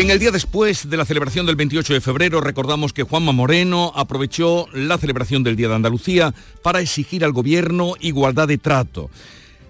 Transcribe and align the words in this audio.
En 0.00 0.08
el 0.10 0.18
día 0.18 0.30
después 0.30 0.88
de 0.88 0.96
la 0.96 1.04
celebración 1.04 1.44
del 1.44 1.56
28 1.56 1.92
de 1.92 2.00
febrero 2.00 2.40
recordamos 2.40 2.94
que 2.94 3.02
Juanma 3.02 3.32
Moreno 3.32 3.92
aprovechó 3.94 4.66
la 4.72 4.96
celebración 4.96 5.42
del 5.42 5.56
Día 5.56 5.68
de 5.68 5.74
Andalucía 5.74 6.32
para 6.62 6.80
exigir 6.80 7.22
al 7.22 7.32
gobierno 7.32 7.92
igualdad 8.00 8.48
de 8.48 8.56
trato. 8.56 9.10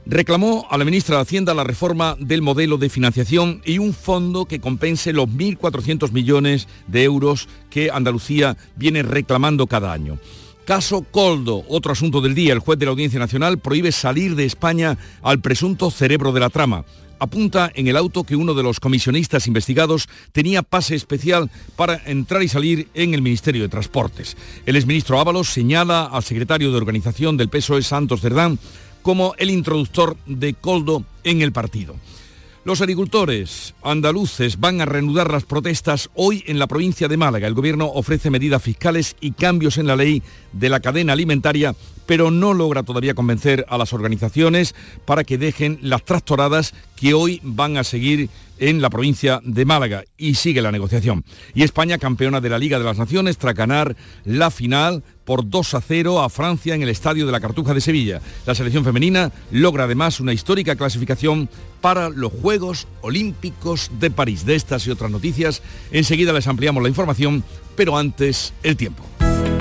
Reclamó 0.07 0.69
a 0.71 0.79
la 0.79 0.85
ministra 0.85 1.17
de 1.17 1.23
Hacienda 1.23 1.53
la 1.53 1.65
reforma 1.65 2.17
del 2.21 2.43
modelo 2.43 2.79
de 2.79 2.89
financiación 2.89 3.61
y 3.65 3.79
un 3.79 3.93
fondo 3.93 4.45
que 4.45 4.61
compense 4.61 5.13
los 5.13 5.27
1.400 5.27 6.13
millones 6.13 6.69
de 6.87 7.03
euros 7.03 7.49
que 7.69 7.91
Andalucía 7.91 8.57
viene 8.77 9.03
reclamando 9.03 9.67
cada 9.67 9.93
año. 9.93 10.21
Caso 10.65 11.05
Coldo, 11.11 11.65
otro 11.67 11.91
asunto 11.91 12.21
del 12.21 12.37
día. 12.37 12.53
El 12.53 12.61
juez 12.61 12.79
de 12.79 12.85
la 12.85 12.93
Audiencia 12.93 13.19
Nacional 13.19 13.59
prohíbe 13.59 13.91
salir 13.91 14.37
de 14.37 14.45
España 14.45 14.97
al 15.23 15.41
presunto 15.41 15.91
cerebro 15.91 16.31
de 16.31 16.39
la 16.39 16.51
trama 16.51 16.85
apunta 17.21 17.71
en 17.75 17.87
el 17.87 17.97
auto 17.97 18.25
que 18.25 18.35
uno 18.35 18.55
de 18.55 18.65
los 18.65 18.81
comisionistas 18.81 19.47
investigados 19.47 20.09
tenía 20.33 20.63
pase 20.63 20.97
especial 20.97 21.51
para 21.77 22.03
entrar 22.07 22.43
y 22.43 22.49
salir 22.49 22.89
en 22.95 23.15
el 23.15 23.23
Ministerio 23.23 23.63
de 23.63 23.69
Transportes. 23.69 24.37
El 24.67 24.75
exministro 24.75 25.21
Ábalos 25.21 25.49
señala 25.49 26.07
al 26.07 26.25
secretario 26.25 26.73
de 26.73 26.77
organización 26.77 27.37
del 27.37 27.49
PSOE, 27.49 27.83
Santos 27.83 28.23
Cerdán, 28.23 28.59
como 29.03 29.35
el 29.39 29.51
introductor 29.51 30.17
de 30.27 30.55
Coldo 30.55 31.05
en 31.23 31.43
el 31.43 31.53
partido. 31.53 31.95
Los 32.63 32.83
agricultores 32.83 33.75
andaluces 33.83 34.61
van 34.61 34.83
a 34.83 34.85
reanudar 34.85 35.33
las 35.33 35.45
protestas 35.45 36.11
hoy 36.15 36.45
en 36.47 36.59
la 36.59 36.67
provincia 36.67 37.09
de 37.09 37.17
Málaga. 37.17 37.49
El 37.49 37.55
gobierno 37.55 37.87
ofrece 37.87 38.29
medidas 38.29 38.63
fiscales 38.63 39.17
y 39.19 39.31
cambios 39.31 39.79
en 39.79 39.87
la 39.87 39.97
ley 39.97 40.23
de 40.53 40.69
la 40.69 40.81
cadena 40.81 41.15
alimentaria, 41.15 41.75
pero 42.05 42.31
no 42.31 42.53
logra 42.53 42.83
todavía 42.83 43.15
convencer 43.15 43.65
a 43.71 43.79
las 43.79 43.95
organizaciones 43.95 44.75
para 45.07 45.25
que 45.25 45.39
dejen 45.39 45.79
las 45.81 46.05
tractoradas 46.05 46.75
que 46.97 47.15
hoy 47.15 47.41
van 47.43 47.79
a 47.79 47.85
seguir 47.85 48.29
en 48.61 48.81
la 48.81 48.91
provincia 48.91 49.41
de 49.43 49.65
Málaga 49.65 50.05
y 50.17 50.35
sigue 50.35 50.63
la 50.63 50.71
negociación. 50.71 51.25
Y 51.55 51.65
España, 51.65 51.99
campeona 51.99 52.41
de 52.41 52.51
la 52.51 52.59
Liga 52.59 52.79
de 52.79 52.85
las 52.85 52.99
Naciones, 52.99 53.39
tras 53.39 53.55
ganar 53.55 53.97
la 54.25 54.51
final 54.51 55.03
por 55.25 55.49
2 55.49 55.75
a 55.75 55.81
0 55.81 56.21
a 56.23 56.29
Francia 56.29 56.75
en 56.75 56.83
el 56.83 56.89
Estadio 56.89 57.27
de 57.27 57.33
la 57.33 57.41
Cartuja 57.41 57.75
de 57.75 57.81
Sevilla. 57.81 58.21
La 58.47 58.55
selección 58.55 58.85
femenina 58.85 59.33
logra 59.51 59.85
además 59.85 60.21
una 60.21 60.33
histórica 60.33 60.77
clasificación 60.77 61.49
para 61.81 62.11
los 62.11 62.33
Juegos 62.33 62.87
Olímpicos 63.01 63.91
de 63.99 64.11
París. 64.11 64.45
De 64.45 64.55
estas 64.55 64.87
y 64.87 64.91
otras 64.91 65.11
noticias, 65.11 65.63
enseguida 65.91 66.33
les 66.33 66.47
ampliamos 66.47 66.83
la 66.83 66.89
información, 66.89 67.43
pero 67.77 67.97
antes 67.97 68.53
el 68.63 68.77
tiempo. 68.77 69.05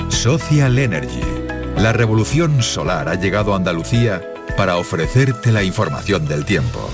Social 0.08 0.78
Energy. 0.78 1.20
La 1.76 1.94
revolución 1.94 2.62
solar 2.62 3.08
ha 3.08 3.14
llegado 3.14 3.54
a 3.54 3.56
Andalucía 3.56 4.22
para 4.56 4.76
ofrecerte 4.76 5.52
la 5.52 5.62
información 5.62 6.26
del 6.26 6.44
tiempo. 6.44 6.90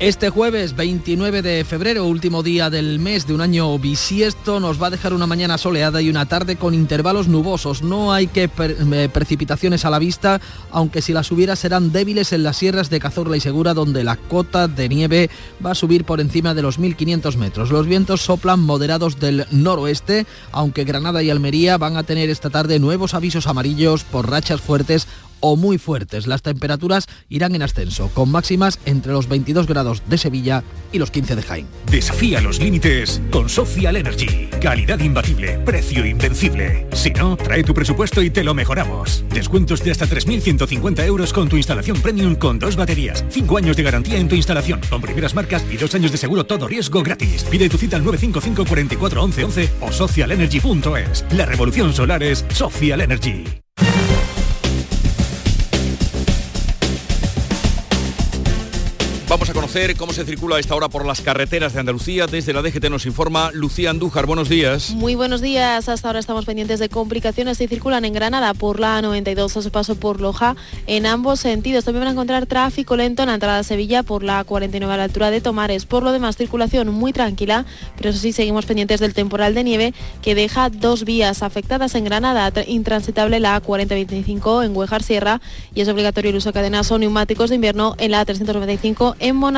Este 0.00 0.30
jueves 0.30 0.76
29 0.76 1.42
de 1.42 1.62
febrero, 1.62 2.06
último 2.06 2.42
día 2.42 2.70
del 2.70 2.98
mes 3.00 3.26
de 3.26 3.34
un 3.34 3.42
año 3.42 3.78
bisiesto, 3.78 4.58
nos 4.58 4.80
va 4.80 4.86
a 4.86 4.90
dejar 4.90 5.12
una 5.12 5.26
mañana 5.26 5.58
soleada 5.58 6.00
y 6.00 6.08
una 6.08 6.24
tarde 6.24 6.56
con 6.56 6.72
intervalos 6.72 7.28
nubosos. 7.28 7.82
No 7.82 8.10
hay 8.10 8.26
que 8.26 8.44
eh, 8.44 9.08
precipitaciones 9.12 9.84
a 9.84 9.90
la 9.90 9.98
vista, 9.98 10.40
aunque 10.70 11.02
si 11.02 11.12
las 11.12 11.30
hubiera 11.30 11.54
serán 11.54 11.92
débiles 11.92 12.32
en 12.32 12.44
las 12.44 12.56
sierras 12.56 12.88
de 12.88 12.98
Cazorla 12.98 13.36
y 13.36 13.40
Segura, 13.40 13.74
donde 13.74 14.02
la 14.02 14.16
cota 14.16 14.68
de 14.68 14.88
nieve 14.88 15.28
va 15.64 15.72
a 15.72 15.74
subir 15.74 16.06
por 16.06 16.22
encima 16.22 16.54
de 16.54 16.62
los 16.62 16.80
1.500 16.80 17.36
metros. 17.36 17.70
Los 17.70 17.86
vientos 17.86 18.22
soplan 18.22 18.60
moderados 18.60 19.20
del 19.20 19.44
noroeste, 19.50 20.24
aunque 20.50 20.84
Granada 20.84 21.22
y 21.22 21.28
Almería 21.28 21.76
van 21.76 21.98
a 21.98 22.04
tener 22.04 22.30
esta 22.30 22.48
tarde 22.48 22.78
nuevos 22.78 23.12
avisos 23.12 23.46
amarillos 23.46 24.04
por 24.04 24.30
rachas 24.30 24.62
fuertes 24.62 25.06
o 25.40 25.56
muy 25.56 25.78
fuertes. 25.78 26.26
Las 26.26 26.42
temperaturas 26.42 27.06
irán 27.28 27.54
en 27.54 27.62
ascenso, 27.62 28.10
con 28.14 28.30
máximas 28.30 28.78
entre 28.84 29.12
los 29.12 29.28
22 29.28 29.66
grados 29.66 30.02
de 30.08 30.18
Sevilla 30.18 30.62
y 30.92 30.98
los 30.98 31.10
15 31.10 31.36
de 31.36 31.42
Jaén. 31.42 31.66
Desafía 31.90 32.40
los 32.40 32.60
límites 32.60 33.20
con 33.30 33.48
Social 33.48 33.96
Energy. 33.96 34.48
Calidad 34.60 35.00
imbatible, 35.00 35.58
precio 35.58 36.04
invencible. 36.04 36.86
Si 36.92 37.10
no, 37.10 37.36
trae 37.36 37.64
tu 37.64 37.74
presupuesto 37.74 38.22
y 38.22 38.30
te 38.30 38.44
lo 38.44 38.54
mejoramos. 38.54 39.24
Descuentos 39.32 39.82
de 39.82 39.90
hasta 39.90 40.06
3.150 40.06 41.04
euros 41.04 41.32
con 41.32 41.48
tu 41.48 41.56
instalación 41.56 42.00
premium 42.00 42.34
con 42.34 42.58
dos 42.58 42.76
baterías. 42.76 43.24
Cinco 43.30 43.56
años 43.56 43.76
de 43.76 43.82
garantía 43.82 44.18
en 44.18 44.28
tu 44.28 44.34
instalación, 44.34 44.80
con 44.88 45.00
primeras 45.00 45.34
marcas 45.34 45.64
y 45.70 45.76
dos 45.76 45.94
años 45.94 46.12
de 46.12 46.18
seguro 46.18 46.44
todo 46.44 46.68
riesgo 46.68 47.02
gratis. 47.02 47.44
Pide 47.44 47.68
tu 47.68 47.78
cita 47.78 47.96
al 47.96 48.04
955 48.04 48.68
44 48.68 49.22
11 49.22 49.44
11 49.44 49.70
o 49.80 49.92
socialenergy.es. 49.92 51.24
La 51.32 51.46
revolución 51.46 51.92
solar 51.92 52.22
es 52.22 52.44
Social 52.52 53.00
Energy. 53.00 53.44
Cómo 59.96 60.12
se 60.12 60.24
circula 60.24 60.56
a 60.56 60.58
esta 60.58 60.74
hora 60.74 60.88
por 60.88 61.06
las 61.06 61.20
carreteras 61.20 61.72
de 61.72 61.78
Andalucía. 61.78 62.26
Desde 62.26 62.52
la 62.52 62.60
DGT 62.60 62.90
nos 62.90 63.06
informa 63.06 63.52
Lucía 63.52 63.90
Andújar. 63.90 64.26
Buenos 64.26 64.48
días. 64.48 64.90
Muy 64.90 65.14
buenos 65.14 65.40
días. 65.40 65.88
Hasta 65.88 66.08
ahora 66.08 66.18
estamos 66.18 66.44
pendientes 66.44 66.80
de 66.80 66.88
complicaciones 66.88 67.56
que 67.56 67.68
circulan 67.68 68.04
en 68.04 68.12
Granada 68.12 68.52
por 68.52 68.80
la 68.80 69.00
92 69.00 69.56
a 69.56 69.62
su 69.62 69.70
paso 69.70 69.94
por 69.94 70.20
Loja 70.20 70.56
en 70.88 71.06
ambos 71.06 71.38
sentidos. 71.38 71.84
También 71.84 72.00
van 72.00 72.08
a 72.08 72.10
encontrar 72.12 72.46
tráfico 72.46 72.96
lento 72.96 73.22
en 73.22 73.28
la 73.28 73.34
entrada 73.34 73.60
a 73.60 73.62
Sevilla 73.62 74.02
por 74.02 74.24
la 74.24 74.42
49 74.42 74.92
a 74.92 74.96
la 74.96 75.04
altura 75.04 75.30
de 75.30 75.40
Tomares. 75.40 75.86
Por 75.86 76.02
lo 76.02 76.10
demás, 76.10 76.36
circulación 76.36 76.88
muy 76.88 77.12
tranquila, 77.12 77.64
pero 77.96 78.10
eso 78.10 78.18
sí, 78.18 78.32
seguimos 78.32 78.66
pendientes 78.66 78.98
del 78.98 79.14
temporal 79.14 79.54
de 79.54 79.62
nieve 79.62 79.94
que 80.20 80.34
deja 80.34 80.68
dos 80.68 81.04
vías 81.04 81.44
afectadas 81.44 81.94
en 81.94 82.04
Granada, 82.04 82.52
intransitable 82.66 83.38
la 83.38 83.60
4025 83.60 84.64
en 84.64 84.76
Huejar 84.76 85.04
Sierra 85.04 85.40
y 85.76 85.82
es 85.82 85.88
obligatorio 85.88 86.30
el 86.30 86.36
uso 86.38 86.48
de 86.48 86.54
cadenas 86.54 86.90
o 86.90 86.98
neumáticos 86.98 87.50
de 87.50 87.54
invierno 87.54 87.94
en 87.98 88.10
la 88.10 88.24
395 88.24 89.14
en 89.20 89.36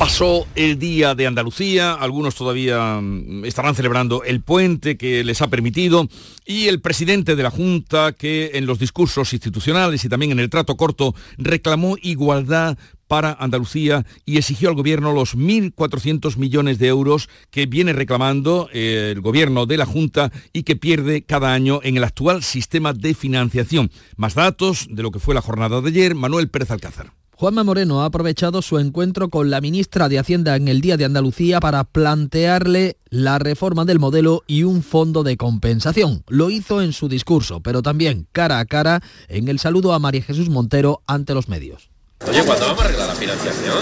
Pasó 0.00 0.46
el 0.54 0.78
Día 0.78 1.14
de 1.14 1.26
Andalucía, 1.26 1.92
algunos 1.92 2.34
todavía 2.34 3.02
mm, 3.02 3.44
estarán 3.44 3.74
celebrando 3.74 4.24
el 4.24 4.40
puente 4.40 4.96
que 4.96 5.22
les 5.24 5.42
ha 5.42 5.48
permitido 5.48 6.08
y 6.46 6.68
el 6.68 6.80
presidente 6.80 7.36
de 7.36 7.42
la 7.42 7.50
Junta 7.50 8.12
que 8.12 8.52
en 8.54 8.64
los 8.64 8.78
discursos 8.78 9.34
institucionales 9.34 10.02
y 10.02 10.08
también 10.08 10.32
en 10.32 10.40
el 10.40 10.48
trato 10.48 10.78
corto 10.78 11.14
reclamó 11.36 11.98
igualdad 12.00 12.78
para 13.08 13.36
Andalucía 13.38 14.06
y 14.24 14.38
exigió 14.38 14.70
al 14.70 14.74
gobierno 14.74 15.12
los 15.12 15.36
1.400 15.36 16.38
millones 16.38 16.78
de 16.78 16.88
euros 16.88 17.28
que 17.50 17.66
viene 17.66 17.92
reclamando 17.92 18.70
eh, 18.72 19.10
el 19.14 19.20
gobierno 19.20 19.66
de 19.66 19.76
la 19.76 19.84
Junta 19.84 20.32
y 20.54 20.62
que 20.62 20.76
pierde 20.76 21.24
cada 21.24 21.52
año 21.52 21.80
en 21.82 21.98
el 21.98 22.04
actual 22.04 22.42
sistema 22.42 22.94
de 22.94 23.12
financiación. 23.12 23.90
Más 24.16 24.32
datos 24.32 24.86
de 24.90 25.02
lo 25.02 25.10
que 25.10 25.18
fue 25.18 25.34
la 25.34 25.42
jornada 25.42 25.82
de 25.82 25.90
ayer, 25.90 26.14
Manuel 26.14 26.48
Pérez 26.48 26.70
Alcázar. 26.70 27.19
Juanma 27.40 27.64
Moreno 27.64 28.02
ha 28.02 28.04
aprovechado 28.04 28.60
su 28.60 28.78
encuentro 28.78 29.30
con 29.30 29.48
la 29.48 29.62
ministra 29.62 30.10
de 30.10 30.18
Hacienda 30.18 30.56
en 30.56 30.68
el 30.68 30.82
Día 30.82 30.98
de 30.98 31.06
Andalucía 31.06 31.58
para 31.58 31.84
plantearle 31.84 32.98
la 33.08 33.38
reforma 33.38 33.86
del 33.86 33.98
modelo 33.98 34.42
y 34.46 34.64
un 34.64 34.82
fondo 34.82 35.22
de 35.22 35.38
compensación. 35.38 36.22
Lo 36.28 36.50
hizo 36.50 36.82
en 36.82 36.92
su 36.92 37.08
discurso, 37.08 37.62
pero 37.62 37.80
también 37.80 38.26
cara 38.32 38.58
a 38.58 38.66
cara 38.66 39.02
en 39.28 39.48
el 39.48 39.58
saludo 39.58 39.94
a 39.94 39.98
María 39.98 40.20
Jesús 40.20 40.50
Montero 40.50 41.02
ante 41.06 41.32
los 41.32 41.48
medios. 41.48 41.89
Oye, 42.28 42.44
¿cuándo 42.44 42.66
vamos 42.66 42.82
a 42.82 42.84
arreglar 42.84 43.08
la 43.08 43.14
financiación? 43.14 43.74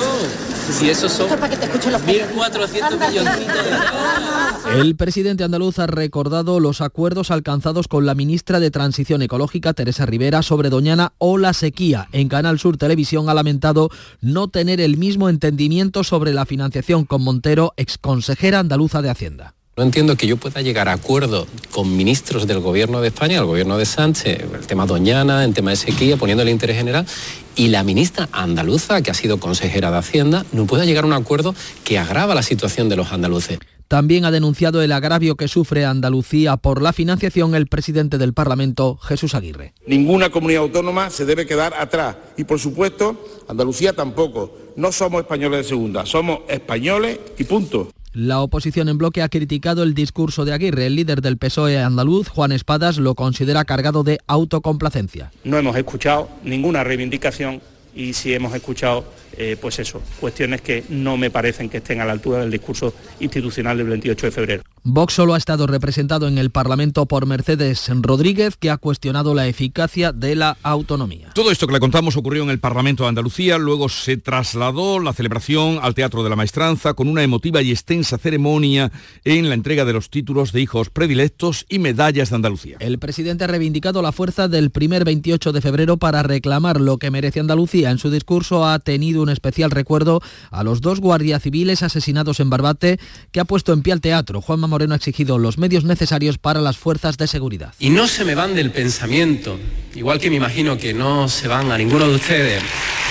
Si 0.71 0.89
eso 0.89 1.09
son 1.09 1.29
1.400 1.29 3.09
millones 3.09 3.39
de 3.39 4.81
El 4.81 4.97
presidente 4.97 5.43
andaluz 5.43 5.79
ha 5.81 5.87
recordado 5.87 6.61
los 6.61 6.81
acuerdos 6.81 7.31
alcanzados 7.31 7.89
con 7.89 8.07
la 8.07 8.15
ministra 8.15 8.61
de 8.61 8.71
Transición 8.71 9.23
Ecológica, 9.23 9.75
Teresa 9.75 10.07
Rivera, 10.07 10.43
sobre 10.43 10.71
Doñana 10.71 11.15
o 11.19 11.37
la 11.37 11.53
sequía. 11.53 12.09
En 12.13 12.29
Canal 12.29 12.59
Sur 12.59 12.77
Televisión 12.77 13.29
ha 13.29 13.35
lamentado 13.35 13.91
no 14.21 14.49
tener 14.49 14.81
el 14.81 14.99
mismo 14.99 15.29
entendimiento 15.29 16.05
sobre 16.05 16.33
la 16.33 16.47
financiación 16.47 17.07
con 17.07 17.23
Montero, 17.23 17.75
exconsejera 17.77 18.61
andaluza 18.61 19.03
de 19.03 19.11
Hacienda. 19.11 19.58
No 19.79 19.85
entiendo 19.85 20.17
que 20.17 20.27
yo 20.27 20.37
pueda 20.37 20.61
llegar 20.61 20.89
a 20.89 20.93
acuerdo 20.95 21.47
con 21.71 21.97
ministros 21.97 22.49
del 22.49 22.59
gobierno 22.59 23.01
de 23.01 23.07
España, 23.07 23.39
el 23.39 23.45
gobierno 23.45 23.79
de 23.79 23.87
Sánchez, 23.87 24.41
el 24.53 24.67
tema 24.67 24.87
Doñana, 24.87 25.45
el 25.45 25.55
tema 25.55 25.71
de 25.71 25.77
sequía, 25.77 26.17
poniendo 26.17 26.43
el 26.43 26.49
interés 26.49 26.77
general, 26.77 27.07
y 27.55 27.69
la 27.69 27.85
ministra 27.85 28.29
andaluza, 28.33 29.01
que 29.03 29.13
ha 29.13 29.15
sido 29.15 29.39
consejera 29.39 29.93
de 29.93 29.99
Hacienda, 29.99 30.45
no 30.51 30.67
pueda 30.67 30.85
llegar 30.85 31.05
a 31.05 31.07
un 31.07 31.13
acuerdo 31.13 31.55
que 31.85 31.97
agrava 31.97 32.35
la 32.35 32.43
situación 32.43 32.89
de 32.89 32.97
los 32.97 33.13
andaluces. 33.13 33.61
También 33.87 34.25
ha 34.25 34.33
denunciado 34.33 34.83
el 34.83 34.91
agravio 34.91 35.37
que 35.37 35.47
sufre 35.47 35.85
Andalucía 35.85 36.57
por 36.57 36.83
la 36.83 36.93
financiación 36.93 37.55
el 37.55 37.69
presidente 37.69 38.19
del 38.19 38.35
Parlamento, 38.35 38.97
Jesús 38.97 39.37
Aguirre. 39.37 39.75
Ninguna 39.87 40.31
comunidad 40.31 40.63
autónoma 40.63 41.09
se 41.09 41.25
debe 41.25 41.47
quedar 41.47 41.73
atrás 41.75 42.17
y, 42.37 42.43
por 42.43 42.59
supuesto, 42.59 43.45
Andalucía 43.47 43.93
tampoco. 43.93 44.59
No 44.75 44.91
somos 44.91 45.21
españoles 45.21 45.61
de 45.61 45.69
segunda, 45.69 46.05
somos 46.05 46.41
españoles 46.49 47.21
y 47.39 47.45
punto. 47.45 47.93
La 48.21 48.41
oposición 48.41 48.89
en 48.89 48.99
bloque 48.99 49.23
ha 49.23 49.29
criticado 49.29 49.85
el 49.85 49.95
discurso 49.95 50.45
de 50.45 50.53
Aguirre. 50.53 50.87
El 50.87 50.97
líder 50.97 51.23
del 51.23 51.39
PSOE 51.39 51.79
andaluz, 51.79 52.27
Juan 52.27 52.51
Espadas, 52.51 52.99
lo 52.99 53.15
considera 53.15 53.65
cargado 53.65 54.03
de 54.03 54.19
autocomplacencia. 54.27 55.31
No 55.45 55.57
hemos 55.57 55.77
escuchado 55.77 56.29
ninguna 56.43 56.83
reivindicación 56.83 57.61
y 57.95 58.15
sí 58.15 58.35
hemos 58.35 58.53
escuchado 58.57 59.05
eh, 59.37 59.57
pues 59.61 59.79
eso, 59.79 60.03
cuestiones 60.19 60.63
que 60.63 60.83
no 60.89 61.17
me 61.17 61.31
parecen 61.31 61.69
que 61.69 61.77
estén 61.77 62.01
a 62.01 62.05
la 62.05 62.11
altura 62.11 62.41
del 62.41 62.51
discurso 62.51 62.93
institucional 63.21 63.79
del 63.79 63.87
28 63.87 64.27
de 64.27 64.33
febrero. 64.33 64.63
Vox 64.85 65.15
solo 65.15 65.35
ha 65.35 65.39
estado 65.39 65.67
representado 65.67 66.29
en 66.29 66.39
el 66.39 66.51
Parlamento 66.51 67.07
por 67.07 67.27
Mercedes 67.27 67.91
Rodríguez, 68.01 68.57
que 68.57 68.71
ha 68.71 68.77
cuestionado 68.77 69.35
la 69.35 69.47
eficacia 69.47 70.13
de 70.13 70.37
la 70.37 70.57
autonomía. 70.63 71.31
Todo 71.35 71.51
esto 71.51 71.67
que 71.67 71.73
le 71.73 71.81
contamos 71.81 72.17
ocurrió 72.17 72.43
en 72.43 72.51
el 72.51 72.61
Parlamento 72.61 73.03
de 73.03 73.09
Andalucía, 73.09 73.59
luego 73.59 73.89
se 73.89 74.17
trasladó 74.17 75.01
la 75.01 75.13
celebración 75.13 75.79
al 75.83 75.95
Teatro 75.95 76.23
de 76.23 76.31
la 76.31 76.37
Maestranza 76.37 76.95
con 76.95 77.09
una 77.09 77.23
emotiva 77.23 77.61
y 77.63 77.71
extensa 77.71 78.19
ceremonia 78.19 78.93
en 79.25 79.49
la 79.49 79.55
entrega 79.55 79.85
de 79.85 79.93
los 79.93 80.11
títulos 80.11 80.53
de 80.53 80.61
hijos 80.61 80.91
predilectos 80.91 81.67
y 81.69 81.79
medallas 81.81 82.31
de 82.31 82.37
Andalucía. 82.37 82.77
El 82.81 82.99
presidente 82.99 83.45
ha 83.45 83.49
reivindicado 83.49 84.01
la 84.03 84.13
fuerza 84.13 84.49
del 84.49 84.71
primer 84.71 85.05
28 85.05 85.53
de 85.53 85.61
febrero 85.61 85.97
para 85.97 86.23
reclamar 86.23 86.81
lo 86.81 86.99
que 86.99 87.11
merece 87.11 87.41
Andalucía. 87.41 87.91
En 87.91 87.99
su 87.99 88.11
discurso 88.11 88.67
ha 88.67 88.79
tenido 88.79 89.23
un 89.23 89.29
especial 89.29 89.71
recuerdo 89.71 90.21
a 90.51 90.63
los 90.63 90.81
dos 90.81 91.01
guardias 91.01 91.43
civiles 91.43 91.83
asesinados 91.83 92.41
en 92.41 92.51
Barbate 92.51 93.01
que 93.33 93.41
ha 93.41 93.45
puesto 93.45 93.73
en 93.73 93.83
pie 93.83 93.93
al 93.93 94.01
teatro. 94.01 94.41
Juanma 94.41 94.68
Moreno 94.69 94.95
ha 94.95 94.97
exigido 94.97 95.39
los 95.39 95.59
medios 95.59 95.85
necesarios 95.85 96.39
para 96.39 96.61
las 96.61 96.79
fuerzas 96.79 97.19
de 97.19 97.27
seguridad. 97.27 97.75
Y 97.79 97.91
no 97.91 98.07
se 98.07 98.25
me 98.25 98.35
van 98.35 98.55
del 98.55 98.71
pensamiento, 98.71 99.59
igual 99.95 100.21
que 100.21 100.31
me 100.31 100.37
imagino 100.37 100.79
que 100.79 100.95
no 100.95 101.29
se 101.29 101.49
van 101.49 101.73
a 101.73 101.79
ninguno 101.79 102.07
de 102.07 102.15
ustedes, 102.15 102.63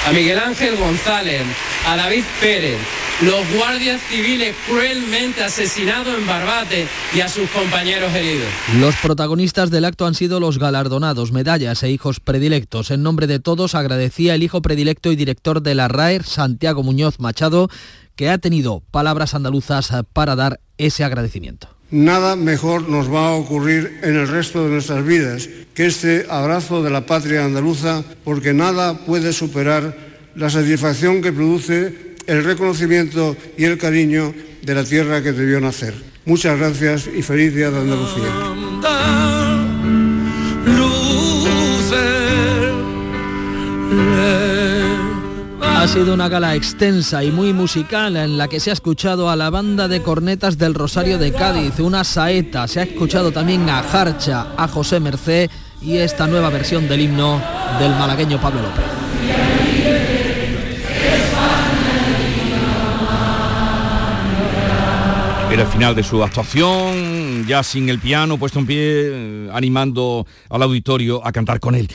a 0.07 0.11
Miguel 0.13 0.39
Ángel 0.39 0.77
González, 0.77 1.41
a 1.85 1.97
David 1.97 2.23
Pérez, 2.39 2.77
los 3.21 3.51
guardias 3.55 3.99
civiles 4.09 4.55
cruelmente 4.67 5.43
asesinados 5.43 6.15
en 6.17 6.27
Barbate 6.27 6.87
y 7.15 7.21
a 7.21 7.27
sus 7.27 7.49
compañeros 7.49 8.13
heridos. 8.13 8.47
Los 8.79 8.95
protagonistas 8.97 9.71
del 9.71 9.85
acto 9.85 10.05
han 10.05 10.13
sido 10.13 10.39
los 10.39 10.59
galardonados, 10.59 11.31
medallas 11.31 11.81
e 11.81 11.89
hijos 11.89 12.19
predilectos. 12.19 12.91
En 12.91 13.01
nombre 13.01 13.25
de 13.25 13.39
todos 13.39 13.73
agradecía 13.73 14.35
el 14.35 14.43
hijo 14.43 14.61
predilecto 14.61 15.11
y 15.11 15.15
director 15.15 15.61
de 15.63 15.73
la 15.73 15.87
RAER, 15.87 16.23
Santiago 16.23 16.83
Muñoz 16.83 17.19
Machado, 17.19 17.69
que 18.15 18.29
ha 18.29 18.37
tenido 18.37 18.83
palabras 18.91 19.33
andaluzas 19.33 19.91
para 20.13 20.35
dar 20.35 20.59
ese 20.77 21.03
agradecimiento. 21.03 21.69
Nada 21.89 22.35
mejor 22.35 22.89
nos 22.89 23.11
va 23.11 23.29
a 23.29 23.33
ocurrir 23.33 23.99
en 24.03 24.15
el 24.17 24.27
resto 24.27 24.63
de 24.63 24.71
nuestras 24.71 25.05
vidas 25.05 25.47
que 25.73 25.85
este 25.85 26.25
abrazo 26.29 26.83
de 26.83 26.89
la 26.89 27.05
patria 27.05 27.45
andaluza, 27.45 28.03
porque 28.25 28.53
nada 28.53 29.05
puede 29.05 29.31
superar 29.31 29.95
la 30.35 30.49
satisfacción 30.49 31.21
que 31.21 31.31
produce 31.31 32.15
el 32.27 32.43
reconocimiento 32.43 33.37
y 33.57 33.63
el 33.63 33.77
cariño 33.77 34.33
de 34.61 34.75
la 34.75 34.83
tierra 34.83 35.23
que 35.23 35.31
debió 35.31 35.61
nacer. 35.61 35.93
Muchas 36.25 36.59
gracias 36.59 37.07
y 37.07 37.21
feliz 37.21 37.55
día 37.55 37.71
de 37.71 37.79
Andalucía. 37.79 39.36
Ha 45.87 45.93
sido 45.93 46.13
una 46.13 46.27
gala 46.27 46.53
extensa 46.53 47.23
y 47.23 47.31
muy 47.31 47.53
musical 47.53 48.17
en 48.17 48.37
la 48.37 48.49
que 48.49 48.59
se 48.59 48.71
ha 48.71 48.73
escuchado 48.73 49.29
a 49.29 49.37
la 49.37 49.49
banda 49.49 49.87
de 49.87 50.01
cornetas 50.01 50.57
del 50.57 50.73
Rosario 50.73 51.17
de 51.17 51.31
Cádiz, 51.31 51.79
una 51.79 52.03
saeta, 52.03 52.67
se 52.67 52.81
ha 52.81 52.83
escuchado 52.83 53.31
también 53.31 53.69
a 53.69 53.81
Jarcha, 53.83 54.47
a 54.57 54.67
José 54.67 54.99
Mercé 54.99 55.49
y 55.81 55.95
esta 55.95 56.27
nueva 56.27 56.49
versión 56.49 56.89
del 56.89 56.99
himno 56.99 57.41
del 57.79 57.91
malagueño 57.91 58.37
Pablo 58.41 58.63
López. 58.63 58.83
Era 65.49 65.61
el 65.61 65.69
final 65.69 65.95
de 65.95 66.03
su 66.03 66.21
actuación, 66.21 67.47
ya 67.47 67.63
sin 67.63 67.87
el 67.87 67.99
piano, 67.99 68.37
puesto 68.37 68.59
en 68.59 68.65
pie, 68.65 68.77
eh, 68.81 69.49
animando 69.53 70.27
al 70.49 70.61
auditorio 70.63 71.25
a 71.25 71.31
cantar 71.31 71.61
con 71.61 71.73
él. 71.75 71.87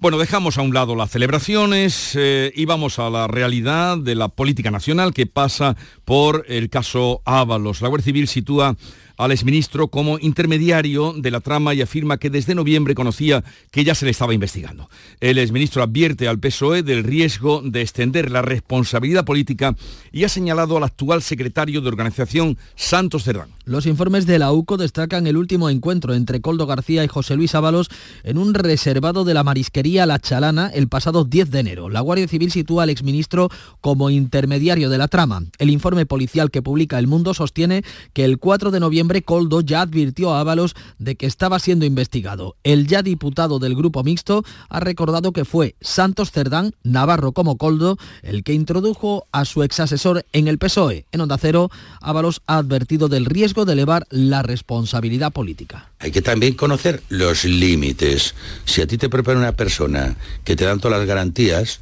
Bueno, 0.00 0.16
dejamos 0.16 0.56
a 0.56 0.62
un 0.62 0.72
lado 0.72 0.96
las 0.96 1.10
celebraciones 1.10 2.16
eh, 2.18 2.52
y 2.56 2.64
vamos 2.64 2.98
a 2.98 3.10
la 3.10 3.26
realidad 3.26 3.98
de 3.98 4.14
la 4.14 4.28
política 4.28 4.70
nacional 4.70 5.12
que 5.12 5.26
pasa 5.26 5.76
por 6.06 6.46
el 6.48 6.70
caso 6.70 7.20
Ábalos. 7.26 7.82
La 7.82 7.88
Guardia 7.88 8.06
Civil 8.06 8.26
sitúa 8.26 8.78
al 9.20 9.32
exministro 9.32 9.88
como 9.88 10.18
intermediario 10.18 11.12
de 11.12 11.30
la 11.30 11.40
trama 11.40 11.74
y 11.74 11.82
afirma 11.82 12.18
que 12.18 12.30
desde 12.30 12.54
noviembre 12.54 12.94
conocía 12.94 13.44
que 13.70 13.84
ya 13.84 13.94
se 13.94 14.04
le 14.06 14.10
estaba 14.12 14.34
investigando. 14.34 14.88
El 15.20 15.38
exministro 15.38 15.82
advierte 15.82 16.26
al 16.26 16.38
PSOE 16.38 16.82
del 16.82 17.04
riesgo 17.04 17.60
de 17.62 17.82
extender 17.82 18.30
la 18.30 18.42
responsabilidad 18.42 19.24
política 19.24 19.76
y 20.10 20.24
ha 20.24 20.28
señalado 20.28 20.76
al 20.76 20.84
actual 20.84 21.22
secretario 21.22 21.80
de 21.80 21.88
organización, 21.88 22.56
Santos 22.74 23.24
Cerdán. 23.24 23.50
Los 23.64 23.86
informes 23.86 24.26
de 24.26 24.38
la 24.38 24.52
UCO 24.52 24.76
destacan 24.76 25.26
el 25.26 25.36
último 25.36 25.68
encuentro 25.68 26.14
entre 26.14 26.40
Coldo 26.40 26.66
García 26.66 27.04
y 27.04 27.08
José 27.08 27.36
Luis 27.36 27.54
Ábalos 27.54 27.90
en 28.24 28.38
un 28.38 28.54
reservado 28.54 29.24
de 29.24 29.34
la 29.34 29.44
marisquería 29.44 30.06
La 30.06 30.18
Chalana 30.18 30.70
el 30.72 30.88
pasado 30.88 31.24
10 31.24 31.50
de 31.50 31.60
enero. 31.60 31.88
La 31.88 32.00
Guardia 32.00 32.26
Civil 32.26 32.50
sitúa 32.50 32.84
al 32.84 32.90
exministro 32.90 33.48
como 33.80 34.10
intermediario 34.10 34.88
de 34.88 34.98
la 34.98 35.08
trama. 35.08 35.42
El 35.58 35.70
informe 35.70 36.06
policial 36.06 36.50
que 36.50 36.62
publica 36.62 36.98
El 36.98 37.06
Mundo 37.06 37.34
sostiene 37.34 37.84
que 38.12 38.24
el 38.24 38.38
4 38.38 38.70
de 38.70 38.80
noviembre 38.80 39.09
Coldo 39.22 39.60
ya 39.60 39.82
advirtió 39.82 40.32
a 40.32 40.40
Ábalos 40.40 40.74
de 40.98 41.16
que 41.16 41.26
estaba 41.26 41.58
siendo 41.58 41.84
investigado. 41.84 42.56
El 42.62 42.86
ya 42.86 43.02
diputado 43.02 43.58
del 43.58 43.74
grupo 43.74 44.04
mixto 44.04 44.44
ha 44.68 44.80
recordado 44.80 45.32
que 45.32 45.44
fue 45.44 45.74
Santos 45.80 46.30
Cerdán, 46.30 46.74
Navarro 46.84 47.32
como 47.32 47.56
Coldo, 47.56 47.98
el 48.22 48.44
que 48.44 48.52
introdujo 48.52 49.26
a 49.32 49.44
su 49.44 49.62
exasesor 49.64 50.24
en 50.32 50.46
el 50.46 50.58
PSOE. 50.58 51.06
En 51.10 51.20
Onda 51.20 51.38
Cero, 51.38 51.70
Ábalos 52.00 52.42
ha 52.46 52.58
advertido 52.58 53.08
del 53.08 53.26
riesgo 53.26 53.64
de 53.64 53.72
elevar 53.72 54.06
la 54.10 54.42
responsabilidad 54.42 55.32
política. 55.32 55.90
Hay 55.98 56.12
que 56.12 56.22
también 56.22 56.54
conocer 56.54 57.02
los 57.08 57.44
límites. 57.44 58.34
Si 58.64 58.80
a 58.80 58.86
ti 58.86 58.96
te 58.96 59.08
prepara 59.08 59.38
una 59.38 59.52
persona 59.52 60.16
que 60.44 60.54
te 60.54 60.64
dan 60.64 60.78
todas 60.78 60.98
las 60.98 61.08
garantías, 61.08 61.80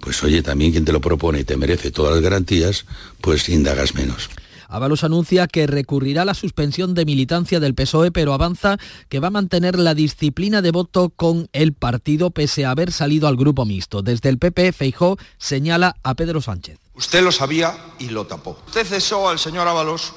pues 0.00 0.22
oye, 0.22 0.42
también 0.42 0.72
quien 0.72 0.84
te 0.84 0.92
lo 0.92 1.00
propone 1.00 1.40
y 1.40 1.44
te 1.44 1.56
merece 1.56 1.90
todas 1.90 2.14
las 2.14 2.22
garantías, 2.22 2.84
pues 3.20 3.48
indagas 3.48 3.94
menos. 3.94 4.28
Ábalos 4.68 5.02
anuncia 5.02 5.46
que 5.46 5.66
recurrirá 5.66 6.22
a 6.22 6.24
la 6.26 6.34
suspensión 6.34 6.94
de 6.94 7.06
militancia 7.06 7.58
del 7.58 7.74
PSOE, 7.74 8.12
pero 8.12 8.34
avanza 8.34 8.76
que 9.08 9.18
va 9.18 9.28
a 9.28 9.30
mantener 9.30 9.78
la 9.78 9.94
disciplina 9.94 10.60
de 10.60 10.70
voto 10.70 11.08
con 11.08 11.48
el 11.52 11.72
partido 11.72 12.30
pese 12.30 12.66
a 12.66 12.70
haber 12.70 12.92
salido 12.92 13.28
al 13.28 13.36
grupo 13.36 13.64
mixto. 13.64 14.02
Desde 14.02 14.28
el 14.28 14.38
PP, 14.38 14.72
Feijó 14.72 15.16
señala 15.38 15.96
a 16.02 16.14
Pedro 16.14 16.42
Sánchez. 16.42 16.78
Usted 16.94 17.22
lo 17.22 17.32
sabía 17.32 17.76
y 17.98 18.10
lo 18.10 18.26
tapó. 18.26 18.58
Usted 18.66 18.86
cesó 18.86 19.28
al 19.28 19.38
señor 19.38 19.66
Ábalos 19.68 20.12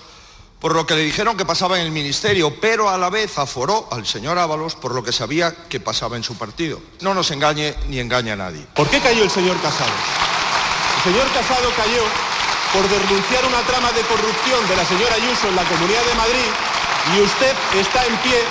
por 0.59 0.75
lo 0.75 0.85
que 0.85 0.95
le 0.95 1.01
dijeron 1.01 1.37
que 1.37 1.45
pasaba 1.45 1.79
en 1.79 1.87
el 1.87 1.91
ministerio, 1.91 2.59
pero 2.61 2.87
a 2.89 2.97
la 2.97 3.09
vez 3.09 3.39
aforó 3.39 3.87
al 3.91 4.05
señor 4.05 4.37
Ábalos 4.37 4.75
por 4.75 4.93
lo 4.93 5.03
que 5.03 5.11
sabía 5.11 5.55
que 5.69 5.79
pasaba 5.79 6.17
en 6.17 6.23
su 6.23 6.35
partido. 6.35 6.79
No 7.01 7.15
nos 7.15 7.31
engañe 7.31 7.73
ni 7.89 7.99
engaña 7.99 8.33
a 8.33 8.35
nadie. 8.35 8.67
¿Por 8.75 8.87
qué 8.87 8.99
cayó 8.99 9.23
el 9.23 9.31
señor 9.31 9.59
Casado? 9.61 9.91
El 10.97 11.11
señor 11.11 11.27
Casado 11.33 11.69
cayó 11.75 12.30
por 12.73 12.87
denunciar 12.87 13.45
una 13.45 13.61
trama 13.63 13.91
de 13.91 14.01
corrupción 14.03 14.67
de 14.67 14.75
la 14.75 14.85
señora 14.85 15.15
Ayuso 15.15 15.47
en 15.49 15.55
la 15.55 15.63
Comunidad 15.63 16.03
de 16.05 16.15
Madrid 16.15 16.49
y 17.15 17.21
usted 17.21 17.53
está 17.75 18.05
en 18.05 18.15
pie 18.17 18.43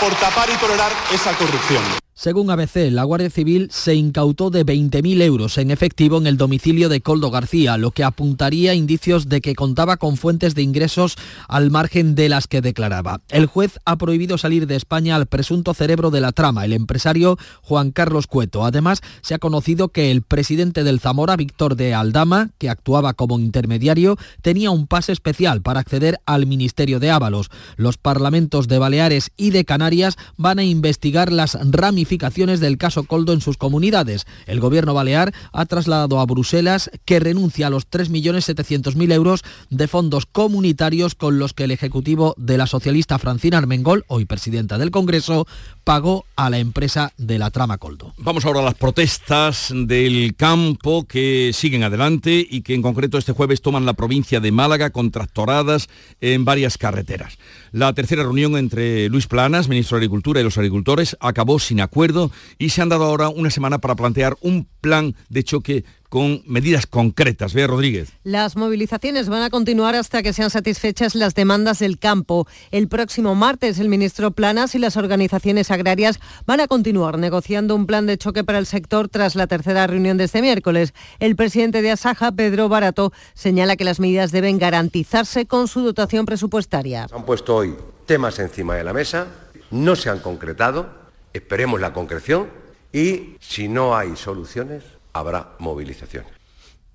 por 0.00 0.14
tapar 0.16 0.50
y 0.50 0.56
tolerar 0.56 0.92
esa 1.12 1.32
corrupción. 1.34 1.82
Según 2.22 2.52
ABC, 2.52 2.92
la 2.92 3.02
Guardia 3.02 3.30
Civil 3.30 3.66
se 3.72 3.96
incautó 3.96 4.50
de 4.50 4.64
20.000 4.64 5.22
euros 5.22 5.58
en 5.58 5.72
efectivo 5.72 6.18
en 6.18 6.28
el 6.28 6.36
domicilio 6.36 6.88
de 6.88 7.00
Coldo 7.00 7.32
García, 7.32 7.76
lo 7.78 7.90
que 7.90 8.04
apuntaría 8.04 8.74
indicios 8.74 9.28
de 9.28 9.40
que 9.40 9.56
contaba 9.56 9.96
con 9.96 10.16
fuentes 10.16 10.54
de 10.54 10.62
ingresos 10.62 11.16
al 11.48 11.72
margen 11.72 12.14
de 12.14 12.28
las 12.28 12.46
que 12.46 12.60
declaraba. 12.60 13.22
El 13.28 13.46
juez 13.46 13.80
ha 13.84 13.96
prohibido 13.98 14.38
salir 14.38 14.68
de 14.68 14.76
España 14.76 15.16
al 15.16 15.26
presunto 15.26 15.74
cerebro 15.74 16.12
de 16.12 16.20
la 16.20 16.30
trama, 16.30 16.64
el 16.64 16.74
empresario 16.74 17.38
Juan 17.60 17.90
Carlos 17.90 18.28
Cueto. 18.28 18.64
Además, 18.64 19.00
se 19.22 19.34
ha 19.34 19.40
conocido 19.40 19.88
que 19.88 20.12
el 20.12 20.22
presidente 20.22 20.84
del 20.84 21.00
Zamora, 21.00 21.34
Víctor 21.34 21.74
de 21.74 21.92
Aldama, 21.92 22.50
que 22.58 22.70
actuaba 22.70 23.14
como 23.14 23.40
intermediario, 23.40 24.16
tenía 24.42 24.70
un 24.70 24.86
pase 24.86 25.10
especial 25.10 25.60
para 25.60 25.80
acceder 25.80 26.20
al 26.24 26.46
Ministerio 26.46 27.00
de 27.00 27.10
Ábalos. 27.10 27.50
Los 27.74 27.98
parlamentos 27.98 28.68
de 28.68 28.78
Baleares 28.78 29.32
y 29.36 29.50
de 29.50 29.64
Canarias 29.64 30.16
van 30.36 30.60
a 30.60 30.64
investigar 30.64 31.32
las 31.32 31.58
ramificaciones 31.60 32.11
del 32.18 32.76
caso 32.76 33.04
Coldo 33.04 33.32
en 33.32 33.40
sus 33.40 33.56
comunidades. 33.56 34.26
El 34.46 34.60
gobierno 34.60 34.92
balear 34.92 35.32
ha 35.52 35.64
trasladado 35.64 36.20
a 36.20 36.26
Bruselas 36.26 36.90
que 37.06 37.20
renuncia 37.20 37.68
a 37.68 37.70
los 37.70 37.88
3.700.000 37.88 39.12
euros 39.12 39.42
de 39.70 39.88
fondos 39.88 40.26
comunitarios 40.26 41.14
con 41.14 41.38
los 41.38 41.54
que 41.54 41.64
el 41.64 41.70
Ejecutivo 41.70 42.34
de 42.36 42.58
la 42.58 42.66
socialista 42.66 43.18
Francina 43.18 43.58
Armengol, 43.58 44.04
hoy 44.08 44.26
presidenta 44.26 44.76
del 44.76 44.90
Congreso, 44.90 45.46
pagó 45.84 46.26
a 46.46 46.50
la 46.50 46.58
empresa 46.58 47.12
de 47.18 47.38
la 47.38 47.50
trama 47.52 47.78
Coldo. 47.78 48.14
Vamos 48.18 48.44
ahora 48.44 48.60
a 48.60 48.64
las 48.64 48.74
protestas 48.74 49.72
del 49.72 50.34
campo 50.36 51.04
que 51.04 51.52
siguen 51.54 51.84
adelante 51.84 52.44
y 52.48 52.62
que 52.62 52.74
en 52.74 52.82
concreto 52.82 53.16
este 53.16 53.32
jueves 53.32 53.62
toman 53.62 53.86
la 53.86 53.92
provincia 53.92 54.40
de 54.40 54.50
Málaga 54.50 54.90
con 54.90 55.12
tractoradas 55.12 55.88
en 56.20 56.44
varias 56.44 56.78
carreteras. 56.78 57.38
La 57.70 57.92
tercera 57.92 58.24
reunión 58.24 58.56
entre 58.56 59.08
Luis 59.08 59.28
Planas, 59.28 59.68
ministro 59.68 59.96
de 59.96 60.00
Agricultura, 60.00 60.40
y 60.40 60.44
los 60.44 60.58
agricultores 60.58 61.16
acabó 61.20 61.60
sin 61.60 61.80
acuerdo 61.80 62.32
y 62.58 62.70
se 62.70 62.82
han 62.82 62.88
dado 62.88 63.04
ahora 63.04 63.28
una 63.28 63.50
semana 63.50 63.78
para 63.78 63.94
plantear 63.94 64.36
un 64.40 64.66
plan 64.80 65.14
de 65.28 65.44
choque 65.44 65.84
con 66.12 66.42
medidas 66.44 66.86
concretas. 66.86 67.54
Vea 67.54 67.66
Rodríguez. 67.66 68.12
Las 68.22 68.54
movilizaciones 68.54 69.30
van 69.30 69.44
a 69.44 69.48
continuar 69.48 69.94
hasta 69.94 70.22
que 70.22 70.34
sean 70.34 70.50
satisfechas 70.50 71.14
las 71.14 71.34
demandas 71.34 71.78
del 71.78 71.98
campo. 71.98 72.46
El 72.70 72.86
próximo 72.88 73.34
martes 73.34 73.78
el 73.78 73.88
ministro 73.88 74.30
Planas 74.30 74.74
y 74.74 74.78
las 74.78 74.98
organizaciones 74.98 75.70
agrarias 75.70 76.20
van 76.44 76.60
a 76.60 76.68
continuar 76.68 77.16
negociando 77.16 77.74
un 77.74 77.86
plan 77.86 78.04
de 78.04 78.18
choque 78.18 78.44
para 78.44 78.58
el 78.58 78.66
sector 78.66 79.08
tras 79.08 79.36
la 79.36 79.46
tercera 79.46 79.86
reunión 79.86 80.18
de 80.18 80.24
este 80.24 80.42
miércoles. 80.42 80.92
El 81.18 81.34
presidente 81.34 81.80
de 81.80 81.92
Asaja, 81.92 82.30
Pedro 82.32 82.68
Barato, 82.68 83.10
señala 83.32 83.76
que 83.76 83.84
las 83.84 83.98
medidas 83.98 84.32
deben 84.32 84.58
garantizarse 84.58 85.46
con 85.46 85.66
su 85.66 85.80
dotación 85.80 86.26
presupuestaria. 86.26 87.06
Han 87.10 87.24
puesto 87.24 87.56
hoy 87.56 87.74
temas 88.04 88.38
encima 88.38 88.74
de 88.74 88.84
la 88.84 88.92
mesa, 88.92 89.28
no 89.70 89.96
se 89.96 90.10
han 90.10 90.18
concretado, 90.18 90.90
esperemos 91.32 91.80
la 91.80 91.94
concreción 91.94 92.48
y 92.92 93.36
si 93.40 93.68
no 93.68 93.96
hay 93.96 94.14
soluciones, 94.16 94.82
habrá 95.12 95.56
movilización. 95.58 96.24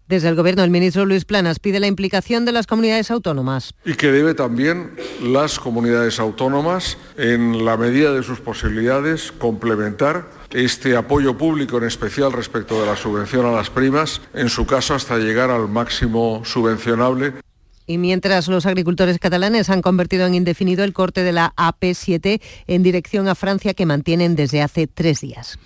Desde 0.08 0.30
el 0.30 0.36
Gobierno, 0.36 0.64
el 0.64 0.70
ministro 0.70 1.06
Luis 1.06 1.26
Planas 1.26 1.60
pide 1.60 1.82
la 1.82 1.88
implicación 1.88 2.46
de 2.46 2.54
las 2.54 2.66
comunidades 2.66 3.12
autónomas. 3.12 3.74
Y 3.84 3.96
que 3.96 4.10
debe 4.10 4.34
también 4.34 4.92
las 5.22 5.60
comunidades 5.60 6.22
autónomas, 6.22 6.98
en 7.18 7.66
la 7.66 7.76
medida 7.76 8.14
de 8.14 8.24
sus 8.24 8.40
posibilidades, 8.40 9.34
complementar 9.34 10.30
este 10.52 10.96
apoyo 10.96 11.38
público, 11.38 11.78
en 11.78 11.84
especial 11.84 12.32
respecto 12.32 12.80
de 12.80 12.86
la 12.86 12.96
subvención 12.96 13.46
a 13.48 13.52
las 13.52 13.70
primas, 13.70 14.22
en 14.34 14.48
su 14.48 14.66
caso 14.66 14.96
hasta 14.96 15.18
llegar 15.18 15.52
al 15.52 15.68
máximo 15.68 16.42
subvencionable. 16.46 17.34
Y 17.86 17.98
mientras 17.98 18.48
los 18.48 18.66
agricultores 18.66 19.20
catalanes 19.20 19.70
han 19.70 19.82
convertido 19.82 20.26
en 20.26 20.36
indefinido 20.36 20.86
el 20.86 20.94
corte 20.94 21.24
de 21.24 21.34
la 21.34 21.54
AP7 21.58 22.42
en 22.68 22.84
dirección 22.84 23.28
a 23.28 23.36
Francia 23.36 23.74
que 23.74 23.86
mantienen 23.86 24.38
desde 24.38 24.62
hace 24.62 24.88
tres 24.88 25.20
días. 25.20 25.60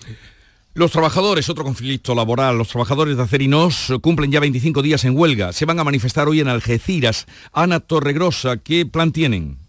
Los 0.73 0.91
trabajadores, 0.91 1.49
otro 1.49 1.65
conflicto 1.65 2.15
laboral, 2.15 2.57
los 2.57 2.69
trabajadores 2.69 3.17
de 3.17 3.23
Acerinos 3.23 3.91
cumplen 4.01 4.31
ya 4.31 4.39
25 4.39 4.81
días 4.81 5.03
en 5.03 5.17
huelga. 5.17 5.51
Se 5.51 5.65
van 5.65 5.79
a 5.81 5.83
manifestar 5.83 6.29
hoy 6.29 6.39
en 6.39 6.47
Algeciras. 6.47 7.25
Ana 7.51 7.81
Torregrosa, 7.81 8.55
¿qué 8.55 8.85
plan 8.85 9.11
tienen? 9.11 9.60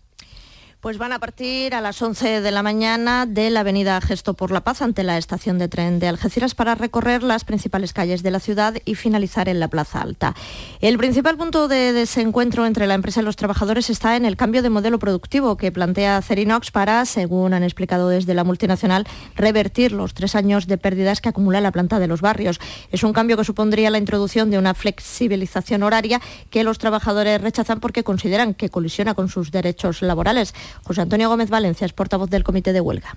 Pues 0.82 0.98
van 0.98 1.12
a 1.12 1.20
partir 1.20 1.76
a 1.76 1.80
las 1.80 2.02
11 2.02 2.40
de 2.40 2.50
la 2.50 2.64
mañana 2.64 3.24
de 3.24 3.50
la 3.50 3.60
avenida 3.60 4.00
Gesto 4.00 4.34
por 4.34 4.50
la 4.50 4.62
Paz 4.62 4.82
ante 4.82 5.04
la 5.04 5.16
estación 5.16 5.56
de 5.56 5.68
tren 5.68 6.00
de 6.00 6.08
Algeciras 6.08 6.56
para 6.56 6.74
recorrer 6.74 7.22
las 7.22 7.44
principales 7.44 7.92
calles 7.92 8.24
de 8.24 8.32
la 8.32 8.40
ciudad 8.40 8.74
y 8.84 8.96
finalizar 8.96 9.48
en 9.48 9.60
la 9.60 9.68
Plaza 9.68 10.00
Alta. 10.00 10.34
El 10.80 10.98
principal 10.98 11.36
punto 11.36 11.68
de 11.68 11.92
desencuentro 11.92 12.66
entre 12.66 12.88
la 12.88 12.94
empresa 12.94 13.20
y 13.20 13.24
los 13.24 13.36
trabajadores 13.36 13.90
está 13.90 14.16
en 14.16 14.24
el 14.24 14.36
cambio 14.36 14.60
de 14.60 14.70
modelo 14.70 14.98
productivo 14.98 15.56
que 15.56 15.70
plantea 15.70 16.20
Cerinox 16.20 16.72
para, 16.72 17.04
según 17.04 17.54
han 17.54 17.62
explicado 17.62 18.08
desde 18.08 18.34
la 18.34 18.42
multinacional, 18.42 19.06
revertir 19.36 19.92
los 19.92 20.14
tres 20.14 20.34
años 20.34 20.66
de 20.66 20.78
pérdidas 20.78 21.20
que 21.20 21.28
acumula 21.28 21.60
la 21.60 21.70
planta 21.70 22.00
de 22.00 22.08
los 22.08 22.22
barrios. 22.22 22.58
Es 22.90 23.04
un 23.04 23.12
cambio 23.12 23.36
que 23.36 23.44
supondría 23.44 23.88
la 23.90 23.98
introducción 23.98 24.50
de 24.50 24.58
una 24.58 24.74
flexibilización 24.74 25.84
horaria 25.84 26.20
que 26.50 26.64
los 26.64 26.78
trabajadores 26.78 27.40
rechazan 27.40 27.78
porque 27.78 28.02
consideran 28.02 28.54
que 28.54 28.68
colisiona 28.68 29.14
con 29.14 29.28
sus 29.28 29.52
derechos 29.52 30.02
laborales. 30.02 30.54
José 30.82 31.00
Antonio 31.02 31.28
Gómez 31.28 31.50
Valencia 31.50 31.84
es 31.84 31.92
portavoz 31.92 32.30
del 32.30 32.44
Comité 32.44 32.72
de 32.72 32.80
Huelga. 32.80 33.16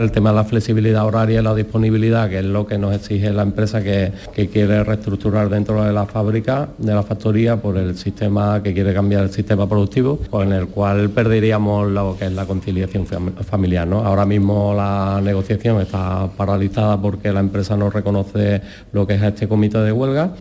El 0.00 0.12
tema 0.12 0.30
de 0.30 0.36
la 0.36 0.44
flexibilidad 0.44 1.04
horaria 1.04 1.40
y 1.40 1.42
la 1.42 1.54
disponibilidad, 1.54 2.30
que 2.30 2.38
es 2.38 2.44
lo 2.46 2.66
que 2.66 2.78
nos 2.78 2.94
exige 2.94 3.30
la 3.34 3.42
empresa 3.42 3.82
que, 3.82 4.12
quiere 4.50 4.82
reestructurar 4.82 5.50
dentro 5.50 5.84
de 5.84 5.92
la 5.92 6.06
fábrica, 6.06 6.70
de 6.78 6.94
la 6.94 7.02
factoría, 7.02 7.58
por 7.58 7.76
el 7.76 7.98
sistema 7.98 8.62
que 8.62 8.72
quiere 8.72 8.94
cambiar 8.94 9.24
el 9.24 9.30
sistema 9.30 9.68
productivo, 9.68 10.18
con 10.30 10.54
el 10.54 10.68
cual 10.68 11.10
perderíamos 11.10 11.90
lo 11.90 12.16
que 12.18 12.24
es 12.24 12.32
la 12.32 12.46
conciliación 12.46 13.04
familiar. 13.06 13.86
Ahora 13.92 14.24
mismo 14.24 14.72
la 14.74 15.20
negociación 15.22 15.82
está 15.82 16.30
paralizada 16.34 16.96
porque 16.96 17.30
la 17.30 17.40
empresa 17.40 17.76
no 17.76 17.90
reconoce 17.90 18.62
lo 18.92 19.06
que 19.06 19.16
es 19.16 19.22
este 19.22 19.48
comité 19.48 19.80
de 19.80 19.92
huelga. 19.92 20.32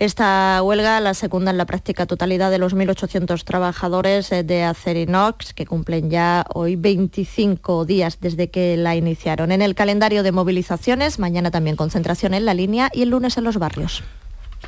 Esta 0.00 0.62
huelga 0.62 0.98
la 1.00 1.12
secunda 1.12 1.50
en 1.50 1.58
la 1.58 1.66
práctica 1.66 2.06
totalidad 2.06 2.50
de 2.50 2.56
los 2.56 2.74
1.800 2.74 3.44
trabajadores 3.44 4.32
eh, 4.32 4.42
de 4.42 4.62
Acerinox, 4.62 5.52
que 5.52 5.66
cumplen 5.66 6.08
ya 6.08 6.46
hoy 6.54 6.76
25 6.76 7.84
días 7.84 8.18
desde 8.18 8.48
que 8.48 8.78
la 8.78 8.96
iniciaron. 8.96 9.52
En 9.52 9.60
el 9.60 9.74
calendario 9.74 10.22
de 10.22 10.32
movilizaciones, 10.32 11.18
mañana 11.18 11.50
también 11.50 11.76
concentración 11.76 12.32
en 12.32 12.46
la 12.46 12.54
línea 12.54 12.88
y 12.94 13.02
el 13.02 13.10
lunes 13.10 13.36
en 13.36 13.44
los 13.44 13.58
barrios. 13.58 14.02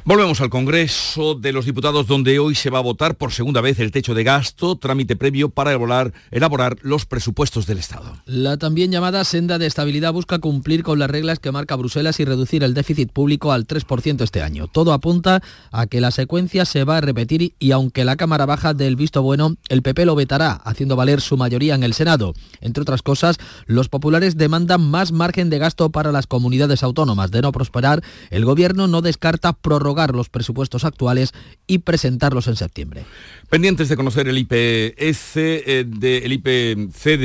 Volvemos 0.04 0.40
al 0.40 0.50
Congreso 0.50 1.36
de 1.36 1.52
los 1.52 1.64
Diputados, 1.64 2.08
donde 2.08 2.40
hoy 2.40 2.56
se 2.56 2.70
va 2.70 2.80
a 2.80 2.82
votar 2.82 3.14
por 3.14 3.30
segunda 3.30 3.60
vez 3.60 3.78
el 3.78 3.92
techo 3.92 4.14
de 4.14 4.24
gasto, 4.24 4.74
trámite 4.74 5.14
previo 5.14 5.48
para 5.48 5.70
elaborar, 5.70 6.76
los 6.82 7.06
presupuestos 7.06 7.66
del 7.66 7.78
Estado. 7.78 8.20
La 8.26 8.56
también 8.56 8.90
llamada 8.90 9.22
senda 9.22 9.58
de 9.58 9.66
estabilidad 9.66 10.12
busca 10.12 10.40
cumplir 10.40 10.82
con 10.82 10.98
las 10.98 11.08
reglas 11.08 11.38
que 11.38 11.52
marca 11.52 11.76
Bruselas 11.76 12.18
y 12.18 12.24
reducir 12.24 12.64
el 12.64 12.74
déficit 12.74 13.12
público 13.12 13.52
al 13.52 13.64
3% 13.64 14.22
este 14.22 14.42
año. 14.42 14.66
Todo 14.66 14.92
apunta 14.92 15.40
a 15.70 15.86
que 15.86 16.00
la 16.00 16.10
secuencia 16.10 16.64
se 16.64 16.82
va 16.82 16.96
a 16.96 17.00
repetir 17.00 17.54
y 17.60 17.70
aunque 17.70 18.04
la 18.04 18.16
Cámara 18.16 18.44
baja 18.44 18.74
del 18.74 18.96
visto 18.96 19.22
bueno, 19.22 19.54
el 19.68 19.82
PP 19.82 20.04
lo 20.04 20.16
vetará, 20.16 20.54
haciendo 20.64 20.96
valer 20.96 21.20
su 21.20 21.36
mayoría 21.36 21.76
en 21.76 21.84
el 21.84 21.94
Senado. 21.94 22.34
Entre 22.60 22.82
otras 22.82 23.02
cosas, 23.02 23.38
los 23.66 23.88
populares 23.88 24.36
demandan 24.36 24.80
más 24.80 25.12
margen 25.12 25.48
de 25.48 25.60
gasto 25.60 25.90
para 25.90 26.10
las 26.10 26.26
comunidades 26.26 26.82
autónomas. 26.82 27.30
De 27.30 27.40
no 27.40 27.52
prosperar, 27.52 28.02
el 28.30 28.44
Gobierno 28.44 28.88
no 28.88 29.00
descarta 29.00 29.52
prorrogar 29.52 29.91
los 30.14 30.28
presupuestos 30.28 30.84
actuales 30.84 31.32
y 31.66 31.78
presentarlos 31.78 32.48
en 32.48 32.56
septiembre. 32.56 33.04
Pendientes 33.48 33.88
de 33.88 33.96
conocer 33.96 34.28
el 34.28 34.38
IPC, 34.38 35.36
eh, 35.36 35.86
el 36.24 36.32
IPC 36.32 37.18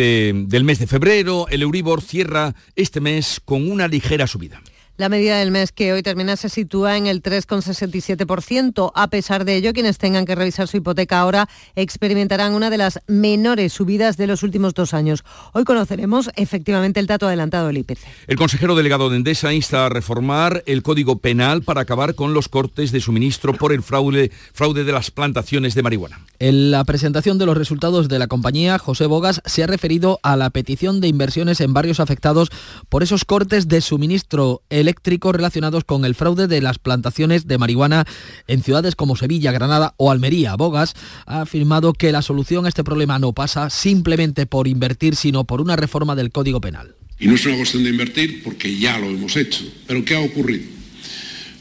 del 0.47 0.63
mes 0.63 0.79
de 0.79 0.87
febrero, 0.87 1.47
el 1.49 1.61
Euribor 1.61 2.01
cierra 2.01 2.55
este 2.75 3.01
mes 3.01 3.41
con 3.43 3.69
una 3.69 3.87
ligera 3.87 4.27
subida. 4.27 4.61
La 4.99 5.09
medida 5.09 5.37
del 5.37 5.51
mes 5.51 5.71
que 5.71 5.93
hoy 5.93 6.01
termina 6.01 6.35
se 6.37 6.49
sitúa 6.49 6.97
en 6.97 7.05
el 7.05 7.21
3,67%. 7.21 8.91
A 8.95 9.07
pesar 9.11 9.45
de 9.45 9.55
ello, 9.55 9.71
quienes 9.71 9.99
tengan 9.99 10.25
que 10.25 10.33
revisar 10.33 10.67
su 10.67 10.77
hipoteca 10.77 11.19
ahora 11.19 11.47
experimentarán 11.75 12.55
una 12.55 12.71
de 12.71 12.79
las 12.79 12.99
menores 13.05 13.73
subidas 13.73 14.17
de 14.17 14.25
los 14.25 14.41
últimos 14.41 14.73
dos 14.73 14.95
años. 14.95 15.23
Hoy 15.53 15.65
conoceremos 15.65 16.31
efectivamente 16.35 16.99
el 16.99 17.05
dato 17.05 17.27
adelantado 17.27 17.67
del 17.67 17.77
IPC. 17.77 17.99
El 18.25 18.37
consejero 18.37 18.75
delegado 18.75 19.11
de 19.11 19.17
Endesa 19.17 19.53
insta 19.53 19.85
a 19.85 19.89
reformar 19.89 20.63
el 20.65 20.81
Código 20.81 21.19
Penal 21.19 21.61
para 21.61 21.81
acabar 21.81 22.15
con 22.15 22.33
los 22.33 22.49
cortes 22.49 22.91
de 22.91 22.99
suministro 22.99 23.53
por 23.53 23.73
el 23.73 23.83
fraude, 23.83 24.31
fraude 24.51 24.83
de 24.83 24.93
las 24.93 25.11
plantaciones 25.11 25.75
de 25.75 25.83
marihuana. 25.83 26.25
En 26.39 26.71
la 26.71 26.83
presentación 26.85 27.37
de 27.37 27.45
los 27.45 27.55
resultados 27.55 28.07
de 28.07 28.17
la 28.17 28.25
compañía, 28.25 28.79
José 28.79 29.05
Bogas 29.05 29.43
se 29.45 29.63
ha 29.63 29.67
referido 29.67 30.19
a 30.23 30.35
la 30.35 30.49
petición 30.49 31.01
de 31.01 31.07
inversiones 31.07 31.61
en 31.61 31.75
barrios 31.75 31.99
afectados 31.99 32.49
por 32.89 33.03
esos 33.03 33.25
cortes 33.25 33.67
de 33.67 33.81
suministro. 33.81 34.63
El 34.71 34.86
eléctricos 34.87 35.35
relacionados 35.35 35.83
con 35.83 36.05
el 36.05 36.15
fraude 36.15 36.47
de 36.47 36.61
las 36.61 36.79
plantaciones 36.79 37.45
de 37.45 37.57
marihuana 37.57 38.05
en 38.47 38.63
ciudades 38.63 38.95
como 38.95 39.17
Sevilla, 39.17 39.51
Granada 39.51 39.93
o 39.97 40.11
Almería. 40.11 40.55
Bogas 40.55 40.93
ha 41.25 41.41
afirmado 41.41 41.91
que 41.91 42.13
la 42.13 42.21
solución 42.21 42.65
a 42.65 42.69
este 42.69 42.85
problema 42.85 43.19
no 43.19 43.33
pasa 43.33 43.69
simplemente 43.69 44.45
por 44.45 44.65
invertir, 44.65 45.17
sino 45.17 45.43
por 45.43 45.59
una 45.59 45.75
reforma 45.75 46.15
del 46.15 46.31
Código 46.31 46.61
Penal. 46.61 46.95
Y 47.19 47.27
no 47.27 47.35
es 47.35 47.45
una 47.45 47.57
cuestión 47.57 47.83
de 47.83 47.89
invertir 47.89 48.43
porque 48.43 48.77
ya 48.77 48.97
lo 48.97 49.07
hemos 49.07 49.35
hecho. 49.35 49.65
Pero 49.87 50.05
¿qué 50.05 50.15
ha 50.15 50.21
ocurrido? 50.21 50.63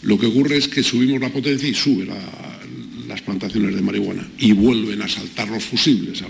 Lo 0.03 0.19
que 0.21 0.27
ocurre 0.27 0.57
es 0.59 0.69
que 0.69 0.85
subimos 0.85 1.21
la 1.21 1.31
potencia 1.31 1.69
y 1.69 1.75
sube 1.75 2.07
las 3.09 3.23
plantaciones 3.23 3.75
de 3.75 3.83
marihuana 3.83 4.25
y 4.39 4.53
vuelven 4.53 5.03
a 5.03 5.09
saltar 5.09 5.49
los 5.49 5.65
fusibles. 5.65 6.23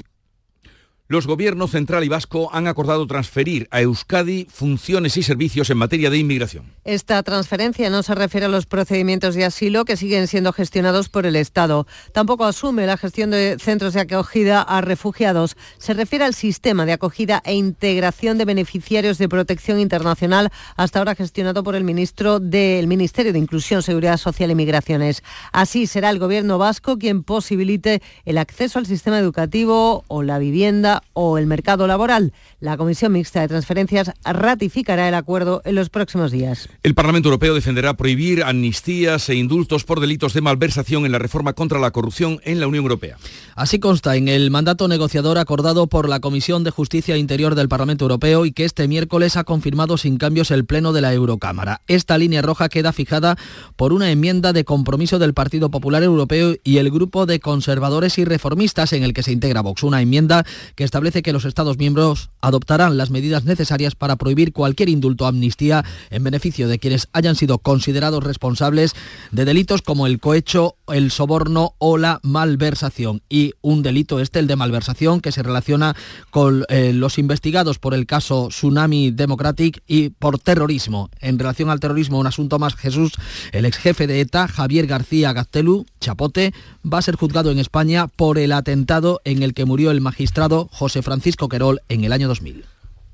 Los 1.08 1.28
gobiernos 1.28 1.70
central 1.70 2.02
y 2.02 2.08
vasco 2.08 2.50
han 2.52 2.66
acordado 2.66 3.06
transferir 3.06 3.68
a 3.70 3.80
Euskadi 3.80 4.48
funciones 4.50 5.16
y 5.16 5.22
servicios 5.22 5.70
en 5.70 5.78
materia 5.78 6.10
de 6.10 6.18
inmigración. 6.18 6.75
Esta 6.84 7.22
transferencia 7.22 7.90
no 7.90 8.02
se 8.02 8.12
refiere 8.16 8.46
a 8.46 8.48
los 8.48 8.66
procedimientos 8.66 9.36
de 9.36 9.44
asilo 9.44 9.84
que 9.84 9.96
siguen 9.96 10.26
siendo 10.26 10.52
gestionados 10.52 11.08
por 11.08 11.25
el 11.25 11.36
Estado. 11.36 11.86
Tampoco 12.12 12.44
asume 12.44 12.86
la 12.86 12.96
gestión 12.96 13.30
de 13.30 13.56
centros 13.60 13.94
de 13.94 14.00
acogida 14.00 14.62
a 14.62 14.80
refugiados. 14.80 15.56
Se 15.78 15.94
refiere 15.94 16.25
al 16.25 16.34
sistema 16.34 16.86
de 16.86 16.94
acogida 16.94 17.40
e 17.44 17.54
integración 17.54 18.36
de 18.36 18.44
beneficiarios 18.44 19.18
de 19.18 19.28
protección 19.28 19.78
internacional 19.78 20.50
hasta 20.75 20.98
ahora 20.98 21.14
gestionado 21.14 21.62
por 21.62 21.76
el 21.76 21.84
ministro 21.84 22.40
del 22.40 22.88
Ministerio 22.88 23.32
de 23.32 23.38
Inclusión, 23.38 23.84
Seguridad 23.84 24.16
Social 24.16 24.50
y 24.50 24.56
Migraciones. 24.56 25.22
Así 25.52 25.86
será 25.86 26.10
el 26.10 26.18
gobierno 26.18 26.58
vasco 26.58 26.98
quien 26.98 27.22
posibilite 27.22 28.02
el 28.25 28.38
acceso 28.38 28.80
al 28.80 28.86
sistema 28.86 29.20
educativo 29.20 30.04
o 30.08 30.25
la 30.25 30.40
vivienda 30.40 30.95
o 31.12 31.38
el 31.38 31.46
mercado 31.46 31.86
laboral. 31.86 32.32
La 32.60 32.76
Comisión 32.76 33.12
Mixta 33.12 33.40
de 33.40 33.48
Transferencias 33.48 34.12
ratificará 34.24 35.08
el 35.08 35.14
acuerdo 35.14 35.62
en 35.64 35.74
los 35.74 35.90
próximos 35.90 36.30
días. 36.30 36.68
El 36.82 36.94
Parlamento 36.94 37.28
Europeo 37.28 37.54
defenderá 37.54 37.94
prohibir 37.94 38.42
amnistías 38.42 39.28
e 39.28 39.34
indultos 39.34 39.84
por 39.84 40.00
delitos 40.00 40.34
de 40.34 40.40
malversación 40.40 41.06
en 41.06 41.12
la 41.12 41.18
reforma 41.18 41.52
contra 41.52 41.78
la 41.78 41.90
corrupción 41.90 42.40
en 42.44 42.60
la 42.60 42.66
Unión 42.66 42.84
Europea. 42.84 43.16
Así 43.54 43.78
consta 43.78 44.16
en 44.16 44.28
el 44.28 44.50
mandato 44.50 44.88
negociador 44.88 45.38
acordado 45.38 45.86
por 45.86 46.08
la 46.08 46.20
Comisión 46.20 46.64
de 46.64 46.70
Justicia 46.70 47.14
e 47.14 47.18
Interior 47.18 47.54
del 47.54 47.68
Parlamento 47.68 48.04
Europeo 48.04 48.46
y 48.46 48.52
que 48.52 48.64
este 48.64 48.88
miércoles 48.88 49.36
ha 49.36 49.44
confirmado 49.44 49.96
sin 49.98 50.18
cambios 50.18 50.50
el 50.50 50.64
Pleno 50.64 50.92
de 50.92 51.00
la 51.00 51.12
Eurocámara. 51.12 51.82
Esta 51.86 52.18
línea 52.18 52.42
roja 52.42 52.68
queda 52.68 52.92
fijada 52.92 53.36
por 53.76 53.92
una 53.92 54.10
enmienda 54.10 54.52
de 54.52 54.64
compromiso 54.64 55.18
del 55.18 55.34
Partido 55.34 55.70
Popular 55.70 56.02
Europeo 56.02 56.56
y 56.64 56.78
el 56.78 56.90
grupo 56.90 57.26
de 57.26 57.40
conservadores 57.40 58.18
y 58.18 58.24
reformistas 58.24 58.92
en 58.92 59.02
el 59.02 59.12
que 59.12 59.22
se 59.22 59.32
integra 59.32 59.60
Vox. 59.60 59.82
Una 59.82 60.02
enmienda 60.02 60.44
que 60.74 60.84
establece 60.86 61.22
que 61.22 61.32
los 61.32 61.44
Estados 61.44 61.76
miembros 61.76 62.30
adoptarán 62.40 62.96
las 62.96 63.10
medidas 63.10 63.44
necesarias 63.44 63.94
para 63.94 64.16
prohibir 64.16 64.52
cualquier 64.52 64.88
indulto 64.88 65.24
o 65.24 65.26
amnistía 65.26 65.84
en 66.10 66.24
beneficio 66.24 66.68
de 66.68 66.78
quienes 66.78 67.08
hayan 67.12 67.36
sido 67.36 67.58
considerados 67.58 68.24
responsables 68.24 68.94
de 69.32 69.44
delitos 69.44 69.82
como 69.82 70.06
el 70.06 70.20
cohecho, 70.20 70.76
el 70.88 71.10
soborno 71.10 71.74
o 71.78 71.98
la 71.98 72.20
malversación. 72.22 73.22
Y 73.28 73.54
un 73.60 73.82
delito 73.82 74.20
este, 74.20 74.38
el 74.38 74.46
de 74.46 74.56
malversación, 74.56 75.20
que 75.20 75.32
se 75.32 75.42
relaciona 75.42 75.96
con 76.30 76.64
eh, 76.68 76.92
los 76.92 77.18
investigados 77.18 77.78
por 77.78 77.94
el 77.94 78.06
caso 78.06 78.48
Tsunami 78.48 79.10
Democratic 79.10 79.82
y 79.86 80.10
por 80.10 80.38
terrorismo. 80.38 81.10
En 81.20 81.38
relación 81.38 81.70
al 81.70 81.80
terrorismo, 81.80 82.18
un 82.18 82.26
asunto 82.26 82.58
más, 82.58 82.74
Jesús, 82.76 83.12
el 83.52 83.64
ex 83.64 83.78
jefe 83.78 84.06
de 84.06 84.20
ETA, 84.20 84.48
Javier 84.48 84.86
García 84.86 85.32
Gaztelu, 85.32 85.86
Chapote, 86.00 86.52
va 86.84 86.98
a 86.98 87.02
ser 87.02 87.16
juzgado 87.16 87.50
en 87.50 87.58
España 87.58 88.08
por 88.08 88.38
el 88.38 88.52
atentado 88.52 89.20
en 89.24 89.42
el 89.42 89.54
que 89.54 89.64
murió 89.64 89.90
el 89.90 90.00
magistrado 90.00 90.68
José 90.72 91.02
Francisco 91.02 91.48
Querol 91.48 91.80
en 91.88 92.04
el 92.04 92.12
año 92.12 92.28
2000. 92.28 92.64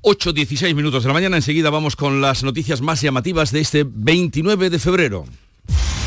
8.16 0.03 0.75
minutos 0.75 1.03
de 1.03 1.07
la 1.07 1.13
mañana, 1.13 1.37
enseguida 1.37 1.69
vamos 1.69 1.95
con 1.95 2.19
las 2.19 2.43
noticias 2.43 2.81
más 2.81 3.01
llamativas 3.01 3.51
de 3.51 3.61
este 3.61 3.85
29 3.87 4.69
de 4.69 4.79
febrero. 4.79 5.25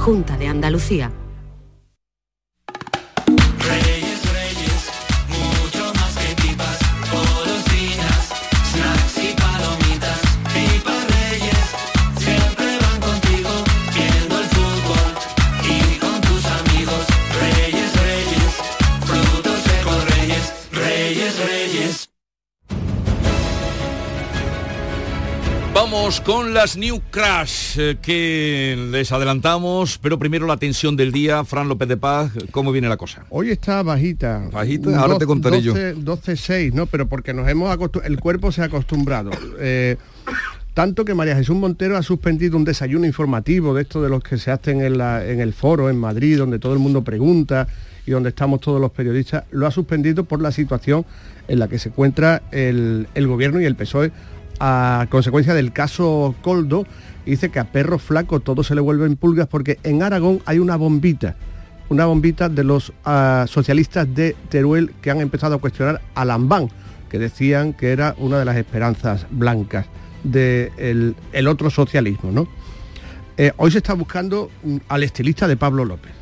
Junta 0.00 0.38
de 0.38 0.48
Andalucía. 0.48 1.19
Vamos 25.82 26.20
con 26.20 26.52
las 26.52 26.76
New 26.76 27.00
Crash 27.10 27.78
eh, 27.78 27.96
que 28.02 28.76
les 28.90 29.10
adelantamos, 29.12 29.96
pero 29.96 30.18
primero 30.18 30.46
la 30.46 30.58
tensión 30.58 30.94
del 30.94 31.10
día. 31.10 31.42
Fran 31.42 31.70
López 31.70 31.88
de 31.88 31.96
Paz, 31.96 32.32
¿cómo 32.50 32.70
viene 32.70 32.86
la 32.86 32.98
cosa? 32.98 33.24
Hoy 33.30 33.48
está 33.48 33.82
bajita. 33.82 34.50
Bajita, 34.52 35.00
ahora 35.00 35.16
te 35.16 35.24
contaré 35.24 35.62
yo. 35.62 35.72
12-6, 35.72 36.74
¿no? 36.74 36.84
Pero 36.84 37.08
porque 37.08 37.32
nos 37.32 37.48
hemos 37.48 37.74
el 38.04 38.20
cuerpo 38.20 38.52
se 38.52 38.60
ha 38.60 38.66
acostumbrado. 38.66 39.30
Eh, 39.58 39.96
tanto 40.74 41.06
que 41.06 41.14
María 41.14 41.34
Jesús 41.34 41.56
Montero 41.56 41.96
ha 41.96 42.02
suspendido 42.02 42.58
un 42.58 42.64
desayuno 42.64 43.06
informativo 43.06 43.72
de 43.72 43.80
esto 43.80 44.02
de 44.02 44.10
los 44.10 44.22
que 44.22 44.36
se 44.36 44.50
hacen 44.50 44.82
en, 44.82 45.00
en 45.00 45.40
el 45.40 45.54
foro 45.54 45.88
en 45.88 45.96
Madrid, 45.96 46.36
donde 46.36 46.58
todo 46.58 46.74
el 46.74 46.78
mundo 46.78 47.02
pregunta 47.02 47.66
y 48.04 48.10
donde 48.10 48.28
estamos 48.28 48.60
todos 48.60 48.82
los 48.82 48.90
periodistas, 48.90 49.44
lo 49.50 49.66
ha 49.66 49.70
suspendido 49.70 50.24
por 50.24 50.42
la 50.42 50.52
situación 50.52 51.06
en 51.48 51.58
la 51.58 51.68
que 51.68 51.78
se 51.78 51.88
encuentra 51.88 52.42
el, 52.50 53.08
el 53.14 53.26
gobierno 53.26 53.62
y 53.62 53.64
el 53.64 53.76
PSOE 53.76 54.12
a 54.60 55.06
consecuencia 55.08 55.54
del 55.54 55.72
caso 55.72 56.34
Coldo, 56.42 56.86
dice 57.24 57.48
que 57.48 57.58
a 57.58 57.64
perro 57.64 57.98
flaco 57.98 58.40
todo 58.40 58.62
se 58.62 58.74
le 58.74 58.82
vuelven 58.82 59.16
pulgas 59.16 59.48
porque 59.48 59.78
en 59.82 60.02
Aragón 60.02 60.40
hay 60.44 60.58
una 60.58 60.76
bombita, 60.76 61.34
una 61.88 62.04
bombita 62.04 62.48
de 62.48 62.62
los 62.62 62.92
ah, 63.04 63.46
socialistas 63.48 64.14
de 64.14 64.36
Teruel 64.50 64.92
que 65.00 65.10
han 65.10 65.20
empezado 65.20 65.54
a 65.54 65.58
cuestionar 65.58 66.02
a 66.14 66.24
Lambán, 66.26 66.68
que 67.08 67.18
decían 67.18 67.72
que 67.72 67.90
era 67.90 68.14
una 68.18 68.38
de 68.38 68.44
las 68.44 68.56
esperanzas 68.56 69.26
blancas 69.30 69.86
del 70.22 71.16
el 71.32 71.48
otro 71.48 71.70
socialismo. 71.70 72.30
¿no? 72.30 72.46
Eh, 73.38 73.52
hoy 73.56 73.70
se 73.70 73.78
está 73.78 73.94
buscando 73.94 74.50
mm, 74.62 74.76
al 74.88 75.02
estilista 75.02 75.48
de 75.48 75.56
Pablo 75.56 75.86
López, 75.86 76.12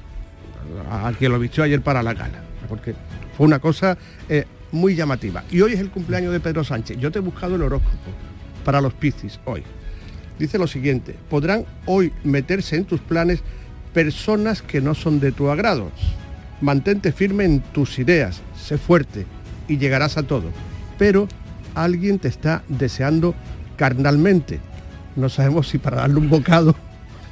a 0.90 1.12
quien 1.18 1.32
lo 1.32 1.40
vistió 1.40 1.64
ayer 1.64 1.82
para 1.82 2.04
la 2.04 2.14
gala, 2.14 2.44
porque 2.68 2.94
fue 3.36 3.46
una 3.46 3.58
cosa 3.58 3.98
eh, 4.28 4.46
muy 4.70 4.94
llamativa. 4.94 5.42
Y 5.50 5.60
hoy 5.60 5.72
es 5.72 5.80
el 5.80 5.90
cumpleaños 5.90 6.32
de 6.32 6.38
Pedro 6.38 6.62
Sánchez. 6.62 6.98
Yo 6.98 7.10
te 7.10 7.18
he 7.18 7.22
buscado 7.22 7.56
el 7.56 7.62
horóscopo 7.62 8.27
para 8.68 8.82
los 8.82 8.92
Piscis 8.92 9.40
hoy. 9.46 9.62
Dice 10.38 10.58
lo 10.58 10.66
siguiente, 10.66 11.14
podrán 11.30 11.64
hoy 11.86 12.12
meterse 12.22 12.76
en 12.76 12.84
tus 12.84 13.00
planes 13.00 13.40
personas 13.94 14.60
que 14.60 14.82
no 14.82 14.94
son 14.94 15.20
de 15.20 15.32
tu 15.32 15.48
agrado. 15.48 15.90
Mantente 16.60 17.12
firme 17.12 17.46
en 17.46 17.60
tus 17.60 17.98
ideas, 17.98 18.42
sé 18.54 18.76
fuerte 18.76 19.24
y 19.68 19.78
llegarás 19.78 20.18
a 20.18 20.24
todo. 20.24 20.50
Pero 20.98 21.28
alguien 21.74 22.18
te 22.18 22.28
está 22.28 22.62
deseando 22.68 23.34
carnalmente. 23.78 24.60
No 25.16 25.30
sabemos 25.30 25.68
si 25.68 25.78
para 25.78 26.02
darle 26.02 26.18
un 26.18 26.28
bocado 26.28 26.76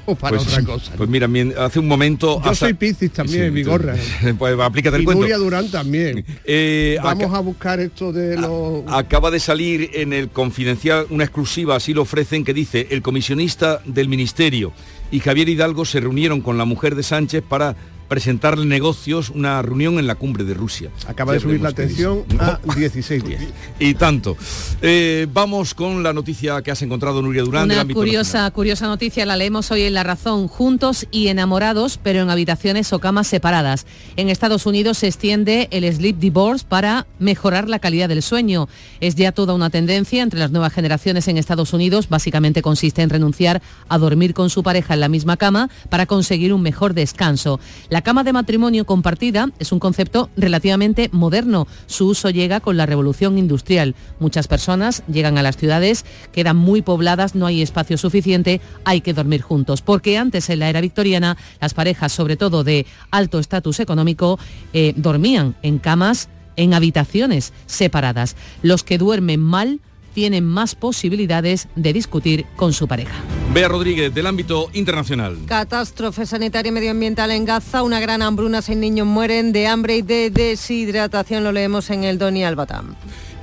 o 0.06 0.14
para 0.16 0.36
pues, 0.36 0.48
otra 0.48 0.64
cosa. 0.64 0.92
Pues 0.96 1.08
mira, 1.08 1.28
hace 1.58 1.78
un 1.78 1.88
momento... 1.88 2.40
Yo 2.44 2.54
soy 2.54 2.74
Piscis 2.74 3.12
también, 3.12 3.52
mi 3.52 3.62
gorra. 3.62 3.94
Pues 4.38 4.58
aplícate 4.58 4.96
el 4.96 5.02
y 5.02 5.04
cuento. 5.04 5.22
Nuria 5.22 5.38
Durán 5.38 5.70
también. 5.70 6.24
Eh, 6.44 6.98
Vamos 7.02 7.32
a 7.34 7.40
buscar 7.40 7.80
esto 7.80 8.12
de 8.12 8.36
los... 8.36 8.82
Acaba 8.88 9.30
de 9.30 9.40
salir 9.40 9.90
en 9.94 10.12
el 10.12 10.28
Confidencial 10.30 11.06
una 11.10 11.24
exclusiva, 11.24 11.76
así 11.76 11.94
lo 11.94 12.02
ofrecen, 12.02 12.44
que 12.44 12.54
dice, 12.54 12.88
el 12.90 13.02
comisionista 13.02 13.80
del 13.84 14.08
Ministerio 14.08 14.72
y 15.10 15.20
Javier 15.20 15.48
Hidalgo 15.48 15.84
se 15.84 16.00
reunieron 16.00 16.40
con 16.40 16.58
la 16.58 16.64
mujer 16.64 16.94
de 16.94 17.02
Sánchez 17.02 17.42
para 17.48 17.76
presentarle 18.08 18.64
negocios 18.66 19.30
una 19.30 19.62
reunión 19.62 19.98
en 19.98 20.06
la 20.06 20.14
cumbre 20.14 20.44
de 20.44 20.54
Rusia. 20.54 20.90
Acaba 21.06 21.32
de 21.32 21.40
subir 21.40 21.60
la 21.60 21.70
atención 21.70 22.24
a 22.38 22.58
16 22.76 23.24
días. 23.24 23.42
Y 23.78 23.94
tanto. 23.94 24.36
Eh, 24.80 25.26
vamos 25.32 25.74
con 25.74 26.02
la 26.02 26.12
noticia 26.12 26.62
que 26.62 26.70
has 26.70 26.80
encontrado, 26.82 27.20
Nuria 27.20 27.42
Durán. 27.42 27.70
Una 27.70 27.84
curiosa, 27.86 28.50
curiosa 28.50 28.86
noticia, 28.86 29.26
la 29.26 29.36
leemos 29.36 29.70
hoy 29.70 29.82
en 29.82 29.94
La 29.94 30.02
Razón. 30.02 30.48
Juntos 30.48 31.06
y 31.10 31.28
enamorados, 31.28 31.98
pero 32.02 32.22
en 32.22 32.30
habitaciones 32.30 32.92
o 32.92 32.98
camas 32.98 33.26
separadas. 33.26 33.86
En 34.16 34.28
Estados 34.28 34.66
Unidos 34.66 34.98
se 34.98 35.08
extiende 35.08 35.68
el 35.70 35.84
sleep 35.92 36.18
divorce 36.18 36.64
para 36.66 37.06
mejorar 37.18 37.68
la 37.68 37.78
calidad 37.78 38.08
del 38.08 38.22
sueño. 38.22 38.68
Es 39.00 39.14
ya 39.14 39.32
toda 39.32 39.54
una 39.54 39.70
tendencia 39.70 40.22
entre 40.22 40.40
las 40.40 40.50
nuevas 40.50 40.72
generaciones 40.72 41.28
en 41.28 41.36
Estados 41.36 41.72
Unidos. 41.72 42.08
Básicamente 42.08 42.62
consiste 42.62 43.02
en 43.02 43.10
renunciar 43.10 43.62
a 43.88 43.98
dormir 43.98 44.34
con 44.34 44.50
su 44.50 44.62
pareja 44.62 44.94
en 44.94 45.00
la 45.00 45.08
misma 45.08 45.36
cama 45.36 45.68
para 45.90 46.06
conseguir 46.06 46.52
un 46.52 46.62
mejor 46.62 46.94
descanso. 46.94 47.60
La 47.88 47.95
cama 48.02 48.24
de 48.24 48.32
matrimonio 48.32 48.84
compartida 48.84 49.50
es 49.58 49.72
un 49.72 49.78
concepto 49.78 50.30
relativamente 50.36 51.08
moderno. 51.12 51.66
Su 51.86 52.08
uso 52.08 52.30
llega 52.30 52.60
con 52.60 52.76
la 52.76 52.86
revolución 52.86 53.38
industrial. 53.38 53.94
Muchas 54.18 54.48
personas 54.48 55.02
llegan 55.06 55.38
a 55.38 55.42
las 55.42 55.56
ciudades, 55.56 56.04
quedan 56.32 56.56
muy 56.56 56.82
pobladas, 56.82 57.34
no 57.34 57.46
hay 57.46 57.62
espacio 57.62 57.98
suficiente, 57.98 58.60
hay 58.84 59.00
que 59.00 59.14
dormir 59.14 59.42
juntos. 59.42 59.82
Porque 59.82 60.18
antes, 60.18 60.50
en 60.50 60.60
la 60.60 60.68
era 60.68 60.80
victoriana, 60.80 61.36
las 61.60 61.74
parejas, 61.74 62.12
sobre 62.12 62.36
todo 62.36 62.64
de 62.64 62.86
alto 63.10 63.38
estatus 63.38 63.80
económico, 63.80 64.38
eh, 64.72 64.92
dormían 64.96 65.56
en 65.62 65.78
camas 65.78 66.28
en 66.56 66.74
habitaciones 66.74 67.52
separadas. 67.66 68.36
Los 68.62 68.82
que 68.82 68.98
duermen 68.98 69.40
mal 69.40 69.80
tienen 70.16 70.46
más 70.46 70.74
posibilidades 70.74 71.68
de 71.76 71.92
discutir 71.92 72.46
con 72.56 72.72
su 72.72 72.88
pareja. 72.88 73.12
Bea 73.52 73.68
Rodríguez, 73.68 74.14
del 74.14 74.26
ámbito 74.26 74.70
internacional. 74.72 75.36
Catástrofe 75.44 76.24
sanitaria 76.24 76.70
y 76.70 76.72
medioambiental 76.72 77.30
en 77.32 77.44
Gaza, 77.44 77.82
una 77.82 78.00
gran 78.00 78.22
hambruna, 78.22 78.62
seis 78.62 78.78
niños 78.78 79.06
mueren 79.06 79.52
de 79.52 79.66
hambre 79.66 79.98
y 79.98 80.00
de 80.02 80.30
deshidratación, 80.30 81.44
lo 81.44 81.52
leemos 81.52 81.90
en 81.90 82.04
el 82.04 82.16
Doni 82.16 82.44
Albatam. 82.44 82.94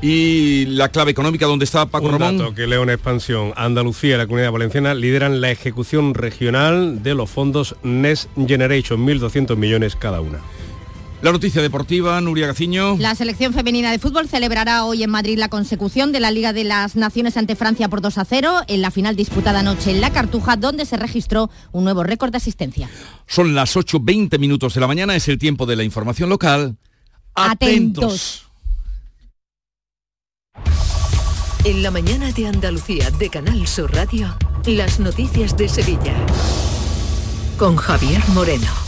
Y 0.01 0.65
la 0.65 0.89
clave 0.89 1.11
económica, 1.11 1.45
¿dónde 1.45 1.65
está 1.65 1.85
Paco 1.85 2.07
Un 2.07 2.13
Ramón? 2.13 2.37
dato 2.39 2.55
que 2.55 2.65
leo 2.65 2.81
en 2.81 2.89
expansión. 2.89 3.53
Andalucía 3.55 4.15
y 4.15 4.17
la 4.17 4.25
Comunidad 4.25 4.51
Valenciana 4.51 4.95
lideran 4.95 5.41
la 5.41 5.51
ejecución 5.51 6.15
regional 6.15 7.03
de 7.03 7.13
los 7.13 7.29
fondos 7.29 7.75
Next 7.83 8.31
Generation, 8.47 9.05
1.200 9.05 9.55
millones 9.57 9.95
cada 9.95 10.21
una. 10.21 10.39
La 11.23 11.31
noticia 11.31 11.61
deportiva, 11.61 12.19
Nuria 12.19 12.47
Gaciño. 12.47 12.97
La 12.99 13.15
selección 13.15 13.53
femenina 13.53 13.93
de 13.93 13.97
fútbol 13.97 14.27
celebrará 14.27 14.83
hoy 14.83 15.03
en 15.03 15.09
Madrid 15.09 15.37
la 15.37 15.47
consecución 15.47 16.11
de 16.11 16.19
la 16.19 16.31
Liga 16.31 16.51
de 16.51 16.65
las 16.65 16.97
Naciones 16.97 17.37
ante 17.37 17.55
Francia 17.55 17.87
por 17.87 18.01
2 18.01 18.17
a 18.17 18.25
0 18.25 18.63
en 18.67 18.81
la 18.81 18.91
final 18.91 19.15
disputada 19.15 19.61
anoche 19.61 19.91
en 19.91 20.01
La 20.01 20.11
Cartuja, 20.11 20.57
donde 20.57 20.85
se 20.85 20.97
registró 20.97 21.49
un 21.71 21.85
nuevo 21.85 22.03
récord 22.03 22.31
de 22.31 22.39
asistencia. 22.39 22.89
Son 23.25 23.55
las 23.55 23.77
8.20 23.77 24.37
minutos 24.37 24.73
de 24.73 24.81
la 24.81 24.87
mañana, 24.87 25.15
es 25.15 25.29
el 25.29 25.37
tiempo 25.37 25.65
de 25.65 25.77
la 25.77 25.85
información 25.85 26.27
local. 26.27 26.75
Atentos. 27.35 28.43
En 31.63 31.83
la 31.83 31.91
mañana 31.91 32.33
de 32.33 32.47
Andalucía 32.47 33.09
de 33.11 33.29
Canal 33.29 33.65
Sur 33.65 33.93
Radio, 33.93 34.37
las 34.65 34.99
noticias 34.99 35.55
de 35.55 35.69
Sevilla. 35.69 36.15
Con 37.57 37.77
Javier 37.77 38.21
Moreno. 38.33 38.82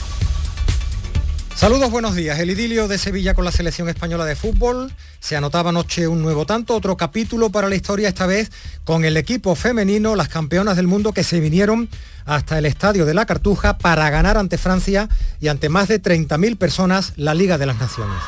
Saludos, 1.56 1.90
buenos 1.90 2.16
días. 2.16 2.38
El 2.40 2.50
idilio 2.50 2.90
de 2.90 2.98
Sevilla 2.98 3.34
con 3.34 3.46
la 3.46 3.52
selección 3.52 3.88
española 3.88 4.26
de 4.26 4.36
fútbol. 4.36 4.92
Se 5.22 5.38
anotaba 5.38 5.70
anoche 5.70 6.06
un 6.06 6.22
nuevo 6.22 6.46
tanto, 6.46 6.76
otro 6.76 6.98
capítulo 6.98 7.50
para 7.50 7.70
la 7.70 7.76
historia, 7.76 8.10
esta 8.10 8.26
vez 8.26 8.52
con 8.84 9.06
el 9.06 9.16
equipo 9.16 9.56
femenino, 9.56 10.18
las 10.18 10.28
campeonas 10.28 10.76
del 10.76 10.88
mundo 10.88 11.14
que 11.14 11.24
se 11.24 11.40
vinieron 11.40 11.88
hasta 12.26 12.58
el 12.58 12.66
estadio 12.66 13.06
de 13.06 13.14
la 13.14 13.26
Cartuja 13.26 13.78
para 13.78 14.10
ganar 14.10 14.38
ante 14.38 14.58
Francia 14.58 15.08
y 15.40 15.48
ante 15.48 15.70
más 15.70 15.88
de 15.88 16.02
30.000 16.02 16.58
personas 16.58 17.14
la 17.16 17.34
Liga 17.34 17.58
de 17.58 17.68
las 17.68 17.80
Naciones. 17.80 18.20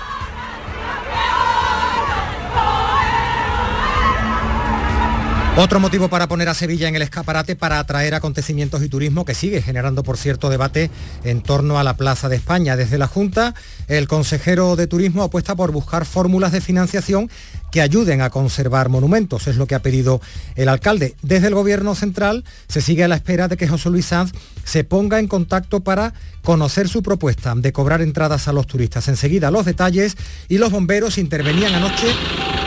Otro 5.59 5.79
motivo 5.79 6.07
para 6.07 6.27
poner 6.27 6.49
a 6.49 6.53
Sevilla 6.53 6.87
en 6.87 6.95
el 6.95 7.01
escaparate 7.01 7.55
para 7.55 7.79
atraer 7.79 8.13
acontecimientos 8.13 8.83
y 8.83 8.89
turismo 8.89 9.25
que 9.25 9.33
sigue 9.33 9.63
generando, 9.63 10.03
por 10.03 10.15
cierto, 10.15 10.51
debate 10.51 10.91
en 11.23 11.41
torno 11.41 11.79
a 11.79 11.83
la 11.83 11.97
Plaza 11.97 12.29
de 12.29 12.35
España. 12.35 12.75
Desde 12.75 12.99
la 12.99 13.07
Junta, 13.07 13.55
el 13.87 14.07
consejero 14.07 14.75
de 14.75 14.85
Turismo 14.85 15.23
apuesta 15.23 15.55
por 15.55 15.71
buscar 15.71 16.05
fórmulas 16.05 16.51
de 16.51 16.61
financiación 16.61 17.31
que 17.71 17.81
ayuden 17.81 18.21
a 18.21 18.29
conservar 18.29 18.89
monumentos, 18.89 19.47
es 19.47 19.55
lo 19.55 19.65
que 19.65 19.73
ha 19.73 19.81
pedido 19.81 20.21
el 20.55 20.69
alcalde. 20.69 21.15
Desde 21.23 21.47
el 21.47 21.55
Gobierno 21.55 21.95
Central 21.95 22.45
se 22.67 22.79
sigue 22.79 23.03
a 23.03 23.07
la 23.07 23.15
espera 23.15 23.47
de 23.47 23.57
que 23.57 23.67
José 23.67 23.89
Luis 23.89 24.05
Sanz 24.05 24.33
se 24.63 24.83
ponga 24.83 25.17
en 25.17 25.27
contacto 25.27 25.79
para 25.81 26.13
conocer 26.43 26.87
su 26.87 27.01
propuesta 27.01 27.55
de 27.55 27.73
cobrar 27.73 28.03
entradas 28.03 28.47
a 28.47 28.53
los 28.53 28.67
turistas. 28.67 29.07
Enseguida 29.07 29.49
los 29.49 29.65
detalles 29.65 30.17
y 30.49 30.59
los 30.59 30.71
bomberos 30.71 31.17
intervenían 31.17 31.73
anoche 31.73 32.07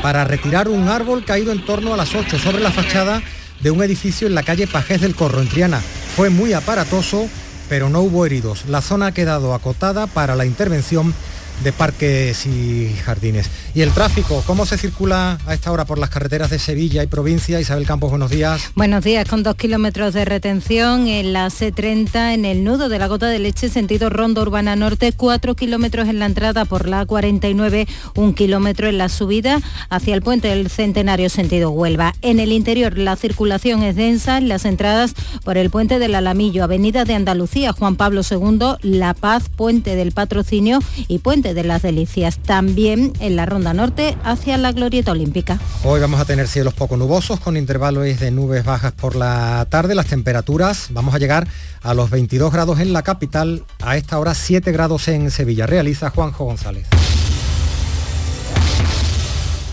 para 0.03 0.25
retirar 0.25 0.69
un 0.69 0.89
árbol 0.89 1.25
caído 1.25 1.53
en 1.53 1.65
torno 1.65 1.93
a 1.93 1.97
las 1.97 2.15
8 2.15 2.39
sobre 2.39 2.61
la 2.61 2.71
fachada 2.71 3.23
de 3.61 3.71
un 3.71 3.83
edificio 3.83 4.27
en 4.27 4.35
la 4.35 4.43
calle 4.43 4.67
Pajés 4.67 5.01
del 5.01 5.15
Corro, 5.15 5.41
en 5.41 5.49
Triana. 5.49 5.81
Fue 6.17 6.31
muy 6.31 6.53
aparatoso, 6.53 7.29
pero 7.69 7.91
no 7.91 8.01
hubo 8.01 8.25
heridos. 8.25 8.65
La 8.67 8.81
zona 8.81 9.07
ha 9.07 9.13
quedado 9.13 9.55
acotada 9.55 10.07
para 10.07 10.35
la 10.37 10.47
intervención 10.47 11.15
de 11.63 11.73
parques 11.73 12.47
y 12.47 12.95
jardines. 13.05 13.51
Y 13.75 13.83
el 13.83 13.93
tráfico, 13.93 14.43
¿cómo 14.47 14.67
se 14.67 14.79
circula 14.79 15.39
a 15.47 15.55
esta 15.55 15.71
hora 15.71 15.85
por 15.85 15.99
las 15.99 16.11
carreteras 16.11 16.51
de 16.51 16.59
Sevilla 16.59 17.03
y 17.03 17.07
provincia? 17.07 17.61
Isabel 17.61 17.87
Campos, 17.87 18.11
buenos 18.11 18.31
días. 18.31 18.71
Buenos 18.75 19.05
días, 19.05 19.29
con 19.29 19.43
dos 19.43 19.55
kilómetros 19.57 20.15
de 20.15 20.25
retención 20.25 21.07
en 21.07 21.33
la 21.33 21.49
C30 21.49 22.35
en 22.35 22.45
el 22.45 22.65
nudo 22.65 22.89
de 22.89 22.99
la 22.99 23.07
gota 23.07 23.29
de 23.29 23.39
leche, 23.39 23.69
sentido 23.69 24.11
Ronda 24.11 24.43
Urbana 24.43 24.77
Norte, 24.77 25.13
cuatro 25.13 25.55
kilómetros 25.55 26.09
en 26.09 26.19
la 26.19 26.27
entrada 26.27 26.65
por 26.65 26.89
la 26.89 27.05
49, 27.07 27.87
un 28.15 28.35
kilómetro 28.35 28.89
en 28.89 28.99
la 28.99 29.09
subida 29.09 29.61
hacia 29.89 30.15
el 30.15 30.23
puente 30.23 30.49
del 30.49 30.71
Centenario, 30.71 31.29
sentido 31.29 31.71
Huelva. 31.71 32.15
En 32.23 32.41
el 32.41 32.53
interior 32.53 32.97
la 32.99 33.17
circulación 33.17 33.83
es 33.83 33.97
densa 33.97 34.39
en 34.39 34.49
las 34.49 34.65
entradas 34.65 35.15
por 35.45 35.57
el 35.57 35.71
puente 35.71 35.99
del 35.99 36.15
Alamillo, 36.15 36.65
Avenida 36.65 37.05
de 37.05 37.15
Andalucía, 37.15 37.73
Juan 37.73 37.97
Pablo 37.97 38.23
II, 38.29 38.77
La 38.83 39.15
Paz, 39.15 39.49
Puente 39.49 39.97
del 39.97 40.13
Patrocinio 40.13 40.81
y 41.09 41.19
Puente 41.19 41.50
de 41.55 41.65
las 41.65 41.83
Delicias. 41.83 42.39
También 42.39 43.13
en 43.21 43.37
la 43.37 43.47
Ronda 43.47 43.75
Norte 43.75 44.17
hacia 44.25 44.59
la 44.59 44.73
Glorieta 44.73 45.13
Olímpica. 45.13 45.59
Hoy 45.85 46.01
vamos 46.01 46.21
a 46.21 46.25
tener 46.25 46.49
cielos 46.49 46.75
poco 46.75 46.97
nubosos 46.97 47.41
con 47.41 47.57
intervalos 47.57 48.05
de 48.05 48.31
nubes 48.31 48.65
bajas 48.65 48.93
por 48.93 49.17
la 49.17 49.67
tarde. 49.69 49.95
Las 49.95 50.07
temperaturas 50.07 50.89
vamos 50.91 51.15
a 51.15 51.19
llegar 51.19 51.47
a 51.83 51.95
los 51.95 52.11
22 52.11 52.53
grados 52.53 52.81
en 52.81 52.93
la 52.93 53.03
capital, 53.03 53.65
a 53.81 53.97
esta 53.97 54.19
hora 54.19 54.35
7 54.35 54.73
grados 54.73 55.09
en 55.09 55.31
Sevilla. 55.31 55.67
Realiza 55.67 56.11
Juanjo 56.11 56.45
González. 56.45 56.87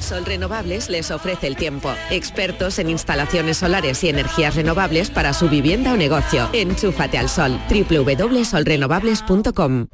Sol 0.07 0.25
Renovables 0.25 0.89
les 0.89 1.11
ofrece 1.11 1.45
el 1.47 1.57
tiempo. 1.57 1.93
Expertos 2.09 2.79
en 2.79 2.89
instalaciones 2.89 3.57
solares 3.57 4.01
y 4.05 4.09
energías 4.09 4.55
renovables 4.55 5.09
para 5.09 5.33
su 5.33 5.49
vivienda 5.49 5.91
o 5.91 5.97
negocio. 5.97 6.47
Enchúfate 6.53 7.17
al 7.17 7.27
sol. 7.27 7.59
www.solrenovables.com 7.69 9.87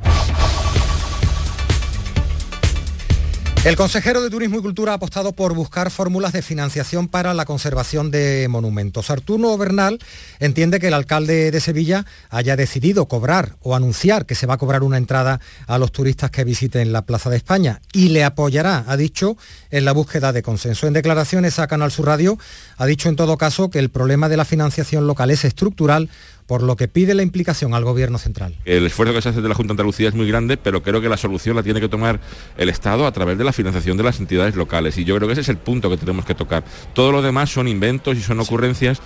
El 3.66 3.78
consejero 3.78 4.22
de 4.22 4.30
Turismo 4.30 4.60
y 4.60 4.62
Cultura 4.62 4.92
ha 4.92 4.96
apostado 4.96 5.32
por 5.32 5.54
buscar 5.54 5.90
fórmulas 5.90 6.34
de 6.34 6.42
financiación 6.42 7.08
para 7.08 7.34
la 7.34 7.46
conservación 7.46 8.12
de 8.12 8.48
monumentos. 8.50 9.10
Arturo 9.10 9.58
Bernal 9.58 10.00
entiende 10.40 10.82
que 10.82 10.90
el 10.90 10.94
alcalde 10.94 11.50
de 11.50 11.62
Sevilla 11.62 12.06
haya 12.30 12.58
decidido 12.58 13.06
cobrar 13.06 13.56
o 13.62 13.74
anunciar 13.74 14.26
que 14.26 14.36
se 14.36 14.48
va 14.48 14.56
a 14.56 14.58
cobrar 14.58 14.84
una 14.84 14.98
entrada 14.98 15.40
a 15.66 15.78
los 15.78 15.94
turistas 15.94 16.30
que 16.30 16.44
visiten 16.44 16.92
la 16.92 17.04
Plaza 17.04 17.30
de 17.30 17.38
España 17.38 17.80
y 17.94 18.10
le 18.10 18.26
apoyará, 18.26 18.84
ha 18.86 18.98
dicho, 18.98 19.38
en 19.72 19.86
la 19.86 19.94
búsqueda 19.94 20.34
de 20.34 20.44
consenso. 20.44 20.86
En 20.86 20.92
declaraciones 20.92 21.58
a 21.58 21.68
Canal 21.68 21.90
Sur 21.90 22.08
Radio 22.08 22.38
ha 22.76 22.86
dicho 22.86 23.08
en 23.08 23.16
todo 23.16 23.38
caso 23.38 23.70
que 23.70 23.80
el 23.80 23.90
problema 23.90 24.28
de 24.28 24.36
la 24.36 24.44
financiación 24.44 25.08
local 25.08 25.32
es 25.32 25.46
estructural 25.46 26.10
por 26.54 26.62
lo 26.62 26.76
que 26.76 26.88
pide 26.88 27.16
la 27.16 27.24
implicación 27.24 27.74
al 27.74 27.84
Gobierno 27.84 28.20
central. 28.20 28.54
El 28.64 28.86
esfuerzo 28.86 29.12
que 29.12 29.24
se 29.24 29.30
hace 29.30 29.42
de 29.42 29.50
la 29.50 29.56
Junta 29.56 29.70
de 29.70 29.74
Andalucía 29.74 30.10
es 30.10 30.14
muy 30.14 30.28
grande, 30.28 30.56
pero 30.56 30.84
creo 30.84 31.02
que 31.02 31.10
la 31.10 31.18
solución 31.18 31.56
la 31.56 31.64
tiene 31.64 31.82
que 31.82 31.90
tomar 31.90 32.20
el 32.58 32.70
Estado 32.70 33.08
a 33.08 33.12
través 33.12 33.40
de 33.40 33.44
la 33.44 33.52
financiación 33.52 33.98
de 33.98 34.04
las 34.04 34.20
entidades 34.20 34.56
locales. 34.56 34.96
Y 35.00 35.04
yo 35.04 35.16
creo 35.16 35.28
que 35.28 35.32
ese 35.32 35.42
es 35.42 35.50
el 35.50 35.58
punto 35.58 35.90
que 35.90 35.98
tenemos 35.98 36.26
que 36.26 36.36
tocar. 36.36 36.64
Todo 36.94 37.12
lo 37.12 37.24
demás 37.24 37.50
son 37.50 37.68
inventos 37.68 38.16
y 38.20 38.22
son 38.22 38.40
ocurrencias. 38.40 39.02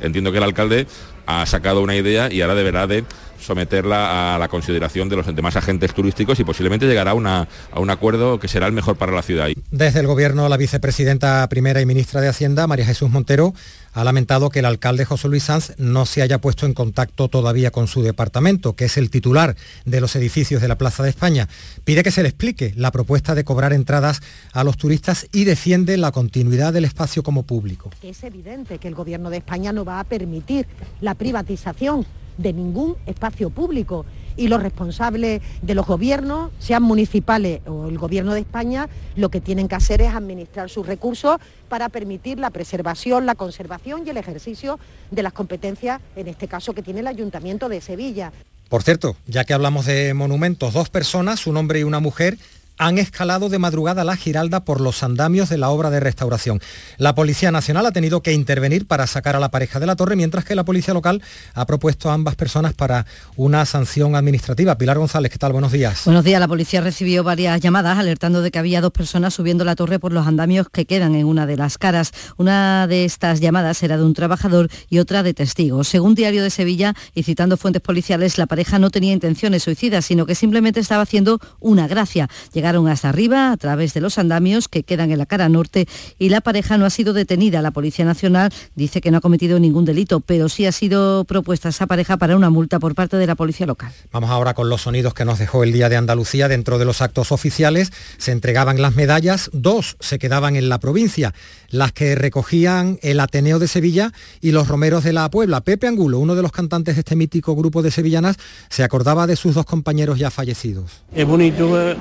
Entiendo 0.00 0.32
que 0.32 0.38
el 0.38 0.44
alcalde 0.44 0.86
ha 1.26 1.44
sacado 1.44 1.82
una 1.82 1.94
idea 1.94 2.32
y 2.32 2.40
ahora 2.40 2.54
deberá 2.54 2.86
de 2.86 3.04
someterla 3.40 4.34
a 4.34 4.38
la 4.38 4.48
consideración 4.48 5.08
de 5.08 5.16
los 5.16 5.34
demás 5.34 5.56
agentes 5.56 5.94
turísticos 5.94 6.38
y 6.40 6.44
posiblemente 6.44 6.86
llegará 6.86 7.12
a, 7.12 7.14
una, 7.14 7.48
a 7.70 7.80
un 7.80 7.90
acuerdo 7.90 8.38
que 8.38 8.48
será 8.48 8.66
el 8.66 8.72
mejor 8.72 8.96
para 8.96 9.12
la 9.12 9.22
ciudad. 9.22 9.48
Desde 9.70 10.00
el 10.00 10.06
Gobierno, 10.06 10.48
la 10.48 10.56
vicepresidenta 10.56 11.46
primera 11.48 11.80
y 11.80 11.86
ministra 11.86 12.20
de 12.20 12.28
Hacienda, 12.28 12.66
María 12.66 12.86
Jesús 12.86 13.10
Montero, 13.10 13.54
ha 13.96 14.04
lamentado 14.04 14.50
que 14.50 14.58
el 14.58 14.66
alcalde 14.66 15.06
José 15.06 15.28
Luis 15.28 15.44
Sanz 15.44 15.72
no 15.78 16.04
se 16.04 16.20
haya 16.20 16.38
puesto 16.38 16.66
en 16.66 16.74
contacto 16.74 17.28
todavía 17.28 17.70
con 17.70 17.86
su 17.86 18.02
departamento, 18.02 18.74
que 18.74 18.84
es 18.84 18.98
el 18.98 19.08
titular 19.08 19.56
de 19.86 20.00
los 20.02 20.14
edificios 20.16 20.60
de 20.60 20.68
la 20.68 20.76
Plaza 20.76 21.02
de 21.02 21.08
España. 21.08 21.48
Pide 21.84 22.02
que 22.02 22.10
se 22.10 22.22
le 22.22 22.28
explique 22.28 22.74
la 22.76 22.92
propuesta 22.92 23.34
de 23.34 23.44
cobrar 23.44 23.72
entradas 23.72 24.20
a 24.52 24.64
los 24.64 24.76
turistas 24.76 25.26
y 25.32 25.44
defiende 25.44 25.96
la 25.96 26.12
continuidad 26.12 26.74
del 26.74 26.84
espacio 26.84 27.22
como 27.22 27.44
público. 27.44 27.90
Es 28.02 28.22
evidente 28.22 28.76
que 28.78 28.88
el 28.88 28.94
Gobierno 28.94 29.30
de 29.30 29.38
España 29.38 29.72
no 29.72 29.86
va 29.86 29.98
a 29.98 30.04
permitir 30.04 30.66
la 31.00 31.14
privatización 31.14 32.06
de 32.38 32.52
ningún 32.52 32.96
espacio 33.06 33.50
público 33.50 34.04
y 34.36 34.48
los 34.48 34.62
responsables 34.62 35.40
de 35.62 35.74
los 35.74 35.86
gobiernos, 35.86 36.50
sean 36.58 36.82
municipales 36.82 37.60
o 37.66 37.88
el 37.88 37.98
gobierno 37.98 38.34
de 38.34 38.40
España, 38.40 38.88
lo 39.16 39.30
que 39.30 39.40
tienen 39.40 39.66
que 39.68 39.74
hacer 39.74 40.02
es 40.02 40.14
administrar 40.14 40.68
sus 40.68 40.86
recursos 40.86 41.38
para 41.68 41.88
permitir 41.88 42.38
la 42.38 42.50
preservación, 42.50 43.26
la 43.26 43.34
conservación 43.34 44.02
y 44.06 44.10
el 44.10 44.18
ejercicio 44.18 44.78
de 45.10 45.22
las 45.22 45.32
competencias, 45.32 46.00
en 46.16 46.28
este 46.28 46.48
caso 46.48 46.74
que 46.74 46.82
tiene 46.82 47.00
el 47.00 47.06
Ayuntamiento 47.06 47.68
de 47.68 47.80
Sevilla. 47.80 48.32
Por 48.68 48.82
cierto, 48.82 49.16
ya 49.26 49.44
que 49.44 49.54
hablamos 49.54 49.86
de 49.86 50.12
monumentos, 50.12 50.74
dos 50.74 50.90
personas, 50.90 51.46
un 51.46 51.56
hombre 51.56 51.80
y 51.80 51.84
una 51.84 52.00
mujer, 52.00 52.36
han 52.78 52.98
escalado 52.98 53.48
de 53.48 53.58
madrugada 53.58 54.04
la 54.04 54.16
Giralda 54.16 54.64
por 54.64 54.80
los 54.80 55.02
andamios 55.02 55.48
de 55.48 55.58
la 55.58 55.70
obra 55.70 55.90
de 55.90 56.00
restauración. 56.00 56.60
La 56.98 57.14
Policía 57.14 57.50
Nacional 57.50 57.86
ha 57.86 57.92
tenido 57.92 58.22
que 58.22 58.32
intervenir 58.32 58.86
para 58.86 59.06
sacar 59.06 59.36
a 59.36 59.40
la 59.40 59.50
pareja 59.50 59.80
de 59.80 59.86
la 59.86 59.96
torre, 59.96 60.16
mientras 60.16 60.44
que 60.44 60.54
la 60.54 60.64
Policía 60.64 60.94
Local 60.94 61.22
ha 61.54 61.66
propuesto 61.66 62.10
a 62.10 62.14
ambas 62.14 62.34
personas 62.34 62.74
para 62.74 63.06
una 63.36 63.64
sanción 63.66 64.14
administrativa. 64.14 64.78
Pilar 64.78 64.98
González, 64.98 65.32
¿qué 65.32 65.38
tal? 65.38 65.52
Buenos 65.52 65.72
días. 65.72 66.02
Buenos 66.04 66.24
días. 66.24 66.40
La 66.40 66.48
policía 66.48 66.80
recibió 66.80 67.24
varias 67.24 67.60
llamadas 67.60 67.98
alertando 67.98 68.42
de 68.42 68.50
que 68.50 68.58
había 68.58 68.80
dos 68.80 68.92
personas 68.92 69.34
subiendo 69.34 69.64
la 69.64 69.76
torre 69.76 69.98
por 69.98 70.12
los 70.12 70.26
andamios 70.26 70.68
que 70.70 70.84
quedan 70.84 71.14
en 71.14 71.26
una 71.26 71.46
de 71.46 71.56
las 71.56 71.78
caras. 71.78 72.12
Una 72.36 72.86
de 72.86 73.04
estas 73.04 73.40
llamadas 73.40 73.82
era 73.82 73.96
de 73.96 74.04
un 74.04 74.14
trabajador 74.14 74.68
y 74.90 74.98
otra 74.98 75.22
de 75.22 75.34
testigos. 75.34 75.88
Según 75.88 76.14
Diario 76.14 76.42
de 76.42 76.50
Sevilla 76.50 76.94
y 77.14 77.22
citando 77.22 77.56
fuentes 77.56 77.82
policiales, 77.82 78.38
la 78.38 78.46
pareja 78.46 78.78
no 78.78 78.90
tenía 78.90 79.12
intenciones 79.12 79.62
suicidas, 79.62 80.04
sino 80.04 80.26
que 80.26 80.34
simplemente 80.34 80.80
estaba 80.80 81.02
haciendo 81.02 81.40
una 81.60 81.88
gracia. 81.88 82.28
Llegaron 82.66 82.88
hasta 82.88 83.10
arriba 83.10 83.52
a 83.52 83.56
través 83.56 83.94
de 83.94 84.00
los 84.00 84.18
andamios 84.18 84.66
que 84.66 84.82
quedan 84.82 85.12
en 85.12 85.18
la 85.18 85.26
cara 85.26 85.48
norte 85.48 85.86
y 86.18 86.30
la 86.30 86.40
pareja 86.40 86.76
no 86.76 86.84
ha 86.84 86.90
sido 86.90 87.12
detenida. 87.12 87.62
La 87.62 87.70
Policía 87.70 88.04
Nacional 88.04 88.52
dice 88.74 89.00
que 89.00 89.12
no 89.12 89.18
ha 89.18 89.20
cometido 89.20 89.60
ningún 89.60 89.84
delito, 89.84 90.18
pero 90.18 90.48
sí 90.48 90.66
ha 90.66 90.72
sido 90.72 91.22
propuesta 91.26 91.68
esa 91.68 91.86
pareja 91.86 92.16
para 92.16 92.34
una 92.34 92.50
multa 92.50 92.80
por 92.80 92.96
parte 92.96 93.18
de 93.18 93.26
la 93.28 93.36
policía 93.36 93.66
local. 93.66 93.92
Vamos 94.10 94.30
ahora 94.30 94.54
con 94.54 94.68
los 94.68 94.82
sonidos 94.82 95.14
que 95.14 95.24
nos 95.24 95.38
dejó 95.38 95.62
el 95.62 95.72
Día 95.72 95.88
de 95.88 95.94
Andalucía. 95.94 96.48
Dentro 96.48 96.78
de 96.78 96.84
los 96.84 97.02
actos 97.02 97.30
oficiales 97.30 97.92
se 98.18 98.32
entregaban 98.32 98.82
las 98.82 98.96
medallas, 98.96 99.48
dos 99.52 99.96
se 100.00 100.18
quedaban 100.18 100.56
en 100.56 100.68
la 100.68 100.80
provincia, 100.80 101.34
las 101.68 101.92
que 101.92 102.16
recogían 102.16 102.98
el 103.02 103.20
Ateneo 103.20 103.60
de 103.60 103.68
Sevilla 103.68 104.12
y 104.40 104.50
los 104.50 104.66
Romeros 104.66 105.04
de 105.04 105.12
la 105.12 105.30
Puebla. 105.30 105.60
Pepe 105.60 105.86
Angulo, 105.86 106.18
uno 106.18 106.34
de 106.34 106.42
los 106.42 106.50
cantantes 106.50 106.96
de 106.96 107.02
este 107.02 107.14
mítico 107.14 107.54
grupo 107.54 107.80
de 107.82 107.92
sevillanas, 107.92 108.38
se 108.70 108.82
acordaba 108.82 109.28
de 109.28 109.36
sus 109.36 109.54
dos 109.54 109.66
compañeros 109.66 110.18
ya 110.18 110.32
fallecidos. 110.32 111.04
Es 111.14 111.24
bonito, 111.24 111.94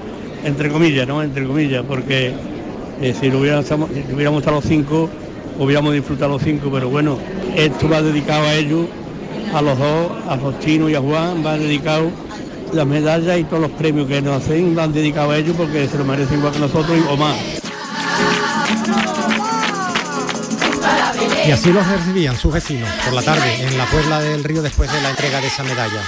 entre 0.46 0.70
comillas, 0.70 1.08
¿no? 1.08 1.22
Entre 1.22 1.46
comillas, 1.46 1.84
porque 1.88 2.34
eh, 3.02 3.16
si, 3.20 3.30
lo 3.30 3.40
hubiéramos, 3.40 3.66
si 3.66 4.14
hubiéramos 4.14 4.40
estado 4.40 4.58
los 4.58 4.66
cinco, 4.66 5.10
hubiéramos 5.60 5.94
disfrutado 5.94 6.34
los 6.34 6.42
cinco, 6.42 6.70
pero 6.72 6.90
bueno, 6.90 7.18
esto 7.56 7.90
va 7.90 8.02
dedicado 8.02 8.46
a 8.46 8.54
ellos, 8.54 8.86
a 9.54 9.62
los 9.62 9.78
dos, 9.78 10.12
a 10.30 10.38
Faustino 10.38 10.90
y 10.90 10.96
a 10.96 11.02
Juan, 11.02 11.46
va 11.46 11.58
dedicado 11.58 12.10
las 12.72 12.86
medallas 12.86 13.40
y 13.40 13.44
todos 13.44 13.62
los 13.62 13.72
premios 13.72 14.08
que 14.08 14.22
nos 14.22 14.44
hacen, 14.44 14.76
van 14.76 14.94
dedicados 14.94 15.34
a 15.34 15.38
ellos 15.38 15.56
porque 15.58 15.88
se 15.88 15.98
lo 15.98 16.06
merecen 16.06 16.38
igual 16.38 16.54
que 16.54 16.60
nosotros 16.60 16.98
o 17.10 17.18
más. 17.18 17.36
Y 21.48 21.52
así 21.52 21.72
los 21.72 21.88
recibían 21.88 22.36
sus 22.38 22.52
vecinos 22.52 22.90
por 23.04 23.14
la 23.14 23.22
tarde 23.22 23.62
en 23.62 23.78
la 23.78 23.86
Puebla 23.86 24.20
del 24.20 24.44
Río 24.44 24.62
después 24.64 24.92
de 24.92 25.02
la 25.02 25.12
entrega 25.12 25.40
de 25.42 25.48
esa 25.48 25.64
medalla. 25.64 26.02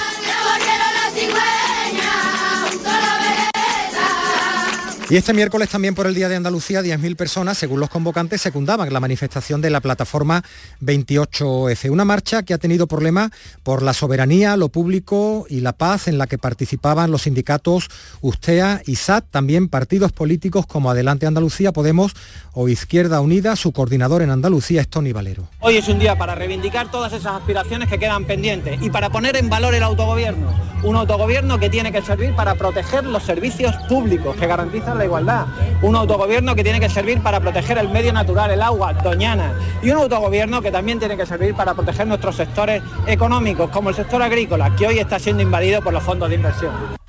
Y 5.09 5.15
este 5.15 5.31
miércoles 5.31 5.69
también 5.69 5.95
por 5.95 6.05
el 6.05 6.13
Día 6.13 6.27
de 6.27 6.35
Andalucía, 6.35 6.81
10.000 6.81 7.15
personas, 7.15 7.57
según 7.57 7.79
los 7.79 7.89
convocantes, 7.89 8.41
secundaban 8.41 8.91
la 8.91 8.99
manifestación 8.99 9.61
de 9.61 9.69
la 9.69 9.79
plataforma 9.79 10.43
28F. 10.81 11.89
Una 11.89 12.03
marcha 12.03 12.43
que 12.43 12.53
ha 12.53 12.57
tenido 12.57 12.87
problemas 12.87 13.31
por 13.63 13.83
la 13.83 13.93
soberanía, 13.93 14.57
lo 14.57 14.67
público 14.67 15.45
y 15.49 15.61
la 15.61 15.71
paz 15.71 16.09
en 16.09 16.17
la 16.17 16.27
que 16.27 16.37
participaban 16.37 17.09
los 17.09 17.21
sindicatos 17.21 17.87
USTEA 18.19 18.81
y 18.85 18.95
SAT, 18.95 19.23
también 19.31 19.69
partidos 19.69 20.11
políticos 20.11 20.65
como 20.67 20.91
Adelante 20.91 21.25
Andalucía, 21.25 21.71
Podemos 21.71 22.11
o 22.51 22.67
Izquierda 22.67 23.21
Unida. 23.21 23.55
Su 23.55 23.71
coordinador 23.71 24.23
en 24.23 24.31
Andalucía 24.31 24.81
es 24.81 24.89
Tony 24.89 25.13
Valero. 25.13 25.47
Hoy 25.61 25.77
es 25.77 25.87
un 25.87 25.99
día 25.99 26.17
para 26.17 26.35
reivindicar 26.35 26.91
todas 26.91 27.13
esas 27.13 27.37
aspiraciones 27.37 27.87
que 27.87 27.97
quedan 27.97 28.25
pendientes 28.25 28.81
y 28.81 28.89
para 28.89 29.09
poner 29.09 29.37
en 29.37 29.49
valor 29.49 29.73
el 29.73 29.83
autogobierno. 29.83 30.53
Un 30.83 30.95
autogobierno 30.97 31.57
que 31.59 31.69
tiene 31.69 31.93
que 31.93 32.01
servir 32.01 32.35
para 32.35 32.55
proteger 32.55 33.05
los 33.05 33.23
servicios 33.23 33.73
públicos 33.87 34.35
que 34.35 34.45
garantizan 34.45 34.96
la 34.97 35.05
igualdad. 35.05 35.45
Un 35.81 35.95
autogobierno 35.95 36.55
que 36.55 36.63
tiene 36.63 36.79
que 36.79 36.89
servir 36.89 37.21
para 37.21 37.39
proteger 37.39 37.77
el 37.77 37.89
medio 37.89 38.13
natural, 38.13 38.51
el 38.51 38.61
agua, 38.61 38.93
Doñana. 38.93 39.53
Y 39.81 39.91
un 39.91 39.97
autogobierno 39.97 40.61
que 40.61 40.71
también 40.71 40.99
tiene 40.99 41.15
que 41.15 41.25
servir 41.25 41.55
para 41.55 41.73
proteger 41.73 42.07
nuestros 42.07 42.35
sectores 42.35 42.81
económicos, 43.05 43.69
como 43.69 43.89
el 43.89 43.95
sector 43.95 44.21
agrícola, 44.21 44.75
que 44.75 44.87
hoy 44.87 44.99
está 44.99 45.19
siendo 45.19 45.43
invadido 45.43 45.81
por 45.81 45.93
los 45.93 46.03
fondos 46.03 46.29
de 46.29 46.35
inversión. 46.35 47.06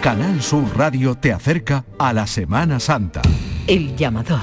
Canal 0.00 0.40
Sur 0.40 0.78
Radio 0.78 1.14
te 1.14 1.30
acerca 1.30 1.84
a 1.98 2.14
la 2.14 2.26
Semana 2.26 2.80
Santa. 2.80 3.20
El 3.66 3.94
llamador. 3.96 4.40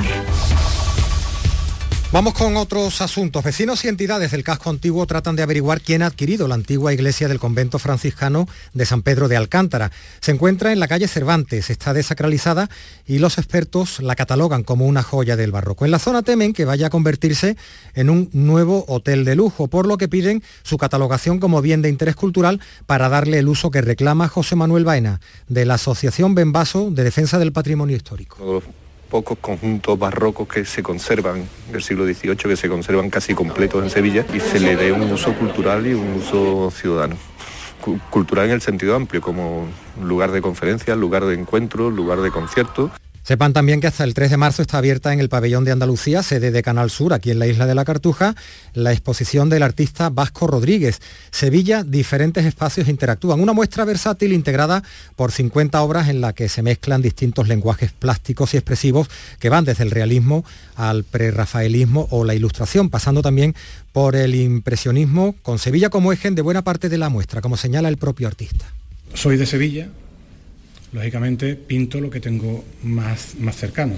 Vamos 2.13 2.35
con 2.35 2.55
otros 2.55 3.01
asuntos. 3.01 3.43
Vecinos 3.43 3.83
y 3.83 3.89
entidades 3.89 4.31
del 4.31 4.45
casco 4.45 4.69
antiguo 4.69 5.05
tratan 5.05 5.35
de 5.35 5.43
averiguar 5.43 5.81
quién 5.81 6.01
ha 6.01 6.05
adquirido 6.05 6.47
la 6.47 6.55
antigua 6.55 6.93
iglesia 6.93 7.27
del 7.27 7.37
convento 7.37 7.79
franciscano 7.79 8.47
de 8.73 8.85
San 8.85 9.01
Pedro 9.01 9.27
de 9.27 9.35
Alcántara. 9.35 9.91
Se 10.21 10.31
encuentra 10.31 10.71
en 10.71 10.79
la 10.79 10.87
calle 10.87 11.09
Cervantes, 11.09 11.69
está 11.69 11.93
desacralizada 11.93 12.69
y 13.05 13.19
los 13.19 13.37
expertos 13.37 13.99
la 13.99 14.15
catalogan 14.15 14.63
como 14.63 14.85
una 14.85 15.03
joya 15.03 15.35
del 15.35 15.51
barroco. 15.51 15.83
En 15.83 15.91
la 15.91 15.99
zona 15.99 16.23
temen 16.23 16.53
que 16.53 16.63
vaya 16.63 16.87
a 16.87 16.89
convertirse 16.89 17.57
en 17.93 18.09
un 18.09 18.29
nuevo 18.31 18.85
hotel 18.87 19.25
de 19.25 19.35
lujo, 19.35 19.67
por 19.67 19.85
lo 19.85 19.97
que 19.97 20.07
piden 20.07 20.41
su 20.63 20.77
catalogación 20.77 21.41
como 21.41 21.61
bien 21.61 21.81
de 21.81 21.89
interés 21.89 22.15
cultural 22.15 22.61
para 22.85 23.09
darle 23.09 23.39
el 23.39 23.49
uso 23.49 23.69
que 23.69 23.81
reclama 23.81 24.29
José 24.29 24.55
Manuel 24.55 24.85
Baena, 24.85 25.19
de 25.49 25.65
la 25.65 25.73
Asociación 25.73 26.35
Benvaso 26.35 26.89
de 26.89 27.03
Defensa 27.03 27.37
del 27.37 27.51
Patrimonio 27.51 27.97
Histórico 27.97 28.63
pocos 29.09 29.37
conjuntos 29.39 29.97
barrocos 29.97 30.47
que 30.47 30.65
se 30.65 30.83
conservan 30.83 31.47
del 31.71 31.81
siglo 31.81 32.05
XVIII, 32.05 32.35
que 32.35 32.55
se 32.55 32.69
conservan 32.69 33.09
casi 33.09 33.33
completos 33.33 33.83
en 33.83 33.89
Sevilla 33.89 34.25
y 34.33 34.39
se 34.39 34.59
le 34.59 34.75
dé 34.75 34.91
un 34.91 35.11
uso 35.11 35.33
cultural 35.33 35.87
y 35.87 35.93
un 35.93 36.13
uso 36.13 36.71
ciudadano. 36.71 37.15
Cultural 38.09 38.47
en 38.47 38.51
el 38.51 38.61
sentido 38.61 38.95
amplio, 38.95 39.21
como 39.21 39.65
lugar 40.03 40.31
de 40.31 40.41
conferencias, 40.41 40.97
lugar 40.97 41.25
de 41.25 41.35
encuentros, 41.35 41.93
lugar 41.93 42.19
de 42.19 42.31
conciertos. 42.31 42.91
Sepan 43.27 43.51
también 43.51 43.81
que 43.81 43.87
hasta 43.87 44.05
el 44.05 44.13
3 44.13 44.31
de 44.31 44.37
marzo 44.37 44.61
está 44.61 44.77
abierta 44.77 45.11
en 45.11 45.19
el 45.19 45.27
pabellón 45.27 45.65
de 45.65 45.73
Andalucía, 45.73 46.23
sede 46.23 46.49
de 46.49 46.63
Canal 46.63 46.89
Sur, 46.89 47.13
aquí 47.13 47.29
en 47.29 47.39
la 47.39 47.47
isla 47.47 47.65
de 47.65 47.75
la 47.75 47.83
Cartuja, 47.83 48.35
la 48.73 48.93
exposición 48.93 49.49
del 49.49 49.63
artista 49.63 50.09
Vasco 50.09 50.47
Rodríguez. 50.47 51.01
Sevilla, 51.29 51.83
diferentes 51.83 52.45
espacios 52.45 52.87
interactúan. 52.87 53.41
Una 53.41 53.51
muestra 53.51 53.83
versátil 53.83 54.31
integrada 54.31 54.81
por 55.17 55.33
50 55.33 55.81
obras 55.81 56.07
en 56.07 56.21
la 56.21 56.31
que 56.31 56.47
se 56.47 56.61
mezclan 56.61 57.01
distintos 57.01 57.49
lenguajes 57.49 57.91
plásticos 57.91 58.53
y 58.53 58.57
expresivos 58.59 59.09
que 59.39 59.49
van 59.49 59.65
desde 59.65 59.83
el 59.83 59.91
realismo 59.91 60.45
al 60.77 61.03
prerrafaelismo 61.03 62.07
o 62.11 62.23
la 62.23 62.33
ilustración, 62.33 62.89
pasando 62.89 63.21
también 63.21 63.55
por 63.91 64.15
el 64.15 64.35
impresionismo, 64.35 65.35
con 65.41 65.59
Sevilla 65.59 65.89
como 65.89 66.13
eje 66.13 66.31
de 66.31 66.41
buena 66.41 66.61
parte 66.61 66.87
de 66.87 66.97
la 66.97 67.09
muestra, 67.09 67.41
como 67.41 67.57
señala 67.57 67.89
el 67.89 67.97
propio 67.97 68.25
artista. 68.29 68.71
Soy 69.13 69.35
de 69.35 69.45
Sevilla, 69.45 69.89
lógicamente 70.91 71.55
pinto 71.55 71.99
lo 71.99 72.09
que 72.09 72.19
tengo 72.19 72.63
más, 72.83 73.35
más 73.39 73.55
cercano. 73.55 73.95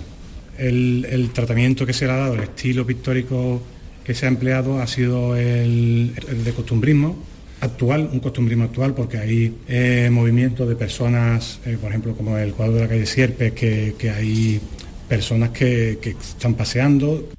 El, 0.57 1.07
el, 1.09 1.29
tratamiento 1.31 1.85
que 1.85 1.93
se 1.93 2.05
le 2.05 2.11
ha 2.11 2.17
dado, 2.17 2.33
el 2.33 2.41
estilo 2.41 2.85
pictórico 2.85 3.61
que 4.03 4.13
se 4.13 4.25
ha 4.25 4.29
empleado 4.29 4.81
ha 4.81 4.87
sido 4.87 5.35
el, 5.35 6.13
el 6.27 6.43
de 6.43 6.53
costumbrismo 6.53 7.23
actual, 7.61 8.09
un 8.11 8.19
costumbrismo 8.19 8.65
actual, 8.65 8.93
porque 8.93 9.17
hay 9.17 9.57
eh, 9.67 10.09
movimientos 10.11 10.67
de 10.67 10.75
personas, 10.75 11.59
eh, 11.65 11.77
por 11.79 11.89
ejemplo, 11.89 12.15
como 12.15 12.37
el 12.37 12.53
cuadro 12.53 12.75
de 12.75 12.81
la 12.81 12.87
calle 12.87 13.05
Sierpes, 13.05 13.53
que, 13.53 13.95
que 13.97 14.09
hay 14.09 14.59
personas 15.07 15.51
que, 15.51 15.99
que 16.01 16.11
están 16.11 16.55
paseando, 16.55 17.29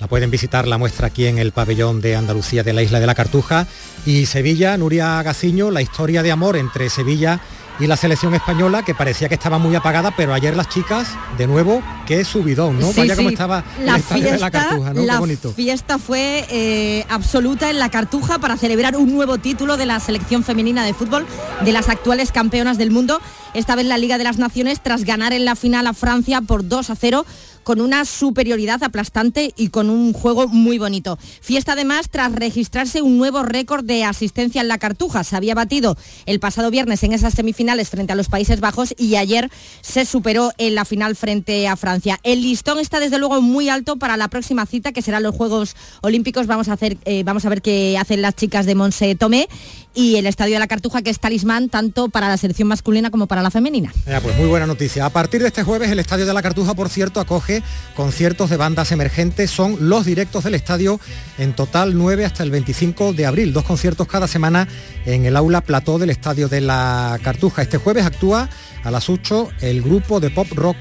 la 0.00 0.06
pueden 0.06 0.30
visitar 0.30 0.66
la 0.66 0.78
muestra 0.78 1.08
aquí 1.08 1.26
en 1.26 1.36
el 1.36 1.52
pabellón 1.52 2.00
de 2.00 2.16
Andalucía 2.16 2.62
de 2.62 2.72
la 2.72 2.82
isla 2.82 3.00
de 3.00 3.06
la 3.06 3.14
Cartuja 3.14 3.66
y 4.06 4.24
Sevilla, 4.24 4.74
Nuria 4.78 5.22
Gaciño, 5.22 5.70
la 5.70 5.82
historia 5.82 6.22
de 6.22 6.30
amor 6.30 6.56
entre 6.56 6.88
Sevilla 6.88 7.38
y 7.38 7.59
la 7.86 7.96
selección 7.96 8.34
española 8.34 8.82
que 8.84 8.94
parecía 8.94 9.28
que 9.28 9.34
estaba 9.34 9.58
muy 9.58 9.74
apagada, 9.74 10.10
pero 10.16 10.34
ayer 10.34 10.56
las 10.56 10.68
chicas, 10.68 11.08
de 11.38 11.46
nuevo, 11.46 11.82
qué 12.06 12.24
subidón, 12.24 12.78
¿no? 12.78 12.92
Sí, 12.92 13.00
Vaya 13.00 13.14
sí. 13.14 13.18
como 13.18 13.30
estaba 13.30 13.64
la 13.84 13.96
el 13.96 14.02
fiesta, 14.02 14.32
de 14.32 14.38
la 14.38 14.50
Cartuja, 14.50 14.92
¿no? 14.92 15.02
la 15.02 15.14
Qué 15.14 15.18
bonito. 15.20 15.52
fiesta 15.52 15.98
fue 15.98 16.46
eh, 16.50 17.06
absoluta 17.08 17.70
en 17.70 17.78
la 17.78 17.88
Cartuja 17.90 18.38
para 18.38 18.56
celebrar 18.56 18.96
un 18.96 19.12
nuevo 19.12 19.38
título 19.38 19.76
de 19.76 19.86
la 19.86 19.98
selección 20.00 20.44
femenina 20.44 20.84
de 20.84 20.94
fútbol 20.94 21.26
de 21.64 21.72
las 21.72 21.88
actuales 21.88 22.32
campeonas 22.32 22.76
del 22.78 22.90
mundo, 22.90 23.20
esta 23.54 23.74
vez 23.76 23.86
la 23.86 23.98
Liga 23.98 24.18
de 24.18 24.24
las 24.24 24.38
Naciones 24.38 24.80
tras 24.82 25.04
ganar 25.04 25.32
en 25.32 25.44
la 25.44 25.56
final 25.56 25.86
a 25.86 25.94
Francia 25.94 26.40
por 26.42 26.68
2 26.68 26.90
a 26.90 26.94
0 26.96 27.24
con 27.70 27.80
una 27.80 28.04
superioridad 28.04 28.82
aplastante 28.82 29.54
y 29.56 29.68
con 29.68 29.90
un 29.90 30.12
juego 30.12 30.48
muy 30.48 30.76
bonito. 30.78 31.16
Fiesta 31.40 31.74
además 31.74 32.08
tras 32.10 32.32
registrarse 32.32 33.00
un 33.00 33.16
nuevo 33.16 33.44
récord 33.44 33.84
de 33.84 34.02
asistencia 34.02 34.60
en 34.60 34.66
la 34.66 34.78
Cartuja. 34.78 35.22
Se 35.22 35.36
había 35.36 35.54
batido 35.54 35.96
el 36.26 36.40
pasado 36.40 36.72
viernes 36.72 37.04
en 37.04 37.12
esas 37.12 37.34
semifinales 37.34 37.88
frente 37.88 38.12
a 38.12 38.16
los 38.16 38.26
Países 38.26 38.58
Bajos 38.58 38.92
y 38.98 39.14
ayer 39.14 39.48
se 39.82 40.04
superó 40.04 40.50
en 40.58 40.74
la 40.74 40.84
final 40.84 41.14
frente 41.14 41.68
a 41.68 41.76
Francia. 41.76 42.18
El 42.24 42.42
listón 42.42 42.80
está 42.80 42.98
desde 42.98 43.20
luego 43.20 43.40
muy 43.40 43.68
alto 43.68 43.98
para 43.98 44.16
la 44.16 44.26
próxima 44.26 44.66
cita 44.66 44.90
que 44.90 45.00
serán 45.00 45.22
los 45.22 45.36
Juegos 45.36 45.76
Olímpicos. 46.00 46.48
Vamos 46.48 46.66
a, 46.66 46.72
hacer, 46.72 46.98
eh, 47.04 47.22
vamos 47.22 47.44
a 47.44 47.50
ver 47.50 47.62
qué 47.62 47.96
hacen 48.00 48.20
las 48.20 48.34
chicas 48.34 48.66
de 48.66 48.74
Monse 48.74 49.14
Tomé 49.14 49.48
y 49.94 50.16
el 50.16 50.26
Estadio 50.26 50.54
de 50.54 50.58
la 50.60 50.66
Cartuja 50.66 51.02
que 51.02 51.10
es 51.10 51.18
talismán 51.18 51.68
tanto 51.68 52.08
para 52.08 52.28
la 52.28 52.36
selección 52.36 52.68
masculina 52.68 53.10
como 53.10 53.26
para 53.26 53.42
la 53.42 53.50
femenina. 53.50 53.92
pues 54.22 54.36
muy 54.36 54.46
buena 54.46 54.66
noticia. 54.66 55.04
A 55.04 55.10
partir 55.10 55.40
de 55.42 55.48
este 55.48 55.62
jueves 55.62 55.90
el 55.90 55.98
Estadio 55.98 56.26
de 56.26 56.32
la 56.32 56.42
Cartuja, 56.42 56.74
por 56.74 56.88
cierto, 56.88 57.20
acoge 57.20 57.62
conciertos 57.96 58.50
de 58.50 58.56
bandas 58.56 58.92
emergentes. 58.92 59.50
Son 59.50 59.76
los 59.88 60.04
directos 60.04 60.44
del 60.44 60.54
estadio 60.54 61.00
en 61.38 61.54
total 61.54 61.96
9 61.96 62.24
hasta 62.24 62.42
el 62.42 62.50
25 62.50 63.12
de 63.12 63.26
abril. 63.26 63.52
Dos 63.52 63.64
conciertos 63.64 64.06
cada 64.06 64.28
semana 64.28 64.68
en 65.06 65.24
el 65.24 65.36
aula 65.36 65.60
plató 65.60 65.98
del 65.98 66.10
Estadio 66.10 66.48
de 66.48 66.60
la 66.60 67.18
Cartuja. 67.22 67.62
Este 67.62 67.78
jueves 67.78 68.04
actúa 68.04 68.48
a 68.84 68.90
las 68.90 69.08
8 69.08 69.50
el 69.60 69.82
grupo 69.82 70.20
de 70.20 70.30
pop 70.30 70.46
rock 70.52 70.76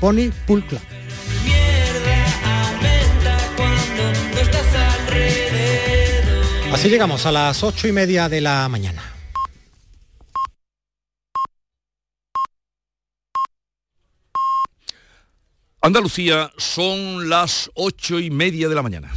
Pony 0.00 0.30
Pool 0.46 0.64
Club. 0.66 0.80
Así 6.72 6.88
llegamos 6.88 7.26
a 7.26 7.32
las 7.32 7.62
ocho 7.62 7.86
y 7.86 7.92
media 7.92 8.30
de 8.30 8.40
la 8.40 8.66
mañana. 8.70 9.02
Andalucía 15.82 16.50
son 16.56 17.28
las 17.28 17.70
ocho 17.74 18.18
y 18.18 18.30
media 18.30 18.70
de 18.70 18.74
la 18.74 18.82
mañana. 18.82 19.12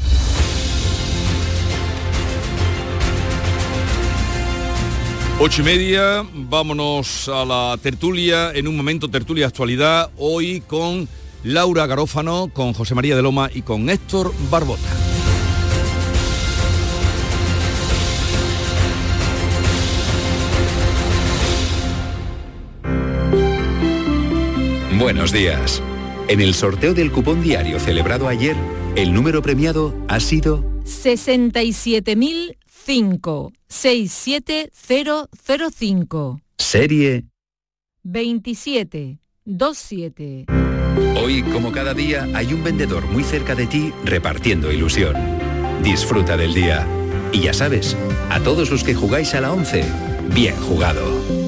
Ocho 5.39 5.61
y 5.61 5.65
media, 5.65 6.25
vámonos 6.33 7.29
a 7.29 7.45
la 7.45 7.77
tertulia, 7.81 8.51
en 8.51 8.67
un 8.67 8.75
momento 8.75 9.09
tertulia 9.09 9.47
actualidad, 9.47 10.11
hoy 10.17 10.59
con 10.59 11.07
Laura 11.43 11.87
Garófano, 11.87 12.49
con 12.51 12.73
José 12.73 12.95
María 12.95 13.15
de 13.15 13.21
Loma 13.21 13.49
y 13.53 13.61
con 13.61 13.89
Héctor 13.89 14.33
Barbota. 14.51 15.04
Buenos 24.97 25.31
días. 25.33 25.83
En 26.29 26.39
el 26.39 26.53
sorteo 26.53 26.93
del 26.93 27.11
cupón 27.11 27.41
diario 27.41 27.79
celebrado 27.79 28.29
ayer, 28.29 28.55
el 28.95 29.13
número 29.13 29.41
premiado 29.41 29.93
ha 30.07 30.21
sido 30.21 30.63
67.005 30.85 33.51
67005. 33.67 36.39
Serie 36.57 37.25
2727. 38.03 40.45
Hoy, 41.21 41.43
como 41.43 41.73
cada 41.73 41.93
día, 41.93 42.29
hay 42.33 42.53
un 42.53 42.63
vendedor 42.63 43.05
muy 43.07 43.23
cerca 43.23 43.53
de 43.53 43.67
ti 43.67 43.91
repartiendo 44.05 44.71
ilusión. 44.71 45.13
Disfruta 45.83 46.37
del 46.37 46.53
día. 46.53 46.87
Y 47.33 47.41
ya 47.41 47.53
sabes, 47.53 47.97
a 48.29 48.39
todos 48.39 48.71
los 48.71 48.85
que 48.85 48.95
jugáis 48.95 49.33
a 49.33 49.41
la 49.41 49.51
11, 49.51 49.83
bien 50.33 50.55
jugado. 50.55 51.44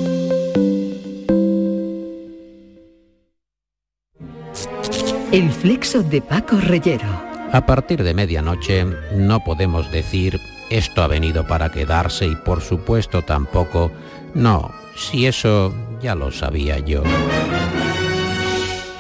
El 5.32 5.52
flexo 5.52 6.04
de 6.04 6.22
Paco 6.22 6.58
Reyero. 6.58 7.10
A 7.52 7.66
partir 7.66 8.02
de 8.02 8.14
medianoche 8.14 8.86
no 9.14 9.44
podemos 9.44 9.92
decir 9.92 10.40
esto 10.70 11.02
ha 11.02 11.08
venido 11.08 11.46
para 11.46 11.70
quedarse 11.70 12.28
y 12.28 12.36
por 12.36 12.62
supuesto 12.62 13.22
tampoco 13.24 13.92
no, 14.34 14.72
si 14.96 15.26
eso 15.28 15.74
ya 16.02 16.16
lo 16.16 16.32
sabía 16.32 16.80
yo. 16.80 17.04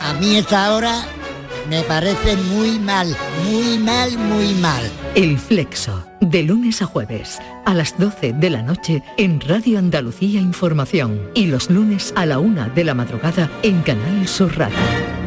A 0.02 0.14
mí 0.20 0.36
esta 0.36 0.76
hora 0.76 1.06
me 1.70 1.82
parece 1.84 2.36
muy 2.36 2.78
mal, 2.78 3.08
muy 3.46 3.78
mal, 3.78 4.18
muy 4.18 4.54
mal. 4.56 4.84
El 5.16 5.40
Flexo, 5.40 6.06
de 6.20 6.44
lunes 6.44 6.82
a 6.82 6.88
jueves, 6.88 7.40
a 7.66 7.74
las 7.74 7.98
12 7.98 8.34
de 8.34 8.50
la 8.50 8.62
noche 8.62 9.02
en 9.18 9.40
Radio 9.40 9.80
Andalucía 9.80 10.42
Información 10.42 11.22
y 11.34 11.46
los 11.46 11.70
lunes 11.70 12.12
a 12.18 12.26
la 12.26 12.40
una 12.40 12.68
de 12.68 12.84
la 12.84 12.94
madrugada 12.94 13.50
en 13.64 13.82
Canal 13.82 14.28
Sur 14.28 14.58
Radio. 14.58 15.27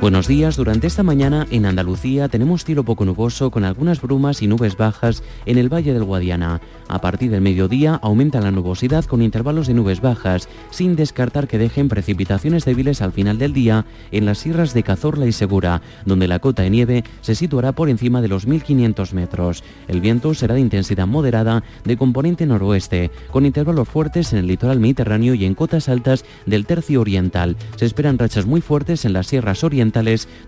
Buenos 0.00 0.26
días, 0.26 0.56
durante 0.56 0.86
esta 0.86 1.02
mañana 1.02 1.46
en 1.50 1.66
Andalucía 1.66 2.30
tenemos 2.30 2.64
cielo 2.64 2.84
poco 2.84 3.04
nuboso 3.04 3.50
con 3.50 3.64
algunas 3.64 4.00
brumas 4.00 4.40
y 4.40 4.46
nubes 4.46 4.78
bajas 4.78 5.22
en 5.44 5.58
el 5.58 5.68
Valle 5.68 5.92
del 5.92 6.04
Guadiana. 6.04 6.62
A 6.88 7.02
partir 7.02 7.30
del 7.30 7.42
mediodía 7.42 7.96
aumenta 7.96 8.40
la 8.40 8.50
nubosidad 8.50 9.04
con 9.04 9.20
intervalos 9.20 9.66
de 9.66 9.74
nubes 9.74 10.00
bajas, 10.00 10.48
sin 10.70 10.96
descartar 10.96 11.46
que 11.48 11.58
dejen 11.58 11.90
precipitaciones 11.90 12.64
débiles 12.64 13.02
al 13.02 13.12
final 13.12 13.36
del 13.36 13.52
día 13.52 13.84
en 14.10 14.24
las 14.24 14.38
sierras 14.38 14.72
de 14.72 14.82
Cazorla 14.82 15.26
y 15.26 15.32
Segura, 15.32 15.82
donde 16.06 16.28
la 16.28 16.38
cota 16.38 16.62
de 16.62 16.70
nieve 16.70 17.04
se 17.20 17.34
situará 17.34 17.72
por 17.72 17.90
encima 17.90 18.22
de 18.22 18.28
los 18.28 18.48
1.500 18.48 19.12
metros. 19.12 19.62
El 19.86 20.00
viento 20.00 20.32
será 20.32 20.54
de 20.54 20.60
intensidad 20.60 21.06
moderada 21.06 21.62
de 21.84 21.98
componente 21.98 22.46
noroeste, 22.46 23.10
con 23.30 23.44
intervalos 23.44 23.86
fuertes 23.86 24.32
en 24.32 24.38
el 24.38 24.46
litoral 24.46 24.80
mediterráneo 24.80 25.34
y 25.34 25.44
en 25.44 25.54
cotas 25.54 25.90
altas 25.90 26.24
del 26.46 26.64
tercio 26.64 27.02
oriental. 27.02 27.58
Se 27.76 27.84
esperan 27.84 28.18
rachas 28.18 28.46
muy 28.46 28.62
fuertes 28.62 29.04
en 29.04 29.12
las 29.12 29.26
sierras 29.26 29.62
orientales 29.62 29.89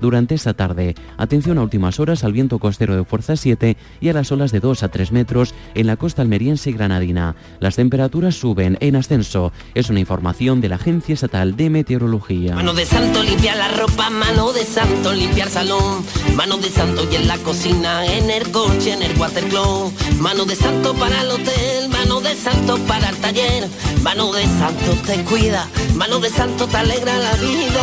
durante 0.01 0.35
esta 0.35 0.55
tarde. 0.55 0.95
Atención 1.17 1.59
a 1.59 1.63
últimas 1.63 2.01
horas 2.01 2.25
al 2.25 2.33
viento 2.33 2.59
costero 2.59 2.97
de 2.97 3.05
fuerza 3.05 3.37
7 3.37 3.77
y 4.01 4.09
a 4.09 4.13
las 4.13 4.31
olas 4.33 4.53
de 4.53 4.61
2 4.61 4.83
a 4.83 4.89
3 4.89 5.13
metros 5.13 5.55
en 5.75 5.87
la 5.87 5.97
costa 5.97 6.23
almeriense 6.23 6.71
y 6.71 6.73
granadina. 6.73 7.35
Las 7.61 7.77
temperaturas 7.77 8.35
suben 8.35 8.79
en 8.81 8.97
ascenso. 8.97 9.53
Es 9.75 9.91
una 9.91 10.01
información 10.01 10.61
de 10.61 10.69
la 10.69 10.77
Agencia 10.77 11.15
Estatal 11.15 11.57
de 11.57 11.71
Meteorología. 11.71 12.55
Mano 12.55 12.75
de 12.75 12.87
santo 12.87 13.23
limpiar 13.23 13.57
la 13.57 13.69
ropa, 13.69 14.11
mano 14.11 14.53
de 14.53 14.65
santo 14.65 15.13
limpiar 15.13 15.49
salón, 15.49 16.05
mano 16.37 16.59
de 16.59 16.69
santo 16.69 17.07
y 17.11 17.17
en 17.17 17.29
la 17.29 17.39
cocina, 17.39 18.07
en 18.07 18.31
el 18.31 18.51
coche, 18.51 18.93
en 18.93 19.03
el 19.03 19.19
watercloak, 19.19 19.93
mano 20.19 20.45
de 20.45 20.57
santo 20.57 20.95
para 20.95 21.23
el 21.23 21.31
hotel, 21.31 21.89
mano 21.91 22.21
de 22.21 22.35
santo 22.35 22.79
para 22.87 23.11
el 23.11 23.17
taller, 23.17 23.69
mano 24.03 24.33
de 24.33 24.45
santo 24.45 24.93
te 25.07 25.23
cuida, 25.25 25.69
mano 25.95 26.19
de 26.21 26.31
santo 26.31 26.67
te 26.67 26.77
alegra 26.77 27.17
la 27.19 27.33
vida, 27.35 27.83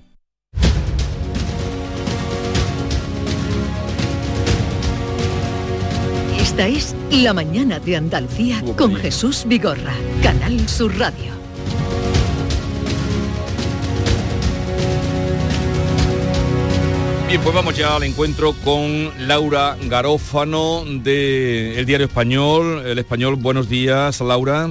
Esta 6.51 6.67
es 6.67 6.93
La 7.09 7.31
Mañana 7.31 7.79
de 7.79 7.95
Andalucía 7.95 8.61
con 8.75 8.93
Jesús 8.93 9.45
Vigorra, 9.47 9.93
Canal 10.21 10.67
Sur 10.67 10.93
Radio. 10.99 11.31
Bien, 17.29 17.39
pues 17.41 17.55
vamos 17.55 17.77
ya 17.77 17.95
al 17.95 18.03
encuentro 18.03 18.53
con 18.65 19.11
Laura 19.29 19.77
Garófano 19.83 20.83
de 20.85 21.79
El 21.79 21.85
Diario 21.85 22.07
Español. 22.07 22.85
El 22.85 22.99
Español, 22.99 23.37
buenos 23.37 23.69
días, 23.69 24.19
Laura. 24.19 24.69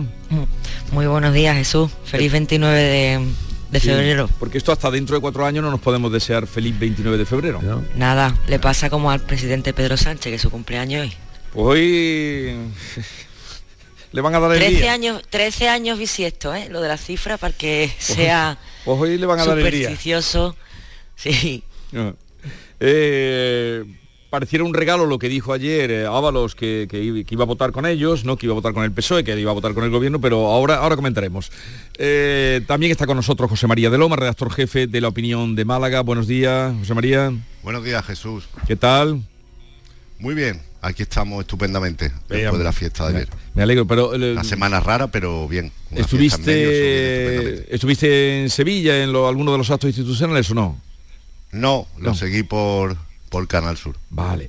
Muy 0.92 1.06
buenos 1.06 1.32
días, 1.32 1.56
Jesús. 1.56 1.90
Feliz 2.04 2.30
29 2.30 2.78
de, 2.78 3.26
de 3.70 3.80
febrero. 3.80 4.28
Porque 4.38 4.58
esto 4.58 4.70
hasta 4.70 4.90
dentro 4.90 5.16
de 5.16 5.22
cuatro 5.22 5.46
años 5.46 5.64
no 5.64 5.70
nos 5.70 5.80
podemos 5.80 6.12
desear 6.12 6.46
feliz 6.46 6.78
29 6.78 7.16
de 7.16 7.24
febrero. 7.24 7.58
Nada, 7.96 8.36
le 8.48 8.58
pasa 8.58 8.90
como 8.90 9.10
al 9.10 9.20
presidente 9.20 9.72
Pedro 9.72 9.96
Sánchez, 9.96 10.30
que 10.30 10.38
su 10.38 10.50
cumpleaños 10.50 11.04
hoy. 11.04 11.29
Hoy 11.54 12.54
le 14.12 14.20
van 14.20 14.34
a 14.34 14.40
dar 14.40 14.52
el 14.52 14.58
13 14.58 14.76
día. 14.76 14.92
años, 14.92 15.22
13 15.30 15.68
años 15.68 15.98
bisiesto, 15.98 16.54
¿eh? 16.54 16.68
Lo 16.70 16.80
de 16.80 16.88
la 16.88 16.96
cifra 16.96 17.36
para 17.38 17.56
que 17.56 17.90
sea 17.98 18.58
Pues 18.84 18.98
hoy 19.00 19.18
le 19.18 19.26
van 19.26 19.40
a 19.40 19.44
dar 19.46 19.58
el 19.58 19.64
día. 19.64 19.72
supersticioso. 19.82 20.56
Sí. 21.16 21.62
Eh, 22.78 23.84
pareciera 24.30 24.64
un 24.64 24.72
regalo 24.72 25.04
lo 25.06 25.18
que 25.18 25.28
dijo 25.28 25.52
ayer 25.52 25.90
eh, 25.90 26.06
Ábalos 26.06 26.54
que, 26.54 26.86
que 26.88 27.02
iba- 27.02 27.24
que 27.24 27.34
iba 27.34 27.42
a 27.42 27.46
votar 27.46 27.72
con 27.72 27.84
ellos, 27.84 28.24
no 28.24 28.36
que 28.36 28.46
iba 28.46 28.52
a 28.52 28.54
votar 28.54 28.72
con 28.72 28.84
el 28.84 28.92
PSOE, 28.92 29.24
que 29.24 29.38
iba 29.38 29.50
a 29.50 29.54
votar 29.54 29.74
con 29.74 29.82
el 29.84 29.90
gobierno, 29.90 30.20
pero 30.20 30.46
ahora, 30.46 30.76
ahora 30.76 30.94
comentaremos. 30.96 31.50
Eh, 31.98 32.62
también 32.68 32.92
está 32.92 33.06
con 33.06 33.16
nosotros 33.16 33.50
José 33.50 33.66
María 33.66 33.90
de 33.90 33.98
Loma, 33.98 34.14
redactor 34.16 34.52
jefe 34.52 34.86
de 34.86 35.00
La 35.00 35.08
Opinión 35.08 35.56
de 35.56 35.64
Málaga. 35.64 36.00
Buenos 36.02 36.26
días, 36.28 36.72
José 36.78 36.94
María. 36.94 37.32
Buenos 37.64 37.84
días, 37.84 38.04
Jesús. 38.06 38.48
¿Qué 38.68 38.76
tal? 38.76 39.20
Muy 40.20 40.34
bien, 40.34 40.62
aquí 40.82 41.02
estamos 41.02 41.40
estupendamente 41.40 42.10
después 42.28 42.58
de 42.58 42.64
la 42.64 42.72
fiesta 42.72 43.06
de 43.06 43.12
me- 43.12 43.18
ayer. 43.20 43.28
Me 43.54 43.62
alegro, 43.62 43.86
pero... 43.86 44.14
eh, 44.14 44.32
Una 44.32 44.44
semana 44.44 44.80
rara, 44.80 45.08
pero 45.08 45.46
bien. 45.48 45.72
¿Estuviste, 45.92 47.74
¿Estuviste 47.74 48.42
en 48.42 48.50
Sevilla 48.50 49.02
en 49.02 49.12
lo- 49.12 49.28
alguno 49.28 49.52
de 49.52 49.58
los 49.58 49.70
actos 49.70 49.88
institucionales 49.88 50.50
o 50.50 50.54
no? 50.54 50.80
No, 51.52 51.86
lo 51.98 52.10
No. 52.10 52.14
seguí 52.14 52.42
por, 52.44 52.96
por 53.28 53.46
Canal 53.48 53.76
Sur. 53.76 53.96
Vale. 54.10 54.48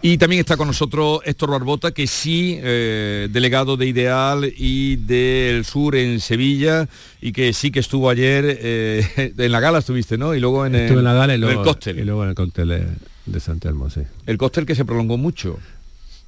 Y 0.00 0.16
también 0.16 0.40
está 0.40 0.56
con 0.56 0.66
nosotros 0.68 1.20
Héctor 1.24 1.50
Barbota, 1.50 1.90
que 1.92 2.06
sí, 2.06 2.58
eh, 2.62 3.28
delegado 3.30 3.76
de 3.76 3.86
Ideal 3.86 4.50
y 4.56 4.96
del 4.96 5.64
Sur 5.64 5.94
en 5.96 6.20
Sevilla, 6.20 6.88
y 7.20 7.32
que 7.32 7.52
sí 7.52 7.70
que 7.70 7.80
estuvo 7.80 8.08
ayer, 8.08 8.58
eh, 8.62 9.32
en 9.38 9.52
la 9.52 9.60
gala 9.60 9.78
estuviste, 9.80 10.16
¿no? 10.16 10.34
Y 10.34 10.40
luego 10.40 10.64
en, 10.66 10.74
el- 10.74 10.80
Estuve 10.82 10.98
en 11.00 11.04
la 11.04 11.14
gala 11.14 11.34
y 11.34 11.42
en 11.42 11.48
el 11.48 11.62
cóctel. 11.62 11.98
y 11.98 12.04
luego 12.04 12.22
en 12.22 12.28
el 12.30 12.34
cóctel 12.34 12.86
de, 13.28 13.32
de 13.34 13.40
San 13.40 13.60
Telmo, 13.60 13.90
sí. 13.90 14.00
El 14.26 14.38
cóctel 14.38 14.66
que 14.66 14.74
se 14.74 14.84
prolongó 14.84 15.16
mucho. 15.16 15.58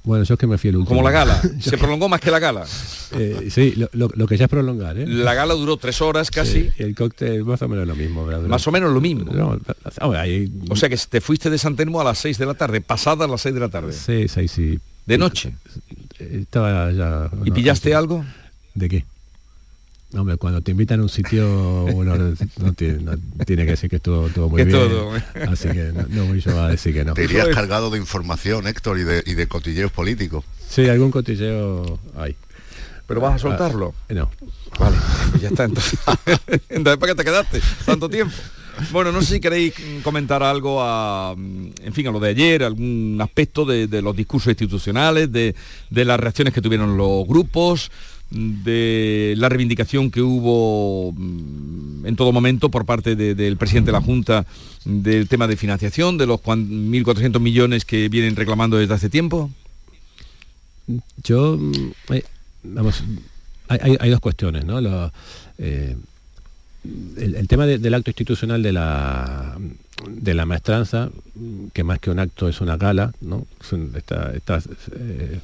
Bueno, 0.03 0.23
yo 0.23 0.33
es 0.33 0.39
que 0.39 0.47
me 0.47 0.57
fui 0.57 0.71
el 0.71 0.77
último. 0.77 0.95
Como 0.97 1.07
la 1.07 1.11
gala. 1.13 1.39
Se 1.59 1.77
prolongó 1.77 2.09
más 2.09 2.19
que 2.19 2.31
la 2.31 2.39
gala. 2.39 2.65
Eh, 3.11 3.49
sí, 3.51 3.75
lo, 3.77 3.87
lo- 3.93 4.09
lo 4.15 4.25
que 4.25 4.35
ya 4.35 4.45
es 4.45 4.49
prolongar, 4.49 4.97
¿eh? 4.97 5.05
La 5.05 5.35
gala 5.35 5.53
duró 5.53 5.77
tres 5.77 6.01
horas 6.01 6.31
casi. 6.31 6.63
Sí, 6.63 6.69
el 6.79 6.95
cóctel 6.95 7.43
más 7.45 7.61
o 7.61 7.67
menos 7.67 7.87
lo 7.87 7.93
mismo. 7.95 8.25
¿verdad? 8.25 8.47
Más 8.47 8.65
o 8.67 8.71
menos 8.71 8.91
lo 8.91 8.99
mismo. 8.99 9.31
No, 9.31 9.59
hay- 10.17 10.51
O 10.69 10.75
sea 10.75 10.89
que 10.89 10.97
te 10.97 11.21
fuiste 11.21 11.51
de 11.51 11.59
San 11.59 11.75
Telmo 11.75 12.01
a 12.01 12.03
las 12.03 12.17
6 12.17 12.39
de 12.39 12.45
la 12.47 12.55
tarde, 12.55 12.81
pasadas 12.81 13.29
las 13.29 13.41
6 13.41 13.53
de 13.53 13.59
la 13.61 13.69
tarde. 13.69 13.93
Sí, 13.93 14.27
sí, 14.27 14.47
sí. 14.47 14.79
De 15.05 15.19
noche. 15.19 15.53
Estaba 16.17 16.91
ya... 16.91 17.29
¿Y 17.45 17.49
no, 17.49 17.53
pillaste 17.55 17.93
algo? 17.93 18.25
¿De 18.73 18.89
qué? 18.89 19.05
No, 20.13 20.21
Hombre, 20.21 20.35
cuando 20.37 20.61
te 20.61 20.71
invitan 20.71 20.99
a 20.99 21.03
un 21.03 21.09
sitio, 21.09 21.85
uno 21.85 22.17
no 22.57 22.73
tiene, 22.73 23.03
no 23.03 23.17
tiene 23.45 23.63
que 23.65 23.71
decir 23.71 23.89
que 23.89 23.95
estuvo, 23.95 24.27
estuvo 24.27 24.49
muy 24.49 24.57
Que 24.57 24.65
bien. 24.65 24.77
todo. 24.79 25.11
Así 25.49 25.69
que 25.69 25.91
no, 25.93 26.05
no 26.09 26.25
voy 26.25 26.41
yo 26.41 26.61
a 26.61 26.69
decir 26.69 26.93
que 26.93 27.05
no. 27.05 27.13
Te 27.13 27.23
irías 27.23 27.47
cargado 27.49 27.89
de 27.89 27.97
información, 27.97 28.67
Héctor, 28.67 28.99
y 28.99 29.03
de, 29.03 29.23
y 29.25 29.35
de 29.35 29.47
cotilleos 29.47 29.91
políticos. 29.91 30.43
Sí, 30.67 30.87
algún 30.89 31.11
cotilleo 31.11 31.99
hay. 32.17 32.35
¿Pero 33.07 33.21
vas 33.21 33.35
a 33.35 33.39
soltarlo? 33.39 33.93
Ah, 34.09 34.13
no. 34.13 34.31
Vale, 34.79 34.97
pues 35.31 35.41
ya 35.41 35.49
está 35.49 35.63
entonces. 35.65 35.99
entonces 36.69 36.97
¿para 36.97 37.11
qué 37.11 37.15
te 37.15 37.23
quedaste 37.23 37.61
tanto 37.85 38.09
tiempo? 38.09 38.33
Bueno, 38.91 39.11
no 39.11 39.21
sé 39.21 39.35
si 39.35 39.39
queréis 39.41 39.73
comentar 40.01 40.41
algo 40.41 40.81
a, 40.81 41.33
en 41.35 41.93
fin, 41.93 42.07
a 42.07 42.11
lo 42.11 42.19
de 42.19 42.29
ayer, 42.29 42.63
algún 42.63 43.17
aspecto 43.21 43.65
de, 43.65 43.87
de 43.87 44.01
los 44.01 44.15
discursos 44.15 44.49
institucionales, 44.49 45.31
de, 45.31 45.53
de 45.89 46.05
las 46.05 46.19
reacciones 46.19 46.53
que 46.53 46.61
tuvieron 46.61 46.95
los 46.97 47.27
grupos, 47.27 47.91
de 48.31 49.33
la 49.37 49.49
reivindicación 49.49 50.09
que 50.09 50.21
hubo 50.21 51.11
mm, 51.11 52.05
en 52.05 52.15
todo 52.15 52.31
momento 52.31 52.69
por 52.69 52.85
parte 52.85 53.15
de- 53.15 53.35
del 53.35 53.57
presidente 53.57 53.87
de 53.89 53.93
la 53.93 54.01
Junta 54.01 54.45
del 54.85 55.27
tema 55.27 55.47
de 55.47 55.57
financiación, 55.57 56.17
de 56.17 56.25
los 56.27 56.39
cuan- 56.41 56.89
1.400 56.89 57.39
millones 57.41 57.83
que 57.85 58.07
vienen 58.09 58.35
reclamando 58.35 58.77
desde 58.77 58.93
hace 58.93 59.09
tiempo. 59.09 59.51
Yo, 61.23 61.57
mm, 61.57 62.13
eh, 62.13 62.23
vamos, 62.63 63.03
hay, 63.67 64.09
dos 64.09 64.19
cuestiones, 64.19 64.65
¿no? 64.65 64.79
Eh, 65.57 65.95
el, 67.17 67.47
tema 67.47 67.65
de- 67.65 67.77
del 67.77 67.93
acto 67.93 68.09
institucional 68.09 68.63
de 68.63 68.71
la 68.71 69.57
de 70.07 70.33
la 70.33 70.47
maestranza, 70.47 71.11
que 71.73 71.83
más 71.83 71.99
que 71.99 72.09
un 72.09 72.17
acto 72.17 72.49
es 72.49 72.59
una 72.59 72.75
gala, 72.75 73.13
¿no? 73.21 73.45
Es 73.63 73.71
un- 73.71 73.91
está, 73.95 74.33
está, 74.33 74.59
eh, 74.95 75.39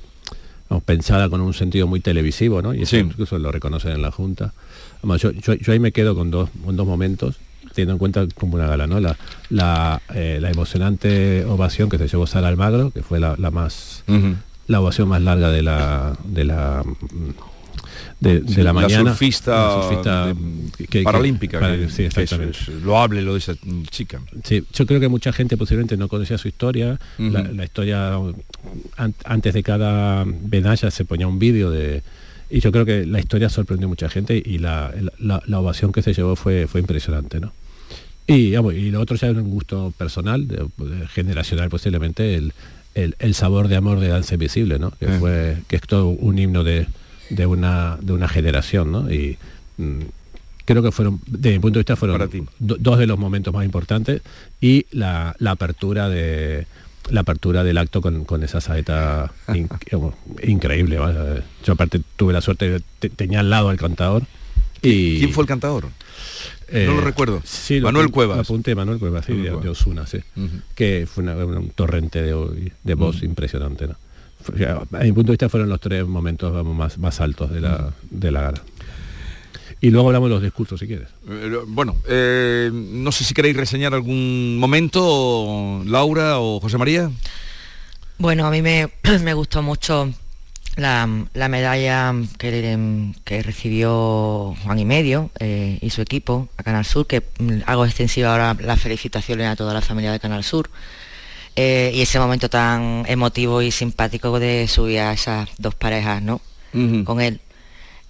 pensada 0.86 1.30
con 1.30 1.42
un 1.42 1.54
sentido 1.54 1.88
muy 1.88 2.00
televisivo, 2.00 2.62
¿no? 2.62 2.74
Y 2.74 2.84
eso 2.84 2.92
Sí. 2.98 2.98
incluso 2.98 3.38
lo 3.40 3.52
reconocen 3.52 3.92
en 3.94 4.02
la 4.02 4.12
Junta. 4.12 4.54
Vamos, 5.02 5.22
yo, 5.22 5.32
yo- 5.32 5.54
yo 5.56 5.74
ahí 5.74 5.80
me 5.80 5.92
quedo 5.92 6.16
con 6.16 6.30
dos, 6.32 6.50
con 6.66 6.76
dos 6.76 6.86
momentos, 6.88 7.38
teniendo 7.74 7.94
en 7.94 8.00
cuenta 8.00 8.26
como 8.36 8.56
una 8.56 8.68
gala, 8.68 8.88
¿no? 8.88 9.00
La, 9.00 9.16
la, 9.50 10.02
eh, 10.14 10.40
la 10.42 10.50
emocionante 10.52 11.46
ovación 11.46 11.90
que 11.90 11.98
se 11.98 12.08
llevó 12.08 12.26
Sara 12.28 12.48
Almagro, 12.48 12.92
que 12.92 13.02
fue 13.04 13.20
la, 13.20 13.36
la 13.38 13.52
más 13.52 14.04
la 14.68 14.82
ovación 14.82 15.08
más 15.08 15.22
larga 15.22 15.50
de 15.52 15.62
la 15.64 16.18
de 16.26 16.44
la 16.44 16.84
de, 18.20 18.42
la 18.64 18.74
mañana 18.74 19.12
surfista, 19.12 19.52
la 19.78 19.82
surfista 19.84 20.26
de- 20.28 20.36
que- 20.78 20.88
que- 20.88 21.04
paralímpica. 21.04 21.60
para- 21.60 21.76
que- 21.78 21.90
sí, 21.90 21.98
que 21.98 22.06
exactamente. 22.08 22.58
es- 22.60 22.68
es 22.70 22.82
loable 22.82 23.22
lo 23.22 23.34
de 23.34 23.40
esa 23.40 23.54
chica. 23.92 24.20
Sí, 24.44 24.64
yo 24.74 24.86
creo 24.88 25.00
que 25.00 25.08
mucha 25.08 25.32
gente 25.32 25.56
posiblemente 25.58 25.98
no 25.98 26.08
conocía 26.08 26.38
su 26.38 26.48
historia. 26.48 27.00
La, 27.20 27.44
la 27.44 27.64
historia, 27.64 28.16
an- 28.98 29.14
antes 29.24 29.54
de 29.54 29.62
cada 29.64 30.26
medalla 30.26 30.90
se 30.92 31.06
ponía 31.06 31.28
un 31.28 31.38
vídeo 31.40 31.70
de... 31.70 32.02
Y 32.50 32.62
yo 32.62 32.72
creo 32.72 32.86
que 32.86 33.06
la 33.06 33.20
historia 33.20 33.50
sorprendió 33.50 33.88
a 33.88 33.90
mucha 33.90 34.10
gente 34.10 34.42
y 34.44 34.58
la, 34.58 34.92
la- 35.20 35.60
ovación 35.60 35.92
que 35.92 36.02
se 36.02 36.14
llevó 36.14 36.36
fue, 36.36 36.66
fue 36.68 36.80
impresionante, 36.82 37.40
¿no? 37.40 37.52
Y, 38.26 38.56
y 38.56 38.92
lo 38.92 39.00
otro 39.02 39.16
ya 39.16 39.28
es 39.30 39.36
un 39.38 39.50
gusto 39.50 39.94
personal, 39.98 40.48
de- 40.48 40.66
de- 40.78 41.08
generacional 41.08 41.70
posiblemente, 41.70 42.36
el, 42.36 42.54
el- 42.96 43.16
el 43.20 43.34
sabor 43.36 43.68
de 43.68 43.76
amor 43.76 44.00
de 44.00 44.08
Danza 44.08 44.36
Invisible, 44.36 44.80
¿no? 44.80 44.92
Que, 44.92 45.06
Eh. 45.06 45.20
fue, 45.20 45.58
que 45.68 45.76
es 45.76 45.82
todo 45.84 46.08
un 46.08 46.40
himno 46.40 46.64
de, 46.64 46.88
de 47.30 47.46
una, 47.46 47.98
de 48.02 48.14
una 48.14 48.28
generación, 48.28 48.92
¿no? 48.92 49.12
Y 49.12 49.38
mm, 49.78 50.00
creo 50.66 50.82
que 50.84 50.92
fueron, 50.92 51.20
desde 51.28 51.52
mi 51.56 51.60
punto 51.60 51.80
de 51.80 51.82
vista, 51.82 51.96
fueron 51.96 52.30
do- 52.60 52.78
dos 52.80 52.98
de 53.00 53.08
los 53.08 53.18
momentos 53.18 53.54
más 53.54 53.64
importantes 53.66 54.22
y 54.62 54.86
la, 54.92 55.36
la 55.40 55.52
apertura 55.52 56.10
de 56.10 56.68
la 57.10 57.22
apertura 57.22 57.64
del 57.64 57.78
acto 57.78 58.02
con, 58.02 58.26
con 58.26 58.44
esa 58.44 58.60
saeta 58.60 59.32
in- 59.54 59.70
como, 59.90 60.14
increíble. 60.44 60.98
Yo 61.66 61.74
aparte 61.74 62.02
tuve 62.18 62.34
la 62.34 62.42
suerte, 62.42 62.70
de- 62.70 62.82
te- 63.00 63.10
tenía 63.10 63.40
al 63.40 63.50
lado 63.50 63.70
al 63.70 63.78
cantador. 63.78 64.24
Y, 64.82 65.20
¿Quién 65.20 65.32
fue 65.32 65.44
el 65.44 65.48
cantador? 65.48 65.86
no 66.72 66.96
lo 66.96 67.02
recuerdo. 67.02 67.42
Sí, 67.46 67.80
lo 67.80 67.88
Manuel 67.88 68.08
apun- 68.08 68.12
Cuevas. 68.12 68.36
lo 68.38 68.42
apunté, 68.42 68.76
Manuel 68.76 69.00
Cuevas, 69.00 69.26
sí, 69.26 69.32
Manuel 69.32 69.46
de, 69.46 69.50
Cuevas. 69.52 69.64
de 69.64 69.70
Osuna, 69.70 70.06
sí. 70.06 70.20
Que 70.76 71.08
fue 71.10 71.24
una- 71.24 71.36
un 71.38 71.70
torrente 71.70 72.22
de, 72.22 72.72
de 72.84 72.94
voz 72.94 73.24
impresionante. 73.24 73.88
¿no? 73.88 73.96
A 74.50 75.04
mi 75.04 75.12
punto 75.12 75.28
de 75.28 75.34
vista 75.34 75.50
fueron 75.50 75.70
los 75.70 75.80
tres 75.80 76.06
momentos 76.06 76.54
vamos, 76.54 76.76
más, 76.76 76.98
más 76.98 77.22
altos 77.22 77.52
de 77.52 77.62
la, 77.62 77.94
de 78.10 78.32
la 78.32 78.42
gala. 78.42 78.62
Y 79.80 79.92
luego 79.92 80.08
hablamos 80.08 80.30
de 80.30 80.36
los 80.36 80.44
discursos, 80.44 80.80
si 80.80 80.88
quieres. 80.88 81.10
Eh, 81.30 81.60
bueno, 81.68 81.96
eh, 82.08 82.72
no 82.74 83.12
sé 83.12 83.24
si 83.24 83.34
queréis 83.34 83.56
reseñar 83.56 83.94
algún 83.94 84.58
momento, 84.58 85.84
Laura 85.86 86.40
o 86.40 86.60
José 86.60 86.78
María. 86.78 87.12
Bueno, 88.18 88.48
a 88.48 88.52
mí 88.52 88.62
me, 88.62 88.90
me 89.22 89.34
gustó 89.34 89.62
mucho 89.62 90.12
la, 90.78 91.08
la 91.34 91.48
medalla 91.48 92.16
que, 92.40 93.12
que 93.24 93.44
recibió 93.44 94.56
Juan 94.64 94.80
y 94.80 94.86
Medio 94.86 95.30
eh, 95.40 95.78
y 95.82 95.90
su 95.92 96.02
equipo 96.02 96.50
a 96.58 96.64
Canal 96.64 96.86
Sur, 96.86 97.06
que 97.06 97.22
mm, 97.40 97.62
hago 97.66 97.86
extensiva 97.86 98.32
ahora 98.32 98.56
las 98.60 98.80
felicitaciones 98.80 99.48
a 99.48 99.56
toda 99.56 99.74
la 99.74 99.82
familia 99.82 100.12
de 100.12 100.20
Canal 100.20 100.44
Sur. 100.44 100.70
Eh, 101.60 101.92
y 101.94 102.02
ese 102.02 102.20
momento 102.20 102.50
tan 102.50 103.04
emotivo 103.08 103.64
y 103.64 103.72
simpático 103.72 104.40
de 104.40 104.68
subir 104.68 105.00
a 105.00 105.12
esas 105.12 105.50
dos 105.58 105.74
parejas, 105.74 106.22
¿no? 106.22 106.40
Con 107.04 107.20
él. 107.20 107.42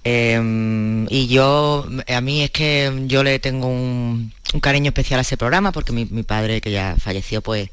Eh, 0.03 1.05
y 1.09 1.27
yo, 1.27 1.87
a 2.07 2.21
mí 2.21 2.43
es 2.43 2.51
que 2.51 2.91
yo 3.07 3.23
le 3.23 3.39
tengo 3.39 3.67
un, 3.67 4.33
un 4.53 4.59
cariño 4.59 4.89
especial 4.89 5.19
a 5.19 5.21
ese 5.21 5.37
programa 5.37 5.71
porque 5.71 5.93
mi, 5.93 6.05
mi 6.05 6.23
padre, 6.23 6.59
que 6.59 6.71
ya 6.71 6.95
falleció, 6.99 7.41
pues 7.41 7.69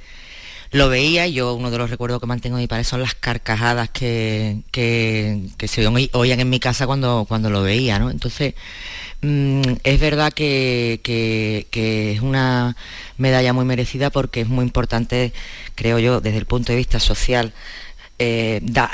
lo 0.71 0.89
veía 0.89 1.27
y 1.29 1.35
yo 1.35 1.55
uno 1.55 1.71
de 1.71 1.79
los 1.79 1.91
recuerdos 1.91 2.21
que 2.21 2.27
mantengo 2.27 2.57
de 2.57 2.63
mi 2.63 2.67
padre 2.69 2.85
son 2.85 3.01
las 3.01 3.15
carcajadas 3.15 3.91
que, 3.91 4.59
que, 4.73 5.43
que 5.57 5.69
se 5.69 5.87
oí- 5.89 6.11
oían 6.13 6.41
en 6.41 6.51
mi 6.51 6.59
casa 6.61 6.87
cuando, 6.87 7.25
cuando 7.29 7.51
lo 7.51 7.63
veía, 7.63 7.99
¿no? 8.01 8.11
Entonces, 8.11 8.55
es 9.85 10.01
verdad 10.01 10.33
que, 10.33 11.01
que- 11.03 12.13
es 12.13 12.21
una 12.21 12.77
medalla 13.19 13.53
muy 13.53 13.65
merecida 13.65 14.11
porque 14.11 14.43
es 14.43 14.49
muy 14.49 14.65
importante, 14.65 15.33
creo 15.75 15.99
yo, 15.99 16.21
desde 16.21 16.39
el 16.39 16.47
punto 16.47 16.73
de 16.73 16.79
vista 16.79 17.01
social, 17.01 17.53
eh, 18.19 18.61
da- 18.63 18.91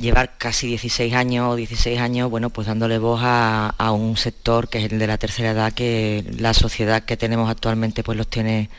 llevar 0.00 0.36
casi 0.38 0.66
16 0.68 1.12
años 1.14 1.48
o 1.52 1.56
16 1.56 1.98
años, 1.98 2.30
bueno, 2.30 2.50
pues 2.50 2.66
dándole 2.68 2.98
voz 2.98 3.20
a, 3.22 3.68
a 3.78 3.90
un 3.92 4.16
sector 4.16 4.68
que 4.68 4.78
es 4.84 4.92
el 4.92 4.98
de 4.98 5.06
la 5.06 5.18
tercera 5.18 5.50
edad, 5.50 5.72
que 5.72 6.24
la 6.38 6.54
sociedad 6.54 7.02
que 7.04 7.16
tenemos 7.16 7.50
actualmente 7.50 8.02
pues 8.04 8.16
los 8.18 8.28
tiene 8.28 8.70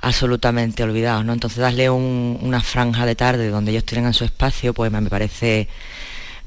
absolutamente 0.00 0.82
olvidados, 0.82 1.24
¿no? 1.24 1.32
Entonces 1.32 1.58
darle 1.58 1.88
un- 1.90 2.38
una 2.42 2.60
franja 2.60 3.06
de 3.06 3.14
tarde 3.14 3.48
donde 3.48 3.70
ellos 3.72 3.84
tengan 3.84 4.14
su 4.14 4.24
espacio, 4.24 4.74
pues 4.74 4.90
me 4.90 5.02
parece 5.10 5.68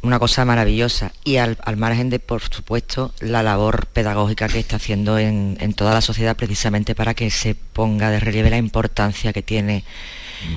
una 0.06 0.20
cosa 0.20 0.46
maravillosa. 0.46 1.12
Y 1.24 1.38
al, 1.38 1.58
margen 1.78 2.10
de, 2.10 2.20
por 2.20 2.42
supuesto, 2.42 3.14
la 3.20 3.44
labor 3.44 3.88
pedagógica 3.88 4.48
que 4.48 4.60
está 4.60 4.78
haciendo 4.78 5.18
en, 5.18 5.58
en 5.60 5.74
toda 5.74 5.94
la 5.94 6.02
sociedad 6.02 6.36
precisamente 6.36 6.96
para 6.96 7.14
que 7.14 7.30
se 7.30 7.56
ponga 7.56 8.10
de 8.10 8.20
relieve 8.20 8.50
la 8.50 8.58
importancia 8.58 9.34
que 9.34 9.42
tiene 9.42 9.84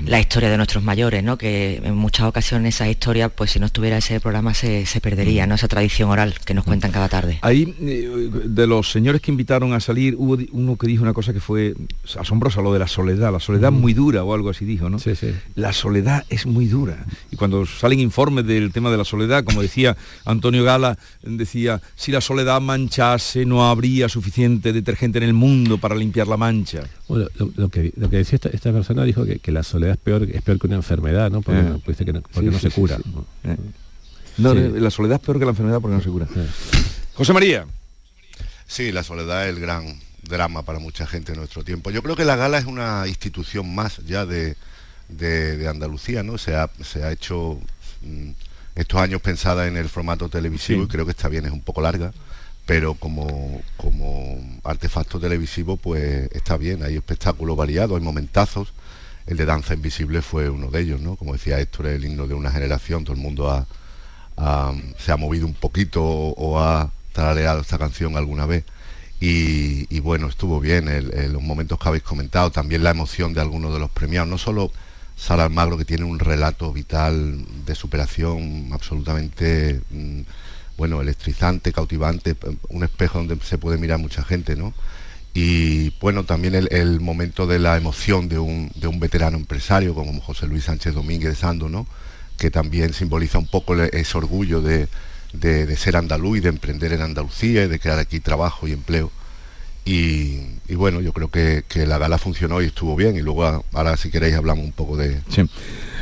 la 0.07 0.21
historia 0.21 0.51
de 0.51 0.57
nuestros 0.57 0.83
mayores, 0.83 1.23
¿no? 1.23 1.37
Que 1.39 1.81
en 1.83 1.97
muchas 1.97 2.27
ocasiones 2.27 2.77
esa 2.77 2.89
historia, 2.89 3.29
pues 3.29 3.53
si 3.53 3.61
no 3.61 3.67
estuviera 3.67 3.99
ese 3.99 4.21
programa 4.21 4.55
se, 4.55 4.87
se 4.87 5.01
perdería, 5.01 5.47
¿no? 5.47 5.55
Esa 5.55 5.69
tradición 5.69 6.11
oral 6.11 6.35
que 6.45 6.55
nos 6.55 6.65
cuentan 6.65 6.91
cada 6.91 7.09
tarde. 7.09 7.39
Ahí, 7.43 7.75
eh, 7.81 8.31
de 8.45 8.67
los 8.67 8.91
señores 8.91 9.21
que 9.21 9.31
invitaron 9.31 9.73
a 9.73 9.81
salir, 9.81 10.15
hubo 10.17 10.39
uno 10.53 10.77
que 10.77 10.87
dijo 10.87 11.03
una 11.03 11.13
cosa 11.13 11.33
que 11.33 11.41
fue 11.41 11.75
asombrosa, 12.19 12.63
lo 12.63 12.73
de 12.73 12.79
la 12.79 12.89
soledad. 12.89 13.33
La 13.33 13.41
soledad 13.41 13.73
muy 13.73 13.95
dura 13.95 14.25
o 14.25 14.35
algo 14.35 14.51
así 14.51 14.65
dijo, 14.65 14.89
¿no? 14.91 14.99
Sí, 14.99 15.15
sí. 15.15 15.35
La 15.55 15.73
soledad 15.73 16.25
es 16.29 16.47
muy 16.47 16.67
dura. 16.67 17.05
Y 17.31 17.37
cuando 17.37 17.67
salen 17.67 18.01
informes 18.01 18.47
del 18.47 18.73
tema 18.73 18.91
de 18.91 18.97
la 18.97 19.05
soledad, 19.05 19.45
como 19.45 19.63
decía 19.63 19.97
Antonio 20.25 20.65
Gala, 20.65 20.99
decía, 21.23 21.81
si 21.97 22.13
la 22.13 22.21
soledad 22.21 22.61
manchase, 22.61 23.45
no 23.45 23.69
habría 23.69 24.09
suficiente 24.09 24.73
detergente 24.73 25.19
en 25.19 25.25
el 25.25 25.35
mundo 25.35 25.79
para 25.79 25.95
limpiar 25.95 26.29
la 26.29 26.37
mancha. 26.37 26.83
Bueno, 27.09 27.27
lo, 27.37 27.51
lo 27.57 27.69
que, 27.71 27.93
lo 27.97 28.11
que 28.11 28.19
decía 28.19 28.37
esta, 28.37 28.51
esta 28.51 28.71
persona 28.73 29.03
dijo 29.05 29.25
que, 29.25 29.39
que 29.39 29.51
la 29.51 29.63
soledad 29.63 29.93
es 29.95 29.99
peor, 30.01 30.23
es 30.25 30.43
peor 30.43 30.59
que 30.59 30.67
una 30.67 30.77
enfermedad, 30.77 31.31
¿no? 31.31 31.41
Porque, 31.43 31.61
Eh. 31.61 31.65
no- 31.65 31.79
porque 31.81 31.95
Sí, 32.05 32.45
no 32.45 32.59
se 32.59 32.69
sí, 32.71 32.75
cura. 32.75 32.97
sí. 32.99 33.03
¿no? 33.15 33.25
Eh. 33.51 33.57
No, 34.37 34.53
Sí. 34.55 34.61
la 34.81 34.91
soledad 34.91 35.19
es 35.21 35.25
peor 35.25 35.39
que 35.39 35.45
la 35.47 35.51
enfermedad 35.53 35.81
porque 35.81 35.97
no 35.97 36.03
se 36.03 36.11
cura. 36.11 36.27
José 37.15 37.33
María. 37.33 37.67
Sí, 38.67 38.93
la 38.93 39.03
soledad 39.03 39.49
es 39.49 39.55
el 39.57 39.61
gran 39.61 39.99
drama 40.23 40.63
para 40.63 40.79
mucha 40.79 41.07
gente 41.07 41.33
en 41.33 41.39
nuestro 41.39 41.65
tiempo. 41.65 41.91
Yo 41.91 42.03
creo 42.03 42.15
que 42.15 42.25
la 42.25 42.37
gala 42.37 42.59
es 42.59 42.67
una 42.67 43.05
institución 43.09 43.75
más 43.75 43.99
ya 44.07 44.27
de, 44.27 44.57
de- 45.09 45.57
de 45.57 45.69
Andalucía, 45.69 46.23
¿no? 46.23 46.37
Se 46.39 46.55
ha, 46.55 46.71
se 46.85 47.03
ha 47.03 47.11
hecho 47.11 47.59
mm, 48.03 48.31
estos 48.77 49.01
años 49.01 49.23
pensada 49.23 49.67
en 49.67 49.77
el 49.77 49.89
formato 49.89 50.29
televisivo 50.29 50.83
Sí. 50.83 50.85
y 50.85 50.89
creo 50.89 51.05
que 51.07 51.13
está 51.13 51.29
bien, 51.29 51.47
es 51.47 51.53
un 51.53 51.63
poco 51.63 51.81
larga, 51.81 52.13
pero 52.69 52.93
como, 52.93 53.63
como 53.79 54.39
artefacto 54.63 55.19
televisivo 55.19 55.79
pues 55.79 56.29
está 56.33 56.59
bien, 56.59 56.83
hay 56.83 56.97
espectáculos 56.97 57.57
variados, 57.57 57.99
hay 57.99 58.05
momentazos. 58.05 58.75
El 59.27 59.39
de 59.39 59.47
Danza 59.47 59.73
Invisible 59.73 60.21
fue 60.21 60.51
uno 60.51 60.71
de 60.71 60.83
ellos, 60.83 61.01
¿no? 61.01 61.17
Como 61.17 61.33
decía 61.33 61.59
Héctor, 61.59 61.87
el 61.87 62.05
himno 62.05 62.27
de 62.27 62.35
una 62.35 62.51
generación, 62.51 63.05
todo 63.05 63.17
el 63.17 63.23
mundo 63.23 63.67
se 64.99 65.13
ha 65.13 65.17
movido 65.17 65.47
un 65.47 65.55
poquito 65.55 66.05
o, 66.05 66.61
ha 66.61 66.91
tarareado 67.15 67.63
esta 67.63 67.79
canción 67.79 68.19
alguna 68.19 68.45
vez. 68.45 68.65
Y, 69.19 69.99
bueno, 70.01 70.29
estuvo 70.29 70.61
bien 70.61 70.91
los 71.33 71.43
momentos 71.43 71.79
que 71.79 71.89
habéis 71.89 72.05
comentado, 72.05 72.51
también 72.53 72.85
la 72.85 72.91
emoción 72.91 73.33
de 73.33 73.41
algunos 73.41 73.73
de 73.73 73.81
los 73.81 73.91
premiados, 73.91 74.29
no 74.29 74.37
solo 74.37 74.71
Sara 75.17 75.45
Almagro, 75.45 75.79
que 75.79 75.87
tiene 75.87 76.05
un 76.05 76.19
relato 76.19 76.71
vital 76.71 77.47
de 77.65 77.75
superación 77.75 78.69
absolutamente, 78.73 79.81
mm, 79.91 80.21
bueno, 80.79 81.03
electrizante, 81.03 81.73
cautivante, 81.73 82.35
p- 82.35 82.57
un 82.71 82.85
espejo 82.85 83.19
donde 83.19 83.37
se 83.45 83.59
puede 83.59 83.77
mirar 83.77 83.99
mucha 83.99 84.25
gente, 84.25 84.57
¿no? 84.57 84.73
Y 85.35 85.91
bueno, 86.01 86.25
también 86.25 86.55
el, 86.55 87.01
momento 87.01 87.47
de 87.47 87.59
la 87.59 87.77
emoción 87.77 88.29
de 88.31 88.39
un, 88.39 88.71
de 88.75 88.87
un 88.87 88.99
veterano 88.99 89.37
empresario 89.37 89.95
como 89.95 90.19
José 90.23 90.47
Luis 90.47 90.65
Sánchez 90.65 90.95
Domínguez 90.95 91.39
Sando, 91.39 91.69
¿no? 91.69 91.87
que 92.39 92.51
también 92.53 92.95
simboliza 92.95 93.39
un 93.39 93.49
poco 93.49 93.75
ese 93.83 94.17
orgullo 94.17 94.63
de, 94.63 94.87
de- 95.33 95.77
ser 95.77 95.97
andaluz 95.97 96.39
y 96.39 96.41
de 96.41 96.49
emprender 96.51 96.93
en 96.93 97.03
Andalucía 97.03 97.65
y 97.65 97.69
de 97.69 97.79
crear 97.81 97.99
aquí 97.99 98.21
trabajo 98.21 98.67
y 98.69 98.73
empleo. 98.73 99.11
Y, 99.85 100.43
bueno, 100.75 101.01
yo 101.01 101.13
creo 101.13 101.31
que, 101.31 101.65
que 101.67 101.87
la 101.87 101.99
gala 101.99 102.19
funcionó 102.19 102.61
y 102.63 102.67
estuvo 102.67 102.95
bien. 102.95 103.17
Y 103.17 103.23
luego 103.23 103.65
ahora 103.73 103.97
si 103.97 104.11
queréis 104.11 104.35
hablamos 104.37 104.65
un 104.65 104.73
poco 104.73 104.97
de, 104.97 105.15
eh, 105.15 105.49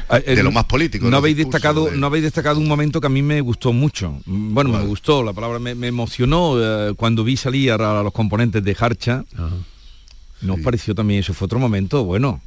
de 0.08 0.42
lo 0.42 0.52
más 0.52 0.64
político. 0.64 1.08
No 1.10 1.16
habéis 1.16 1.36
destacado, 1.36 1.86
de- 1.86 1.96
no 1.96 2.06
habéis 2.06 2.24
destacado 2.24 2.58
un 2.60 2.68
momento 2.68 3.00
que 3.00 3.06
a 3.06 3.10
mí 3.10 3.22
me 3.22 3.40
gustó 3.40 3.72
mucho. 3.72 4.20
Mm, 4.26 4.54
Bueno, 4.54 4.70
me 4.70 4.84
gustó, 4.86 5.22
la 5.22 5.32
palabra 5.32 5.58
me, 5.58 5.74
me 5.74 5.88
emocionó 5.88 6.54
eh, 6.60 6.94
cuando 6.96 7.24
vi 7.24 7.36
salir 7.36 7.72
a, 7.72 8.02
los 8.02 8.12
componentes 8.12 8.62
de 8.62 8.76
Harcha. 8.78 9.24
Nos 10.42 10.60
pareció 10.60 10.94
también, 10.94 11.20
eso 11.20 11.32
fue 11.34 11.46
otro 11.46 11.58
momento, 11.58 12.04
bueno. 12.04 12.40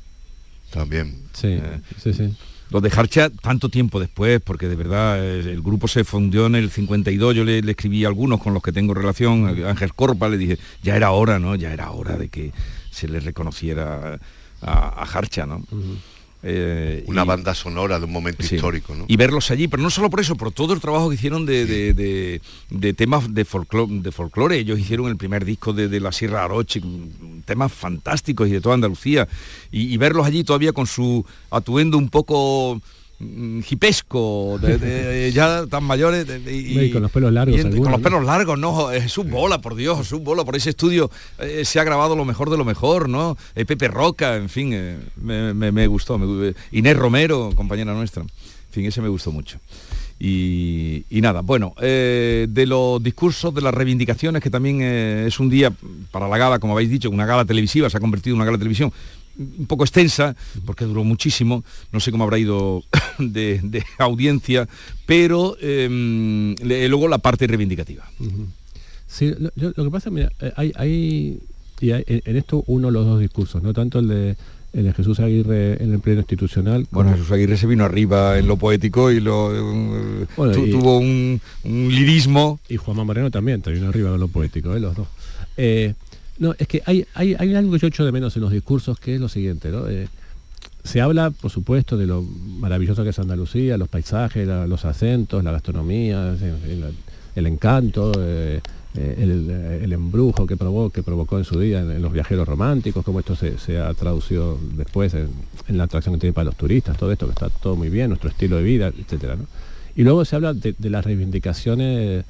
También. 0.71 1.23
Sí, 1.33 1.57
sí, 2.01 2.13
sí. 2.13 2.33
Los 2.69 2.83
de 2.83 2.91
Harcha 2.95 3.31
tanto 3.31 3.69
tiempo 3.69 3.99
después, 3.99 4.39
porque 4.41 4.67
de 4.67 4.75
verdad 4.75 5.17
eh, 5.25 5.39
el 5.39 5.61
grupo 5.63 5.87
se 5.87 6.03
fundió 6.03 6.45
en 6.45 6.53
el 6.53 6.69
52, 6.69 7.33
yo 7.35 7.43
le, 7.43 7.63
le 7.63 7.71
escribí 7.71 8.05
a 8.05 8.09
algunos 8.09 8.39
con 8.41 8.53
los 8.53 8.61
que 8.61 8.71
tengo 8.71 8.93
relación, 8.93 9.47
a 9.65 9.69
Ángel 9.71 9.95
Corpa, 9.95 10.29
le 10.29 10.37
dije, 10.37 10.59
ya 10.83 10.95
era 10.95 11.09
hora, 11.09 11.39
¿no? 11.39 11.55
Ya 11.55 11.73
era 11.73 11.89
hora 11.89 12.15
de 12.15 12.29
que 12.29 12.51
se 12.91 13.07
le 13.07 13.19
reconociera 13.21 14.19
a, 14.61 15.01
a 15.01 15.03
Harcha, 15.03 15.47
¿no? 15.47 15.65
Eh, 16.41 17.03
Una 17.07 17.23
y- 17.23 17.27
banda 17.27 17.53
sonora 17.53 17.99
de 17.99 18.05
un 18.05 18.13
momento 18.13 18.43
Sí. 18.43 18.55
histórico, 18.55 18.95
¿no? 18.95 19.03
Y 19.09 19.17
verlos 19.17 19.51
allí, 19.51 19.67
pero 19.67 19.83
no 19.83 19.89
solo 19.89 20.09
por 20.09 20.21
eso, 20.21 20.35
por 20.35 20.51
todo 20.53 20.73
el 20.73 20.79
trabajo 20.79 21.09
que 21.09 21.15
hicieron 21.15 21.45
de, 21.45 21.65
de- 21.65 21.93
de- 21.93 22.41
de 22.69 22.93
temas 22.93 23.33
de 23.33 23.43
folclore, 23.43 23.99
de 23.99 24.11
folclore. 24.13 24.57
Ellos 24.57 24.79
hicieron 24.79 25.07
el 25.09 25.17
primer 25.17 25.43
disco 25.43 25.73
de, 25.73 25.99
la 25.99 26.11
Sierra 26.13 26.45
Aroche, 26.45 26.81
temas 27.45 27.73
fantásticos 27.73 28.47
y 28.47 28.51
de 28.51 28.61
toda 28.61 28.75
Andalucía. 28.75 29.27
Y, 29.71 29.93
y 29.93 29.97
verlos 29.97 30.25
allí 30.25 30.43
todavía 30.45 30.71
con 30.71 30.87
su 30.87 31.25
atuendo 31.51 31.97
un 31.97 32.07
poco 32.09 32.81
hipesco, 33.19 34.57
de- 34.61 34.77
de- 34.77 35.31
ya 35.31 35.65
tan 35.67 35.83
mayores. 35.83 36.25
de- 36.27 36.39
de- 36.39 36.55
Y 36.55 36.91
con 36.91 37.01
los 37.01 37.11
pelos 37.11 37.33
largos 37.33 37.55
y 37.57 37.59
en- 37.59 37.63
con 37.67 37.73
algunos, 37.73 37.91
los 37.91 38.01
pelos 38.01 38.25
largos, 38.25 38.59
no, 38.59 38.91
eh, 38.91 39.01
Jesús 39.01 39.29
Bola, 39.29 39.59
por 39.61 39.75
Dios, 39.75 39.97
Jesús 39.97 40.21
Bola, 40.21 40.45
por 40.45 40.55
ese 40.55 40.69
estudio 40.71 41.09
eh, 41.39 41.63
se 41.65 41.79
ha 41.79 41.83
grabado 41.83 42.15
lo 42.15 42.25
mejor 42.25 42.49
de 42.49 42.57
lo 42.57 42.65
mejor, 42.65 43.09
¿no? 43.09 43.37
Eh, 43.55 43.65
Pepe 43.65 43.87
Roca, 43.89 44.35
en 44.37 44.49
fin, 44.49 44.71
eh, 44.73 44.97
me, 45.21 45.53
me- 45.53 45.71
me 45.71 45.87
gustó. 45.87 46.17
me 46.17 46.53
Inés 46.71 46.95
Romero, 46.97 47.51
compañera 47.55 47.93
nuestra. 47.93 48.21
En 48.23 48.29
fin, 48.71 48.85
ese 48.85 49.01
me 49.01 49.09
gustó 49.09 49.31
mucho. 49.31 49.59
Y, 50.21 51.05
y 51.09 51.21
nada, 51.21 51.41
bueno, 51.41 51.73
de 51.79 52.65
los 52.67 53.01
discursos, 53.01 53.53
de 53.55 53.61
las 53.61 53.73
reivindicaciones, 53.73 54.43
que 54.43 54.49
también 54.49 54.81
es 54.81 55.39
un 55.39 55.49
día 55.49 55.71
para 56.11 56.27
la 56.27 56.37
gala, 56.37 56.59
como 56.59 56.73
habéis 56.73 56.89
dicho, 56.89 57.09
una 57.09 57.25
gala 57.25 57.45
televisiva, 57.45 57.89
se 57.89 57.95
ha 57.97 57.99
convertido 58.01 58.33
en 58.35 58.41
una 58.41 58.45
gala 58.45 58.57
televisión 58.57 58.91
un 59.39 59.65
poco 59.67 59.83
extensa, 59.85 60.35
porque 60.65 60.83
duró 60.85 61.03
muchísimo, 61.03 61.63
no 61.93 61.99
sé 62.01 62.11
cómo 62.11 62.25
habrá 62.25 62.37
ido 62.37 62.83
de, 63.19 63.59
de 63.63 63.83
audiencia, 63.97 64.67
pero 65.05 65.55
eh, 65.61 66.55
le- 66.61 66.87
luego 66.89 67.07
la 67.07 67.17
parte 67.19 67.47
reivindicativa. 67.47 68.03
Sí, 69.07 69.33
lo, 69.55 69.73
que 69.73 69.89
pasa, 69.91 70.09
mira, 70.09 70.31
eh, 70.39 70.51
hay, 70.55 70.71
hay, 70.75 71.39
y 71.79 71.91
hay- 71.91 72.03
en 72.07 72.21
en 72.25 72.37
esto 72.37 72.63
uno 72.67 72.91
los 72.91 73.05
dos 73.05 73.19
discursos, 73.19 73.63
no 73.63 73.73
tanto 73.73 73.99
el 73.99 74.07
de, 74.07 74.35
el 74.73 74.83
de 74.83 74.93
Jesús 74.93 75.19
Aguirre 75.19 75.81
en 75.83 75.93
el 75.93 75.99
pleno 75.99 76.19
institucional. 76.19 76.85
Bueno, 76.91 77.11
Jesús 77.13 77.31
Aguirre 77.31 77.57
se 77.57 77.65
vino 77.65 77.85
arriba 77.85 78.37
en 78.37 78.45
lo 78.47 78.57
poético 78.57 79.09
y 79.11 79.19
lo 79.19 79.55
eh, 80.21 80.27
Bueno, 80.37 80.53
tu- 80.53 80.65
y- 80.65 80.71
tuvo 80.71 80.97
un, 80.99 81.41
un 81.63 81.89
lirismo. 81.89 82.59
Y 82.69 82.77
Juanma 82.77 83.03
Moreno 83.03 83.31
también, 83.31 83.61
terminó 83.63 83.87
arriba 83.89 84.11
de 84.11 84.19
lo 84.19 84.27
poético, 84.27 84.75
¿eh? 84.75 84.79
los 84.79 84.95
dos. 84.95 85.07
Eh, 85.57 85.95
no, 86.39 86.55
es 86.57 86.67
que 86.67 86.81
hay, 86.85 87.05
hay, 87.13 87.35
hay 87.37 87.53
algo 87.53 87.73
que 87.73 87.79
yo 87.79 87.87
echo 87.87 88.05
de 88.05 88.11
menos 88.11 88.35
en 88.35 88.41
los 88.41 88.51
discursos, 88.51 88.99
que 88.99 89.15
es 89.15 89.21
lo 89.21 89.27
siguiente, 89.27 89.69
¿no? 89.69 89.87
Eh, 89.87 90.07
se 90.83 91.01
habla, 91.01 91.31
por 91.31 91.51
supuesto, 91.51 91.97
de 91.97 92.07
lo 92.07 92.23
maravilloso 92.23 93.03
que 93.03 93.09
es 93.09 93.19
Andalucía, 93.19 93.77
los 93.77 93.89
paisajes, 93.89 94.47
los 94.47 94.85
acentos, 94.85 95.43
la 95.43 95.51
gastronomía, 95.51 96.35
el, 97.35 97.45
encanto, 97.45 98.13
eh, 98.17 98.61
eh, 98.95 99.79
el, 99.83 99.91
embrujo 99.91 100.47
que, 100.47 100.55
probó, 100.55 100.89
que 100.89 101.03
provocó 101.03 101.37
en 101.37 101.43
su 101.43 101.59
día 101.59 101.81
en, 101.81 102.01
los 102.01 102.13
viajeros 102.13 102.47
románticos, 102.47 103.03
cómo 103.03 103.19
esto 103.19 103.35
se, 103.35 103.77
ha 103.77 103.93
traducido 103.93 104.57
después 104.77 105.13
en, 105.13 105.29
en 105.67 105.77
la 105.77 105.83
atracción 105.83 106.15
que 106.15 106.21
tiene 106.21 106.33
para 106.33 106.45
los 106.45 106.55
turistas, 106.55 106.97
todo 106.97 107.11
esto 107.11 107.25
que 107.25 107.33
está 107.33 107.49
todo 107.49 107.75
muy 107.75 107.89
bien, 107.89 108.09
nuestro 108.09 108.29
estilo 108.29 108.55
de 108.55 108.63
vida, 108.63 108.87
etcétera, 108.87 109.35
¿no? 109.35 109.45
Y 109.95 110.03
luego 110.03 110.23
se 110.23 110.37
habla 110.37 110.53
de, 110.53 110.73
de 110.77 110.89
las 110.89 111.03
reivindicaciones 111.03 112.23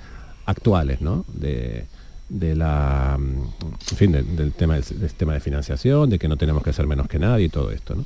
actuales, 0.45 1.01
¿no? 1.01 1.24
De, 1.34 1.86
de 2.30 2.55
la, 2.55 3.17
mm, 3.19 3.95
fin, 3.95 4.11
del, 4.11 4.51
tema 4.53 4.75
del, 4.75 4.84
del 4.99 5.13
tema 5.13 5.34
de 5.34 5.39
financiación, 5.39 6.09
de 6.09 6.19
que 6.19 6.27
no 6.27 6.38
tenemos 6.38 6.63
que 6.63 6.71
ser 6.73 6.86
menos 6.88 7.07
que 7.07 7.19
nadie 7.19 7.45
y 7.45 7.49
todo 7.49 7.71
esto, 7.71 7.95
¿no? 7.95 8.05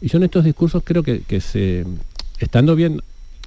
Y 0.00 0.08
yo 0.08 0.18
en 0.18 0.24
estos 0.24 0.44
discursos 0.44 0.82
creo 0.84 1.02
que, 1.02 1.22
que 1.22 1.40
se, 1.40 1.84
estando 2.38 2.74
bien 2.76 3.00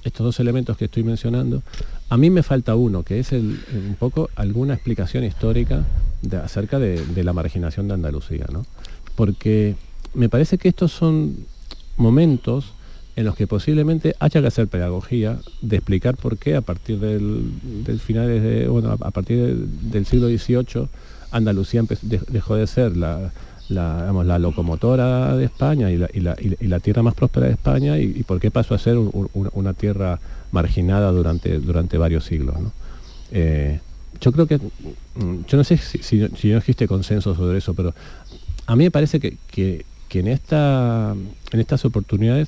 estos 0.04 0.24
dos 0.24 0.40
elementos 0.40 0.76
que 0.76 0.84
estoy 0.86 1.02
mencionando, 1.02 1.62
a 2.08 2.16
mí 2.16 2.30
me 2.30 2.42
falta 2.42 2.74
uno, 2.74 3.02
que 3.02 3.18
es 3.18 3.32
el, 3.32 3.58
un 3.74 3.96
poco 3.98 4.30
alguna 4.36 4.74
explicación 4.74 5.24
histórica 5.24 5.84
de- 6.22 6.36
acerca 6.36 6.78
de, 6.78 7.04
de 7.04 7.24
la 7.24 7.32
marginación 7.32 7.88
de 7.88 7.94
Andalucía, 7.94 8.46
¿no? 8.52 8.64
Porque 9.16 9.76
me 10.14 10.28
parece 10.28 10.56
que 10.58 10.68
estos 10.68 10.92
son 10.92 11.36
momentos 11.96 12.72
en 13.18 13.24
los 13.24 13.34
que 13.34 13.48
posiblemente 13.48 14.14
haya 14.20 14.40
que 14.40 14.46
hacer 14.46 14.68
pedagogía 14.68 15.38
de 15.60 15.74
explicar 15.78 16.16
por 16.16 16.38
qué 16.38 16.54
a 16.54 16.60
partir 16.60 17.00
del, 17.00 17.50
del 17.82 17.98
de, 18.42 18.68
bueno, 18.68 18.92
a 18.92 19.10
partir 19.10 19.38
del, 19.38 19.66
siglo 20.06 20.28
XVIII 20.28 20.86
Andalucía 21.32 21.82
dejó 22.28 22.54
de 22.54 22.68
ser 22.68 22.96
la, 22.96 23.32
la, 23.70 24.02
digamos, 24.02 24.24
la 24.24 24.38
locomotora 24.38 25.36
de 25.36 25.46
España 25.46 25.90
y 25.90 25.96
la, 25.96 26.08
y 26.14 26.20
la- 26.20 26.36
y 26.38 26.68
la- 26.68 26.78
tierra 26.78 27.02
más 27.02 27.14
próspera 27.14 27.46
de 27.46 27.54
España 27.54 27.98
y, 27.98 28.22
por 28.22 28.38
qué 28.38 28.52
pasó 28.52 28.74
a 28.76 28.78
ser 28.78 28.96
un- 28.96 29.28
un- 29.34 29.50
una 29.52 29.72
tierra 29.74 30.20
marginada 30.52 31.10
durante, 31.10 31.58
durante 31.58 31.98
varios 31.98 32.24
siglos. 32.24 32.54
¿no? 32.60 32.70
Eh, 33.32 33.80
yo 34.20 34.30
creo 34.30 34.46
que, 34.46 34.58
mm, 34.58 35.40
yo 35.48 35.56
no 35.58 35.64
sé 35.64 35.76
si, 35.76 35.98
si- 36.04 36.28
si 36.36 36.48
no 36.52 36.58
existe 36.58 36.86
consenso 36.86 37.34
sobre 37.34 37.58
eso, 37.58 37.74
pero 37.74 37.92
a 38.66 38.76
mí 38.76 38.84
me 38.84 38.92
parece 38.92 39.18
que, 39.18 39.36
que- 39.50 39.84
que 40.08 40.20
en, 40.20 40.28
esta, 40.28 41.16
en 41.52 41.58
estas 41.60 41.84
oportunidades 41.84 42.46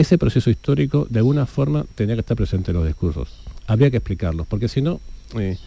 ese 0.00 0.16
proceso 0.16 0.48
histórico 0.48 1.08
de 1.10 1.18
alguna 1.18 1.44
forma 1.44 1.84
tenía 1.96 2.14
que 2.14 2.20
estar 2.20 2.36
presente 2.36 2.70
en 2.70 2.76
los 2.76 2.86
discursos. 2.86 3.28
Habría 3.66 3.90
que 3.90 3.96
explicarlos, 3.96 4.46
porque 4.46 4.68
si 4.68 4.80
no, 4.80 5.00
eh, 5.36 5.58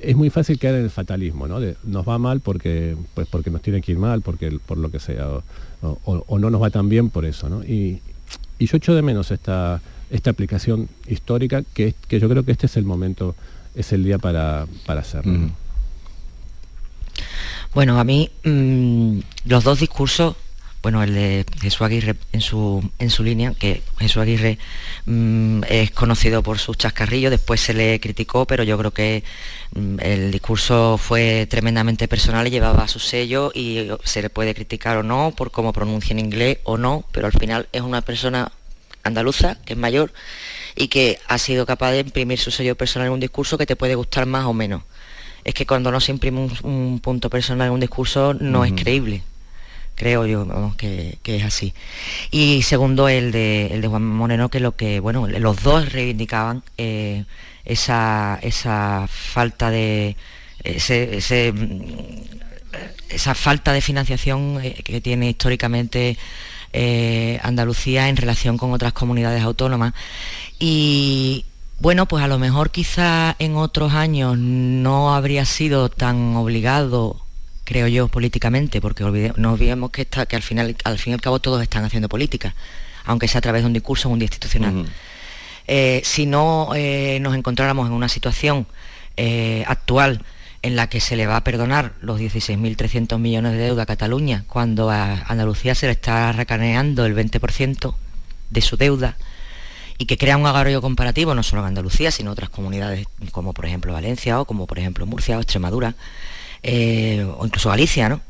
es 0.00 0.16
muy 0.16 0.30
fácil 0.30 0.58
caer 0.58 0.76
en 0.76 0.84
el 0.84 0.90
fatalismo, 0.90 1.46
¿no? 1.46 1.60
De, 1.60 1.76
nos 1.84 2.08
va 2.08 2.18
mal 2.18 2.40
porque, 2.40 2.96
pues 3.12 3.26
porque 3.28 3.50
nos 3.50 3.60
tiene 3.60 3.82
que 3.82 3.92
ir 3.92 3.98
mal, 3.98 4.22
porque 4.22 4.58
por 4.66 4.78
lo 4.78 4.90
que 4.90 5.00
sea, 5.00 5.28
o, 5.82 6.38
no 6.38 6.48
nos 6.48 6.62
va 6.62 6.70
tan 6.70 6.88
bien 6.88 7.10
por 7.10 7.26
eso, 7.26 7.50
¿no? 7.50 7.62
Y, 7.62 8.00
yo 8.58 8.78
echo 8.78 8.94
de 8.94 9.02
menos 9.02 9.30
esta, 9.30 9.82
esta 10.08 10.30
aplicación 10.30 10.88
histórica, 11.06 11.62
que, 11.74 11.94
que 12.08 12.18
yo 12.18 12.30
creo 12.30 12.42
que 12.42 12.52
este 12.52 12.64
es 12.64 12.78
el 12.78 12.84
momento, 12.84 13.34
es 13.74 13.92
el 13.92 14.02
día 14.02 14.16
para, 14.16 14.66
para 14.86 15.02
hacerlo. 15.02 15.50
Bueno, 17.74 18.00
a 18.00 18.04
mí 18.04 18.30
mm, 18.44 19.18
los 19.44 19.64
dos 19.64 19.80
discursos 19.80 20.36
bueno, 20.84 21.02
el 21.02 21.14
de 21.14 21.46
Jesús 21.62 21.80
Aguirre 21.80 22.14
en 22.32 22.42
su, 22.42 22.86
en 22.98 23.08
su 23.08 23.24
línea, 23.24 23.54
que 23.58 23.82
Jesús 23.98 24.20
Aguirre 24.20 24.58
mm, 25.06 25.62
es 25.66 25.90
conocido 25.92 26.42
por 26.42 26.58
sus 26.58 26.76
chascarrillos, 26.76 27.30
después 27.30 27.62
se 27.62 27.72
le 27.72 27.98
criticó, 28.00 28.44
pero 28.44 28.64
yo 28.64 28.76
creo 28.76 28.90
que 28.90 29.24
mm, 29.74 29.96
el 30.00 30.30
discurso 30.30 30.98
fue 30.98 31.46
tremendamente 31.48 32.06
personal 32.06 32.46
y 32.46 32.50
llevaba 32.50 32.86
su 32.86 32.98
sello 32.98 33.50
y 33.54 33.88
se 34.04 34.20
le 34.20 34.28
puede 34.28 34.54
criticar 34.54 34.98
o 34.98 35.02
no 35.02 35.32
por 35.34 35.50
cómo 35.50 35.72
pronuncia 35.72 36.12
en 36.12 36.18
inglés 36.18 36.58
o 36.64 36.76
no, 36.76 37.06
pero 37.12 37.28
al 37.28 37.32
final 37.32 37.66
es 37.72 37.80
una 37.80 38.02
persona 38.02 38.52
andaluza, 39.04 39.56
que 39.64 39.72
es 39.72 39.78
mayor, 39.78 40.12
y 40.76 40.88
que 40.88 41.18
ha 41.28 41.38
sido 41.38 41.64
capaz 41.64 41.92
de 41.92 42.00
imprimir 42.00 42.38
su 42.38 42.50
sello 42.50 42.76
personal 42.76 43.06
en 43.06 43.14
un 43.14 43.20
discurso 43.20 43.56
que 43.56 43.64
te 43.64 43.74
puede 43.74 43.94
gustar 43.94 44.26
más 44.26 44.44
o 44.44 44.52
menos. 44.52 44.82
Es 45.44 45.54
que 45.54 45.64
cuando 45.64 45.90
no 45.90 46.00
se 46.00 46.12
imprime 46.12 46.46
un, 46.62 47.00
punto 47.00 47.30
personal 47.30 47.68
en 47.68 47.72
un 47.72 47.80
discurso 47.80 48.34
no 48.34 48.66
es 48.66 48.72
creíble 48.72 49.22
creo 49.94 50.26
yo 50.26 50.74
que, 50.76 51.18
es 51.24 51.44
así. 51.44 51.74
Y 52.30 52.62
segundo, 52.62 53.08
el 53.08 53.32
de, 53.32 53.68
el 53.68 53.80
de 53.80 53.88
Juan 53.88 54.04
Moreno, 54.04 54.48
que 54.48 54.60
lo 54.60 54.76
que, 54.76 55.00
bueno, 55.00 55.26
los 55.26 55.62
dos 55.62 55.92
reivindicaban 55.92 56.62
eh, 56.78 57.24
esa, 57.64 58.38
esa 58.42 59.06
falta 59.08 59.70
de. 59.70 60.16
Ese, 60.62 61.18
esa 63.10 63.34
falta 63.34 63.72
de 63.72 63.80
financiación 63.80 64.58
eh, 64.62 64.82
que 64.82 65.00
tiene 65.00 65.30
históricamente 65.30 66.16
eh, 66.72 67.38
Andalucía 67.42 68.08
en 68.08 68.16
relación 68.16 68.58
con 68.58 68.72
otras 68.72 68.92
comunidades 68.92 69.42
autónomas. 69.42 69.94
Y 70.58 71.44
bueno, 71.78 72.06
pues 72.06 72.24
a 72.24 72.28
lo 72.28 72.38
mejor 72.38 72.70
quizá 72.70 73.36
en 73.38 73.56
otros 73.56 73.92
años 73.92 74.38
no 74.38 75.14
habría 75.14 75.44
sido 75.44 75.88
tan 75.88 76.34
obligado 76.36 77.23
creo 77.64 77.88
yo, 77.88 78.08
políticamente, 78.08 78.80
porque 78.80 79.32
no 79.36 79.52
olvidemos 79.52 79.90
que, 79.90 80.02
está, 80.02 80.26
que 80.26 80.36
al, 80.36 80.42
final, 80.42 80.76
al 80.84 80.98
fin 80.98 81.12
y 81.12 81.14
al 81.14 81.20
cabo 81.20 81.40
todos 81.40 81.62
están 81.62 81.84
haciendo 81.84 82.08
política, 82.08 82.54
aunque 83.04 83.28
sea 83.28 83.38
a 83.38 83.42
través 83.42 83.62
de 83.62 83.66
un 83.66 83.72
discurso 83.72 84.08
o 84.08 84.12
un 84.12 84.18
día 84.18 84.26
institucional. 84.26 84.86
Eh, 85.66 86.02
si 86.04 86.26
no 86.26 86.70
eh, 86.74 87.18
nos 87.20 87.34
encontráramos 87.34 87.86
en 87.86 87.94
una 87.94 88.08
situación 88.08 88.66
eh, 89.16 89.64
actual 89.66 90.22
en 90.60 90.76
la 90.76 90.88
que 90.88 91.00
se 91.00 91.16
le 91.16 91.26
va 91.26 91.36
a 91.36 91.44
perdonar 91.44 91.92
los 92.00 92.20
16.300 92.20 93.18
millones 93.18 93.52
de 93.52 93.58
deuda 93.58 93.82
a 93.82 93.86
Cataluña, 93.86 94.44
cuando 94.46 94.90
a 94.90 95.22
Andalucía 95.26 95.74
se 95.74 95.86
le 95.86 95.92
está 95.92 96.32
recaneando 96.32 97.04
el 97.04 97.14
20% 97.14 97.94
de 98.50 98.60
su 98.60 98.76
deuda, 98.76 99.16
y 99.98 100.06
que 100.06 100.18
crea 100.18 100.36
un 100.36 100.46
agravio 100.46 100.80
comparativo 100.80 101.34
no 101.34 101.42
solo 101.42 101.62
en 101.62 101.68
Andalucía, 101.68 102.10
sino 102.10 102.30
en 102.30 102.32
otras 102.32 102.50
comunidades 102.50 103.06
como 103.30 103.52
por 103.52 103.66
ejemplo 103.66 103.92
Valencia 103.92 104.40
o 104.40 104.44
como 104.44 104.66
por 104.66 104.78
ejemplo 104.78 105.06
Murcia 105.06 105.36
o 105.36 105.40
Extremadura, 105.40 105.94
eh, 106.64 107.24
o 107.38 107.46
incluso 107.46 107.68
Galicia, 107.68 108.08
¿no? 108.08 108.20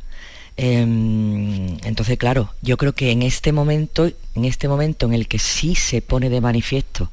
Em, 0.57 1.79
entonces, 1.85 2.19
claro, 2.19 2.53
yo 2.63 2.77
creo 2.77 2.93
que 2.93 3.11
en 3.11 3.23
este 3.23 3.53
momento, 3.53 4.07
en 4.07 4.45
este 4.45 4.69
momento 4.69 5.07
en 5.07 5.15
el 5.15 5.27
que 5.27 5.39
sí 5.39 5.75
se 5.75 6.03
pone 6.03 6.29
de 6.31 6.41
manifiesto 6.41 7.11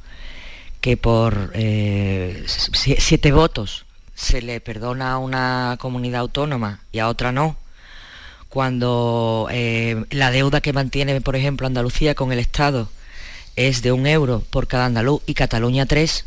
que 0.82 0.98
por 0.98 1.52
eh, 1.54 2.44
siete 2.48 3.32
votos 3.32 3.86
se 4.16 4.42
le 4.42 4.60
perdona 4.60 5.14
a 5.14 5.18
una 5.20 5.78
comunidad 5.80 6.22
autónoma 6.22 6.82
y 6.92 7.00
a 7.00 7.08
otra 7.08 7.32
no, 7.32 7.56
cuando 8.50 9.48
eh, 9.52 10.04
la 10.10 10.32
deuda 10.32 10.62
que 10.62 10.74
mantiene, 10.74 11.22
por 11.22 11.36
ejemplo, 11.36 11.68
Andalucía 11.68 12.16
con 12.16 12.32
el 12.32 12.40
Estado 12.40 12.90
es 13.56 13.82
de 13.82 13.92
un 13.92 14.08
euro 14.08 14.44
por 14.50 14.68
cada 14.68 14.86
andaluz 14.86 15.22
y 15.26 15.36
Cataluña 15.36 15.86
tres, 15.86 16.26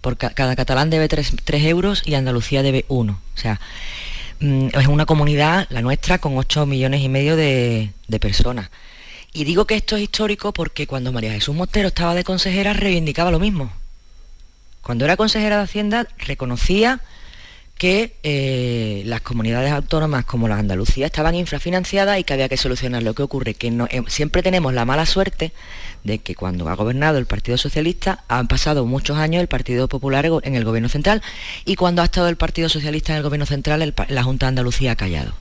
por 0.00 0.16
cada 0.16 0.56
catalán 0.56 0.90
debe 0.90 1.08
3, 1.08 1.64
euros 1.64 2.02
y 2.06 2.14
Andalucía 2.14 2.62
debe 2.62 2.84
1. 2.88 3.12
O 3.12 3.38
sea, 3.38 3.60
mm, 4.40 4.68
es 4.78 4.86
una 4.86 5.06
comunidad, 5.06 5.66
la 5.70 5.82
nuestra, 5.82 6.18
con 6.18 6.36
8 6.38 6.66
millones 6.66 7.02
y 7.02 7.08
medio 7.08 7.36
de, 7.36 7.92
personas. 8.20 8.70
Y 9.32 9.44
digo 9.44 9.66
que 9.66 9.76
esto 9.76 9.96
es 9.96 10.02
histórico 10.02 10.52
porque 10.52 10.86
cuando 10.86 11.12
María 11.12 11.32
Jesús 11.32 11.54
Mostero 11.54 11.88
estaba 11.88 12.14
de 12.14 12.24
consejera 12.24 12.72
reivindicaba 12.72 13.30
lo 13.30 13.38
mismo. 13.38 13.72
Cuando 14.82 15.04
era 15.04 15.16
consejera 15.16 15.58
de 15.58 15.64
Hacienda 15.64 16.08
reconocía 16.18 17.00
que 17.80 18.12
eh, 18.24 19.02
las 19.06 19.22
comunidades 19.22 19.72
autónomas 19.72 20.26
como 20.26 20.48
la 20.48 20.58
Andalucía 20.58 21.06
estaban 21.06 21.34
infrafinanciadas 21.34 22.18
y 22.18 22.24
que 22.24 22.34
había 22.34 22.46
que 22.46 22.58
solucionar 22.58 23.02
lo 23.02 23.14
que 23.14 23.22
ocurre, 23.22 23.54
que 23.54 23.68
eh, 23.68 24.02
siempre 24.06 24.42
tenemos 24.42 24.74
la 24.74 24.84
mala 24.84 25.06
suerte 25.06 25.54
de 26.04 26.18
que 26.18 26.34
cuando 26.34 26.68
ha 26.68 26.74
gobernado 26.74 27.16
el 27.16 27.24
Partido 27.24 27.56
Socialista 27.56 28.22
han 28.28 28.48
pasado 28.48 28.84
muchos 28.84 29.16
años 29.16 29.40
el 29.40 29.48
Partido 29.48 29.88
Popular 29.88 30.28
en 30.42 30.56
el 30.56 30.64
Gobierno 30.66 30.90
Central 30.90 31.22
y 31.64 31.76
cuando 31.76 32.02
ha 32.02 32.04
estado 32.04 32.28
el 32.28 32.36
Partido 32.36 32.68
Socialista 32.68 33.14
en 33.14 33.16
el 33.16 33.22
Gobierno 33.22 33.46
Central 33.46 33.94
la 34.08 34.22
Junta 34.24 34.44
de 34.44 34.48
Andalucía 34.48 34.92
ha 34.92 34.96
callado. 34.96 35.32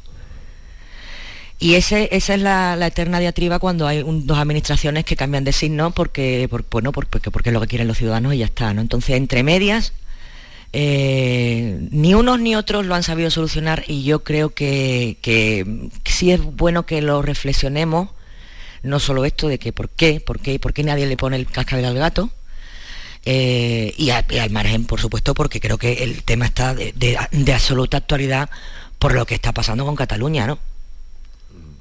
Y 1.60 1.76
esa 1.76 2.00
es 2.00 2.30
la, 2.30 2.78
eterna 2.88 3.20
diatriba 3.20 3.60
cuando 3.60 3.86
hay 3.86 4.02
dos 4.02 4.38
administraciones 4.38 5.04
que 5.04 5.18
cambian 5.18 5.44
de 5.44 5.52
signo 5.52 5.92
porque, 5.92 6.48
bueno, 6.72 6.94
porque, 6.94 7.32
porque 7.32 7.50
es 7.50 7.54
lo 7.54 7.60
que 7.60 7.68
quieren 7.68 7.90
los 7.90 7.98
ciudadanos 7.98 8.34
y 8.34 8.38
ya 8.38 8.46
está. 8.46 8.74
¿no? 8.74 8.80
Entonces, 8.80 9.18
entre 9.18 9.44
medias, 9.44 9.92
eh, 10.74 11.88
ni 11.91 12.13
unos 12.13 12.39
ni 12.39 12.55
otros 12.55 12.86
lo 12.86 12.95
han 12.95 13.03
sabido 13.03 13.32
solucionar 13.32 13.84
y 13.88 14.03
yo 14.03 14.24
creo 14.24 14.51
que, 14.51 15.17
que 15.22 15.89
sí 16.05 16.32
es 16.32 16.41
bueno 16.41 16.86
que 16.86 17.01
lo 17.01 17.22
reflexionemos 17.22 18.09
no 18.84 18.99
solo 18.99 19.26
esto 19.26 19.47
de 19.47 19.59
que 19.59 19.74
por 19.74 19.89
qué, 19.89 20.20
por 20.20 20.39
qué, 20.39 20.59
por 20.59 20.74
qué 20.74 20.84
nadie 20.84 21.07
le 21.07 21.17
pone 21.17 21.36
el 21.36 21.47
cascabel 21.47 21.86
al 21.86 21.97
gato, 21.97 22.32
eh, 23.26 23.93
y, 23.97 24.09
al 24.11 24.49
margen, 24.49 24.86
por 24.86 24.99
supuesto, 24.99 25.34
porque 25.34 25.59
creo 25.59 25.78
que 25.78 26.03
el 26.03 26.24
tema 26.24 26.45
está 26.45 26.74
de, 26.74 27.17
absoluta 27.53 27.97
actualidad 27.97 28.49
por 28.97 29.13
lo 29.13 29.26
que 29.26 29.36
está 29.36 29.51
pasando 29.53 29.86
con 29.86 29.95
Cataluña, 29.95 30.47
¿no? 30.47 30.59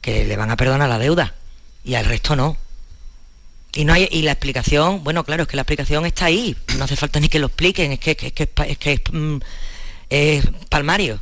Que 0.01 0.25
le 0.25 0.37
van 0.37 0.51
a 0.51 0.57
perdonar 0.57 0.89
la 0.89 0.99
deuda 0.99 1.35
y 1.85 1.95
al 1.95 2.05
resto 2.05 2.37
no. 2.37 2.57
Y 3.75 3.85
no 3.85 3.93
hay, 3.93 4.09
y 4.11 4.23
la 4.23 4.33
explicación, 4.33 5.05
bueno, 5.05 5.25
claro, 5.25 5.43
es 5.43 5.49
que 5.49 5.57
la 5.57 5.63
explicación 5.63 6.07
está 6.07 6.27
ahí, 6.27 6.57
no 6.79 6.85
hace 6.85 6.97
falta 6.97 7.21
ni 7.21 7.29
que 7.29 7.39
lo 7.39 7.49
expliquen, 7.49 7.93
es 7.93 8.01
que 8.01 8.13
es, 8.13 8.33
que, 8.33 8.49
es, 8.67 8.79
que 8.79 9.03
mm, 9.13 9.39
es 10.09 10.49
palmario. 10.71 11.21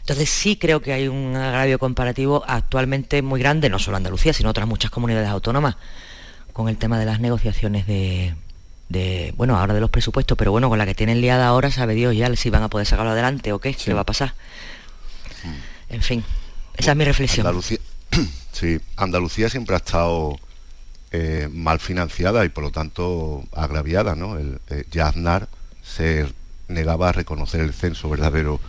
Entonces 0.00 0.30
sí 0.30 0.56
creo 0.56 0.80
que 0.80 0.92
hay 0.92 1.08
un 1.08 1.36
agravio 1.36 1.78
comparativo 1.78 2.44
actualmente 2.46 3.22
muy 3.22 3.40
grande, 3.40 3.68
no 3.68 3.78
solo 3.78 3.96
Andalucía, 3.96 4.32
sino 4.32 4.50
otras 4.50 4.66
muchas 4.66 4.90
comunidades 4.90 5.28
autónomas, 5.28 5.76
con 6.52 6.68
el 6.68 6.76
tema 6.76 6.98
de 6.98 7.06
las 7.06 7.20
negociaciones 7.20 7.86
de, 7.86 8.34
bueno, 9.36 9.58
ahora 9.58 9.74
de 9.74 9.80
los 9.80 9.90
presupuestos, 9.90 10.36
pero 10.38 10.50
bueno, 10.50 10.68
con 10.68 10.78
la 10.78 10.86
que 10.86 10.94
tienen 10.94 11.20
liada 11.20 11.46
ahora, 11.46 11.70
sabe 11.70 11.94
Dios 11.94 12.16
ya 12.16 12.34
si 12.36 12.50
van 12.50 12.62
a 12.62 12.68
poder 12.68 12.86
sacarlo 12.86 13.12
adelante 13.12 13.52
o 13.52 13.58
qué, 13.58 13.74
qué 13.74 13.94
va 13.94 14.02
a 14.02 14.06
pasar. 14.06 14.34
En 15.88 16.02
fin, 16.02 16.24
esa 16.76 16.92
es 16.92 16.96
mi 16.96 17.04
reflexión. 17.04 17.46
Andalucía, 17.46 17.78
sí, 18.52 18.80
Andalucía 18.96 19.48
siempre 19.50 19.74
ha 19.74 19.78
estado 19.78 20.38
eh, 21.12 21.48
mal 21.52 21.78
financiada 21.78 22.44
y 22.44 22.48
por 22.48 22.64
lo 22.64 22.70
tanto 22.70 23.44
agraviada, 23.52 24.14
¿no? 24.14 24.38
El, 24.38 24.60
eh, 24.70 24.84
se 25.82 26.26
negaba 26.68 27.10
a 27.10 27.12
reconocer 27.12 27.60
el 27.60 27.74
censo 27.74 28.08
verdadero 28.08 28.60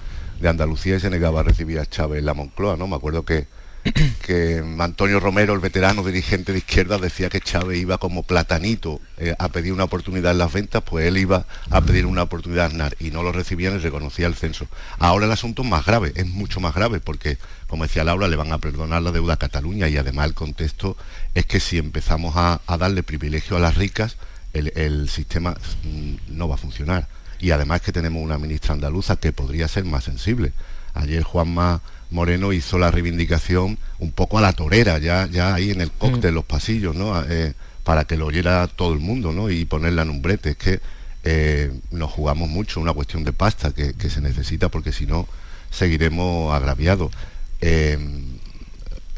de 0.41 0.49
Andalucía 0.49 0.97
y 0.97 0.99
se 0.99 1.09
negaba 1.09 1.39
a 1.39 1.43
recibir 1.43 1.79
a 1.79 1.85
Chávez 1.85 2.21
la 2.21 2.33
Moncloa, 2.33 2.75
¿no? 2.75 2.87
Me 2.87 2.97
acuerdo 2.97 3.23
que, 3.23 3.47
que 4.25 4.63
Antonio 4.79 5.19
Romero, 5.19 5.53
el 5.53 5.59
veterano 5.59 6.03
dirigente 6.03 6.51
de 6.51 6.59
izquierda, 6.59 6.97
decía 6.97 7.29
que 7.29 7.41
Chávez 7.41 7.79
iba 7.79 7.97
como 7.97 8.23
platanito 8.23 9.01
eh, 9.17 9.35
a 9.37 9.49
pedir 9.49 9.73
una 9.73 9.83
oportunidad 9.83 10.31
en 10.31 10.37
las 10.37 10.53
ventas, 10.53 10.83
pues 10.83 11.05
él 11.05 11.17
iba 11.17 11.45
a 11.69 11.81
pedir 11.81 12.05
una 12.05 12.23
oportunidad 12.23 12.65
a 12.65 12.67
Aznar 12.67 12.95
y 12.99 13.11
no 13.11 13.23
lo 13.23 13.31
recibían 13.31 13.75
y 13.75 13.79
reconocía 13.79 14.27
el 14.27 14.35
censo. 14.35 14.67
Ahora 14.99 15.25
el 15.25 15.31
asunto 15.31 15.63
es 15.63 15.69
más 15.69 15.85
grave, 15.85 16.13
es 16.15 16.27
mucho 16.27 16.59
más 16.59 16.73
grave 16.73 16.99
porque, 16.99 17.37
como 17.67 17.83
decía 17.83 18.03
Laura, 18.03 18.27
le 18.27 18.35
van 18.35 18.53
a 18.53 18.57
perdonar 18.57 19.01
la 19.01 19.11
deuda 19.11 19.33
a 19.33 19.37
Cataluña 19.37 19.89
y 19.89 19.97
además 19.97 20.27
el 20.27 20.33
contexto 20.33 20.95
es 21.33 21.45
que 21.45 21.59
si 21.59 21.77
empezamos 21.77 22.33
a, 22.37 22.61
darle 22.77 23.03
privilegio 23.03 23.57
a 23.57 23.59
las 23.59 23.75
ricas, 23.75 24.17
el 24.53 25.09
sistema 25.09 25.55
mm, 25.83 26.37
no 26.37 26.47
va 26.47 26.55
a 26.55 26.59
funcionar 26.59 27.07
y 27.43 27.51
además 27.51 27.81
que 27.81 27.91
tenemos 27.91 28.23
una 28.23 28.37
ministra 28.37 28.73
andaluza 28.73 29.17
que 29.17 29.33
podría 29.33 29.67
ser 29.67 29.83
más 29.83 30.05
sensible. 30.05 30.53
Ayer 30.93 31.23
Juanma 31.23 31.81
Moreno 32.13 32.53
hizo 32.53 32.77
la 32.77 32.91
reivindicación 32.91 33.77
un 33.99 34.11
poco 34.11 34.37
a 34.37 34.41
la 34.41 34.53
torera, 34.53 34.99
ya, 34.99 35.27
ya 35.27 35.53
ahí 35.53 35.71
en 35.71 35.81
el 35.81 35.91
cóctel, 35.91 36.31
mm. 36.31 36.35
los 36.35 36.45
pasillos, 36.45 36.95
¿no? 36.95 37.21
Eh, 37.27 37.53
para 37.83 38.05
que 38.05 38.15
lo 38.15 38.27
oyera 38.27 38.67
todo 38.67 38.93
el 38.93 38.99
mundo, 38.99 39.33
¿no? 39.33 39.49
Y 39.49 39.65
ponerla 39.65 40.03
en 40.03 40.09
un 40.09 40.21
brete. 40.21 40.51
Es 40.51 40.57
que 40.57 40.79
eh, 41.23 41.71
nos 41.91 42.11
jugamos 42.11 42.47
mucho, 42.49 42.79
una 42.79 42.93
cuestión 42.93 43.23
de 43.23 43.33
pasta 43.33 43.73
que, 43.73 44.09
se 44.09 44.21
necesita 44.21 44.69
porque 44.69 44.93
si 44.93 45.05
no 45.05 45.27
seguiremos 45.71 46.53
agraviados. 46.53 47.11
Eh, 47.59 47.97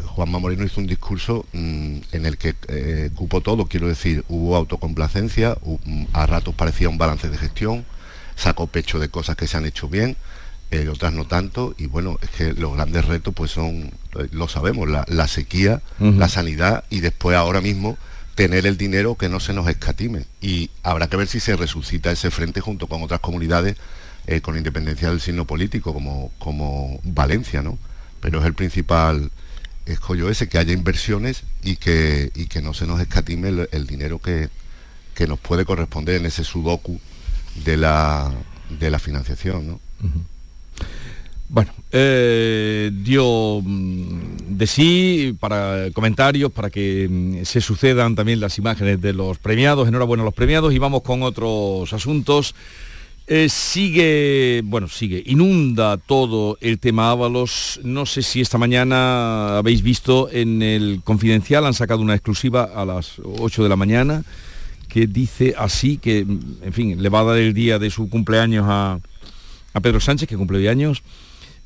Juanma 0.05 0.39
Moreno 0.39 0.63
hizo 0.63 0.79
un 0.79 0.87
discurso 0.87 1.45
mm, 1.51 1.97
en 2.13 2.25
el 2.25 2.37
que 2.37 2.53
cupo 3.15 3.41
todo, 3.41 3.65
quiero 3.65 3.87
decir, 3.87 4.23
hubo 4.29 4.55
autocomplacencia, 4.55 5.57
a 6.13 6.25
ratos 6.25 6.55
parecía 6.55 6.87
un 6.87 6.97
balance 6.97 7.29
de 7.29 7.37
gestión, 7.37 7.85
sacó 8.35 8.67
pecho 8.67 8.99
de 8.99 9.09
cosas 9.09 9.35
que 9.35 9.47
se 9.47 9.57
han 9.57 9.65
hecho 9.65 9.89
bien, 9.89 10.15
eh, 10.81 10.89
otras 10.89 11.13
no 11.13 11.25
tanto, 11.25 11.75
y 11.77 11.87
bueno, 11.87 12.17
es 12.21 12.29
que 12.29 12.53
los 12.53 12.73
grandes 12.73 13.05
retos 13.05 13.33
pues 13.33 13.51
son, 13.51 13.91
eh, 14.19 14.27
lo 14.31 14.47
sabemos, 14.47 14.89
la, 14.89 15.05
la 15.07 15.27
sequía, 15.27 15.81
la 15.99 16.29
sanidad 16.29 16.83
y 16.89 16.99
después 16.99 17.37
ahora 17.37 17.61
mismo 17.61 17.97
tener 18.35 18.65
el 18.65 18.77
dinero 18.77 19.15
que 19.15 19.29
no 19.29 19.39
se 19.39 19.53
nos 19.53 19.67
escatime. 19.67 20.25
Y 20.41 20.69
habrá 20.83 21.07
que 21.07 21.17
ver 21.17 21.27
si 21.27 21.39
se 21.39 21.55
resucita 21.55 22.11
ese 22.11 22.31
frente 22.31 22.61
junto 22.61 22.87
con 22.87 23.01
otras 23.01 23.21
comunidades 23.21 23.77
eh, 24.27 24.41
con 24.41 24.57
independencia 24.57 25.09
del 25.09 25.21
signo 25.21 25.45
político, 25.45 25.93
como, 25.93 26.31
como 26.39 26.99
Valencia, 27.03 27.61
¿no? 27.61 27.77
Pero 28.21 28.39
es 28.39 28.45
el 28.45 28.55
principal 28.55 29.31
escollo 29.85 30.29
ese, 30.29 30.49
que 30.49 30.57
haya 30.57 30.73
inversiones 30.73 31.43
y 31.63 31.75
que, 31.75 32.31
y 32.33 32.47
que 32.47 32.61
no 32.61 32.73
se 32.73 32.87
nos 32.87 32.99
escatime 32.99 33.49
el, 33.49 33.69
el 33.71 33.85
dinero 33.85 34.19
que, 34.19 34.49
que 35.13 35.27
nos 35.27 35.39
puede 35.39 35.63
corresponder 35.63 36.15
en 36.15 36.25
ese 36.25 36.43
sudoku 36.43 36.99
de 37.63 37.77
la, 37.77 38.33
de 38.79 38.89
la 38.89 38.99
financiación, 38.99 39.67
¿no? 39.67 39.79
Bueno, 41.47 41.71
eh, 41.91 42.91
dio 42.91 43.61
mm, 43.63 44.57
de 44.57 44.67
sí 44.67 45.37
para 45.39 45.91
comentarios, 45.93 46.51
para 46.51 46.69
que 46.69 47.07
mm, 47.09 47.43
se 47.45 47.61
sucedan 47.61 48.15
también 48.15 48.39
las 48.39 48.57
imágenes 48.57 48.99
de 48.99 49.13
los 49.13 49.37
premiados. 49.37 49.87
Enhorabuena 49.87 50.23
a 50.23 50.25
los 50.25 50.33
premiados 50.33 50.73
y 50.73 50.79
vamos 50.79 51.03
con 51.03 51.21
otros 51.21 51.93
asuntos. 51.93 52.55
Eh, 53.27 53.49
sigue, 53.49 54.61
bueno, 54.65 54.87
sigue, 54.87 55.23
inunda 55.25 55.97
todo 55.97 56.57
el 56.61 56.79
tema 56.79 57.11
Ábalos. 57.11 57.79
No 57.83 58.05
sé 58.05 58.21
si 58.21 58.41
esta 58.41 58.57
mañana 58.57 59.57
habéis 59.57 59.81
visto 59.81 60.29
en 60.31 60.61
el 60.61 61.01
Confidencial, 61.03 61.65
han 61.65 61.73
sacado 61.73 62.01
una 62.01 62.13
exclusiva 62.13 62.63
a 62.75 62.85
las 62.85 63.19
8 63.23 63.63
de 63.63 63.69
la 63.69 63.75
mañana 63.75 64.23
que 64.87 65.07
dice 65.07 65.53
así, 65.57 65.97
que, 65.97 66.23
mm, 66.25 66.39
en 66.63 66.73
fin, 66.73 67.03
le 67.03 67.09
va 67.09 67.19
a 67.19 67.23
dar 67.23 67.37
el 67.37 67.53
día 67.53 67.77
de 67.79 67.89
su 67.89 68.09
cumpleaños 68.09 68.65
a, 68.67 68.99
a 69.73 69.79
Pedro 69.81 69.99
Sánchez, 69.99 70.27
que 70.27 70.37
cumple 70.37 70.57
hoy 70.57 70.67
años. 70.67 71.03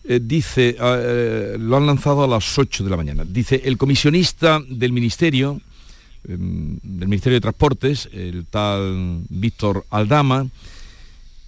Eh, 0.03 0.19
dice, 0.23 0.75
eh, 0.79 1.57
lo 1.59 1.77
han 1.77 1.85
lanzado 1.85 2.23
a 2.23 2.27
las 2.27 2.57
8 2.57 2.83
de 2.83 2.89
la 2.89 2.97
mañana. 2.97 3.23
Dice, 3.27 3.61
el 3.65 3.77
comisionista 3.77 4.61
del 4.67 4.91
Ministerio, 4.91 5.59
eh, 6.27 6.37
del 6.37 7.07
Ministerio 7.07 7.35
de 7.35 7.41
Transportes, 7.41 8.09
el 8.11 8.45
tal 8.45 9.23
Víctor 9.29 9.85
Aldama, 9.89 10.47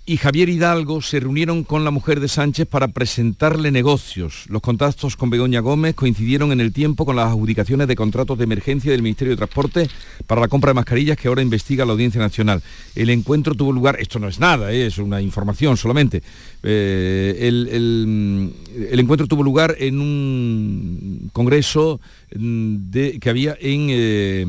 y 0.03 0.17
Javier 0.17 0.49
Hidalgo 0.49 1.01
se 1.01 1.19
reunieron 1.19 1.63
con 1.63 1.83
la 1.85 1.91
mujer 1.91 2.19
de 2.19 2.27
Sánchez 2.27 2.67
para 2.67 2.87
presentarle 2.87 3.71
negocios. 3.71 4.45
Los 4.49 4.61
contactos 4.61 5.15
con 5.15 5.29
Begoña 5.29 5.59
Gómez 5.59 5.93
coincidieron 5.95 6.51
en 6.51 6.59
el 6.59 6.73
tiempo 6.73 7.05
con 7.05 7.15
las 7.15 7.27
adjudicaciones 7.27 7.87
de 7.87 7.95
contratos 7.95 8.37
de 8.37 8.43
emergencia 8.45 8.91
del 8.91 9.03
Ministerio 9.03 9.31
de 9.33 9.37
Transporte 9.37 9.87
para 10.25 10.41
la 10.41 10.47
compra 10.47 10.71
de 10.71 10.73
mascarillas 10.73 11.17
que 11.17 11.27
ahora 11.27 11.43
investiga 11.43 11.85
la 11.85 11.91
Audiencia 11.93 12.19
Nacional. 12.19 12.63
El 12.95 13.09
encuentro 13.11 13.53
tuvo 13.53 13.71
lugar, 13.71 13.97
esto 13.99 14.17
no 14.19 14.27
es 14.27 14.39
nada, 14.39 14.73
¿eh? 14.73 14.87
es 14.87 14.97
una 14.97 15.21
información 15.21 15.77
solamente, 15.77 16.23
Eh, 16.63 17.37
el, 17.47 17.67
el- 17.71 18.99
encuentro 18.99 19.27
tuvo 19.27 19.43
lugar 19.43 19.75
en 19.79 19.99
un 19.99 21.29
congreso 21.33 21.99
mm, 22.35 22.91
que 23.19 23.29
había 23.29 23.55
en, 23.59 23.87
eh, 23.89 24.45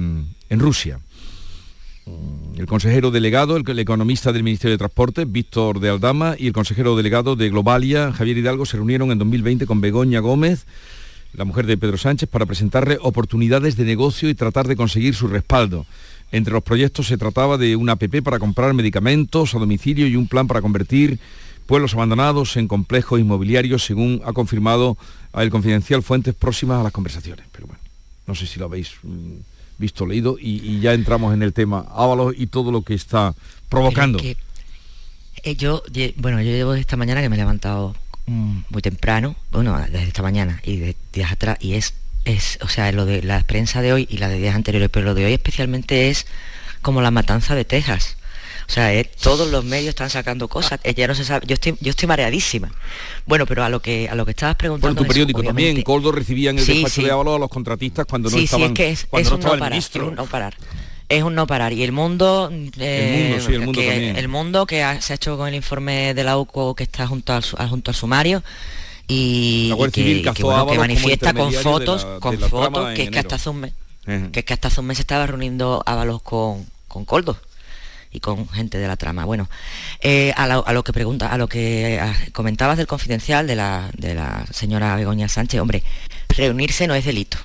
en 0.51 0.59
Rusia. 0.61 0.99
El 2.07 2.67
consejero 2.67 3.11
delegado, 3.11 3.57
el, 3.57 3.79
economista 3.79 4.33
del 4.33 4.43
Ministerio 4.43 4.73
de 4.73 4.79
Transporte, 4.79 5.25
Víctor 5.25 5.81
de 5.81 5.89
Aldama, 5.89 6.35
y 6.39 6.49
el 6.49 6.53
consejero 6.53 6.97
delegado 6.97 7.37
de 7.37 7.49
Globalia, 7.49 8.13
Javier 8.13 8.39
Hidalgo, 8.39 8.67
se 8.67 8.77
reunieron 8.77 9.11
en 9.11 9.19
2020 9.19 9.67
con 9.67 9.81
Begoña 9.81 10.21
Gómez, 10.21 10.67
la 11.33 11.45
mujer 11.45 11.67
de 11.67 11.79
Pedro 11.79 11.97
Sánchez, 11.97 12.29
para 12.29 12.47
presentarle 12.47 12.99
oportunidades 13.01 13.77
de 13.77 13.85
negocio 13.85 14.29
y 14.29 14.35
tratar 14.35 14.69
de 14.69 14.77
conseguir 14.77 15.15
su 15.15 15.29
respaldo. 15.29 15.87
Entre 16.31 16.53
los 16.53 16.63
proyectos 16.63 17.07
se 17.07 17.19
trataba 17.19 17.57
de 17.57 17.77
una 17.77 17.93
APP 17.93 18.23
para 18.23 18.39
comprar 18.39 18.75
medicamentos 18.75 19.55
a 19.55 19.59
domicilio 19.59 20.07
y 20.07 20.17
un 20.17 20.29
plan 20.29 20.47
para 20.47 20.63
convertir 20.63 21.19
pueblos 21.67 21.95
abandonados 21.95 22.57
en 22.57 22.69
complejos 22.69 23.21
inmobiliarios, 23.21 23.85
según 23.85 24.21
ha 24.25 24.33
confirmado 24.33 24.97
el 25.35 25.51
confidencial 25.51 26.03
fuentes 26.03 26.35
próximas 26.35 26.81
a 26.81 26.83
las 26.83 26.93
conversaciones. 26.93 27.47
Pero 27.53 27.67
bueno, 27.67 27.83
no 28.27 28.35
sé 28.35 28.47
si 28.47 28.59
lo 28.59 28.67
habéis 28.67 28.93
mm, 29.03 29.52
visto, 29.79 30.07
leído, 30.07 30.37
y, 30.39 30.61
y 30.63 30.81
ya 30.81 30.95
entramos 30.95 31.35
en 31.35 31.43
el 31.43 31.53
tema 31.53 31.87
Ábalos 31.95 32.35
y 32.37 32.47
todo 32.47 32.73
lo 32.73 32.83
que 32.83 32.95
está 32.95 33.35
provocando. 33.69 34.19
Eh, 34.21 35.57
yo, 35.57 35.83
bueno, 36.17 36.41
yo 36.41 36.51
llevo 36.51 36.75
esta 36.75 36.97
mañana 36.97 37.21
que 37.21 37.29
me 37.29 37.37
he 37.37 37.39
levantado 37.39 37.97
mm, 38.27 38.59
muy 38.69 38.83
temprano, 38.83 39.35
bueno, 39.51 39.77
desde 39.79 40.09
esta 40.09 40.23
mañana 40.23 40.61
y 40.65 40.77
de 40.77 40.97
días 41.13 41.33
atrás, 41.33 41.59
y 41.61 41.75
es, 41.75 41.95
es, 42.25 42.59
o 42.63 42.69
sea, 42.69 42.93
lo 42.93 43.07
de 43.07 43.23
la 43.23 43.43
prensa 43.43 43.83
de 43.83 43.93
hoy 43.93 44.07
y 44.09 44.19
la 44.19 44.29
de 44.29 44.39
días 44.39 44.55
anteriores, 44.55 44.89
pero 44.91 45.07
lo 45.07 45.15
de 45.15 45.25
hoy 45.25 45.33
especialmente 45.33 46.11
es 46.11 46.27
como 46.81 47.03
la 47.03 47.11
matanza 47.11 47.55
de 47.55 47.65
Texas. 47.65 48.17
O 48.73 48.75
sea, 48.75 48.95
eh, 48.95 49.05
todos 49.21 49.51
los 49.51 49.67
medios 49.67 49.91
están 49.91 50.09
sacando 50.09 50.49
cosas, 50.49 50.81
ya 50.97 51.07
no 51.07 51.15
se 51.15 51.27
sabe, 51.27 51.45
yo 51.47 51.53
estoy, 51.53 51.77
yo 51.83 51.91
estoy 51.91 52.09
mareadísima. 52.09 52.73
Bueno, 53.27 53.45
pero 53.45 53.63
a 53.65 53.69
lo 53.69 53.83
que 53.83 54.09
a 54.09 54.15
lo 54.15 54.25
que 54.25 54.31
estabas 54.31 54.57
preguntando. 54.57 54.95
Bueno, 54.95 55.03
tu 55.03 55.07
periódico 55.13 55.43
también, 55.43 55.83
Coldo 55.83 56.11
recibía 56.11 56.49
en 56.49 56.59
el 56.59 56.65
Sí, 56.65 56.73
despacho 56.77 56.95
sí. 56.95 57.05
de 57.05 57.11
Ábalos 57.11 57.37
a 57.37 57.39
los 57.39 57.51
contratistas 57.51 58.07
cuando 58.07 58.31
no 58.31 58.37
sí, 58.39 58.45
estaban, 58.45 58.69
sí, 58.69 58.73
es 58.73 58.77
que 58.79 58.89
es, 58.93 59.05
cuando 59.11 59.27
es 59.27 59.31
no 59.31 59.35
un 59.35 59.41
estaba 59.41 59.51
no 59.51 59.55
el 59.57 59.61
parar, 59.61 59.73
ministro. 59.73 60.03
es 60.05 60.09
un 60.09 60.15
no 60.15 60.25
parar. 60.25 60.57
Es 61.11 61.23
un 61.23 61.35
no 61.35 61.47
parar. 61.47 61.73
Y 61.75 61.83
el 61.83 61.93
mundo, 61.93 62.51
eh, 62.79 63.29
mundo, 63.29 63.47
sí, 63.47 63.53
el 63.53 63.61
mundo 63.61 63.81
que, 63.83 64.11
el 64.13 64.29
mundo 64.29 64.65
que 64.67 64.83
ha- 64.83 65.03
se 65.03 65.13
ha 65.13 65.17
hecho 65.17 65.37
con 65.37 65.49
el 65.49 65.55
informe 65.55 66.15
de 66.15 66.25
la 66.25 66.39
UCO 66.39 66.75
que 66.75 66.85
está 66.85 67.07
junto 67.07 67.35
al, 67.35 67.43
junto 67.69 67.91
al 67.91 67.95
sumario 67.95 68.43
y, 69.07 69.67
La 69.69 69.75
Guardia 69.75 70.03
y 70.03 70.23
que, 70.23 70.33
que, 70.33 70.43
bueno, 70.45 70.67
que 70.67 70.79
manifiesta 70.79 71.35
con 71.35 71.53
fotos, 71.53 72.05
la- 72.05 72.21
con 72.21 72.39
fotos, 72.39 72.95
que 72.95 73.03
es 73.03 73.11
que 73.11 73.19
hasta 73.19 73.35
hace 73.35 73.51
un 73.51 73.61
mes, 73.61 73.73
Ejé. 74.07 74.31
que 74.31 74.41
es 74.41 74.47
que 74.47 74.55
hasta 74.55 74.69
hace 74.69 74.81
un 74.81 74.87
mes 74.87 74.97
se 74.97 75.03
estaba 75.03 75.27
reuniendo 75.27 75.83
Ábalos 75.85 76.23
con, 76.23 76.65
con 76.89 77.05
Coldo 77.05 77.37
y 78.13 78.21
con 78.21 78.49
gente 78.49 78.79
de 78.79 78.87
la 78.87 78.97
trama. 78.97 79.25
Bueno, 79.25 79.49
eh, 80.01 80.33
a, 80.37 80.47
lo, 80.47 80.67
a 80.67 80.73
lo 80.73 80.85
que 80.85 80.93
pregunta, 80.93 81.33
a 81.33 81.39
lo 81.39 81.49
que 81.49 81.99
ah, 82.01 82.15
comentabas 82.33 82.77
del 82.77 82.87
confidencial 82.87 83.47
de 83.47 83.57
la, 83.57 83.91
de 83.97 84.15
la 84.15 84.45
señora 84.53 84.95
Begoña 84.97 85.29
Sánchez, 85.29 85.61
hombre, 85.61 85.83
reunirse 86.29 86.87
no 86.87 86.95
es 86.95 87.05
delito. 87.05 87.39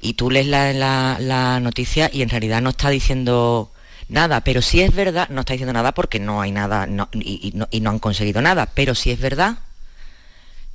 Y 0.00 0.14
tú 0.14 0.30
lees 0.30 0.46
la, 0.46 0.72
la- 0.72 1.16
la 1.20 1.58
noticia 1.60 2.10
y 2.12 2.22
en 2.22 2.28
realidad 2.28 2.62
no 2.62 2.70
está 2.70 2.90
diciendo 2.90 3.72
nada, 4.08 4.42
pero 4.42 4.62
sí 4.62 4.80
es 4.82 4.94
verdad, 4.94 5.28
no 5.30 5.40
está 5.40 5.54
diciendo 5.54 5.72
nada 5.72 5.92
porque 5.92 6.20
no 6.20 6.40
hay 6.40 6.52
nada 6.52 6.86
y, 7.12 7.48
y 7.48 7.52
no, 7.56 7.66
y 7.72 7.80
no 7.80 7.90
han 7.90 7.98
conseguido 7.98 8.40
nada, 8.40 8.66
pero 8.72 8.94
sí 8.94 9.10
es 9.10 9.18
verdad 9.18 9.58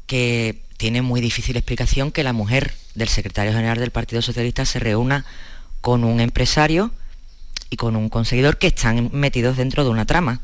que 0.07 0.63
tiene 0.77 1.01
muy 1.01 1.21
difícil 1.21 1.55
explicación 1.55 2.11
que 2.11 2.23
la 2.23 2.33
mujer 2.33 2.73
del 2.95 3.07
secretario 3.07 3.53
general 3.53 3.77
del 3.77 3.91
Partido 3.91 4.21
Socialista 4.21 4.65
se 4.65 4.79
reúna 4.79 5.25
con 5.79 6.03
un 6.03 6.19
empresario 6.19 6.91
y 7.71 7.77
con 7.77 7.95
un 7.95 8.09
conseguidor 8.09 8.57
que 8.59 8.67
están 8.67 9.09
metidos 9.13 9.57
dentro 9.57 9.83
de 9.83 9.89
una 9.89 10.05
trama. 10.05 10.41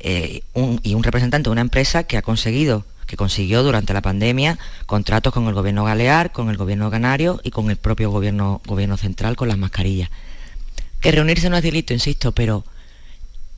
Eh, 0.00 0.42
un- 0.52 0.80
y 0.82 0.94
un 0.94 1.02
representante 1.02 1.48
de 1.48 1.52
una 1.52 1.60
empresa 1.62 2.04
que 2.04 2.16
ha 2.18 2.22
conseguido, 2.22 2.84
que 3.06 3.16
consiguió 3.16 3.62
durante 3.62 3.92
la 3.94 4.02
pandemia 4.02 4.58
contratos 4.86 5.32
con 5.32 5.46
el 5.46 5.54
gobierno 5.54 5.84
galear, 5.84 6.32
con 6.32 6.48
el 6.50 6.56
gobierno 6.56 6.90
canario 6.90 7.40
y 7.44 7.50
con 7.50 7.70
el 7.70 7.76
propio 7.76 8.10
gobierno, 8.10 8.60
gobierno 8.66 8.96
central 8.96 9.36
con 9.36 9.48
las 9.48 9.58
mascarillas. 9.58 10.10
Que 11.00 11.12
reunirse 11.12 11.48
no 11.50 11.56
es 11.56 11.62
delito, 11.62 11.92
insisto, 11.92 12.32
pero 12.32 12.64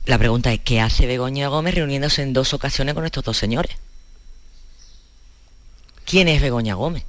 la 0.05 0.17
pregunta 0.17 0.51
es, 0.53 0.59
¿qué 0.59 0.81
hace 0.81 1.07
Begoña 1.07 1.47
Gómez 1.47 1.75
reuniéndose 1.75 2.21
en 2.21 2.33
dos 2.33 2.53
ocasiones 2.53 2.93
con 2.93 3.05
estos 3.05 3.23
dos 3.23 3.37
señores? 3.37 3.75
¿Quién 6.05 6.27
es 6.27 6.41
Begoña 6.41 6.75
Gómez? 6.75 7.03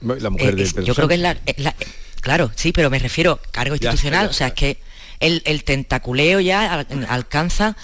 La 0.00 0.30
mujer 0.30 0.50
Eh, 0.54 0.56
de 0.56 0.62
es- 0.62 0.74
yo 0.74 0.94
creo 0.94 1.08
que 1.08 1.14
es 1.14 1.20
la, 1.20 1.36
es 1.46 1.58
la- 1.58 1.74
claro, 2.22 2.50
sí, 2.56 2.72
pero 2.72 2.88
me 2.88 2.98
refiero 2.98 3.38
cargo 3.50 3.74
Ya, 3.76 3.90
institucional, 3.90 4.26
ya, 4.26 4.30
o 4.30 4.32
sea, 4.32 4.46
es 4.48 4.52
que 4.54 4.78
el, 5.20 5.42
el 5.44 5.62
tentaculeo 5.64 6.40
ya 6.40 6.72
al- 6.72 6.86
alcanza, 7.08 7.76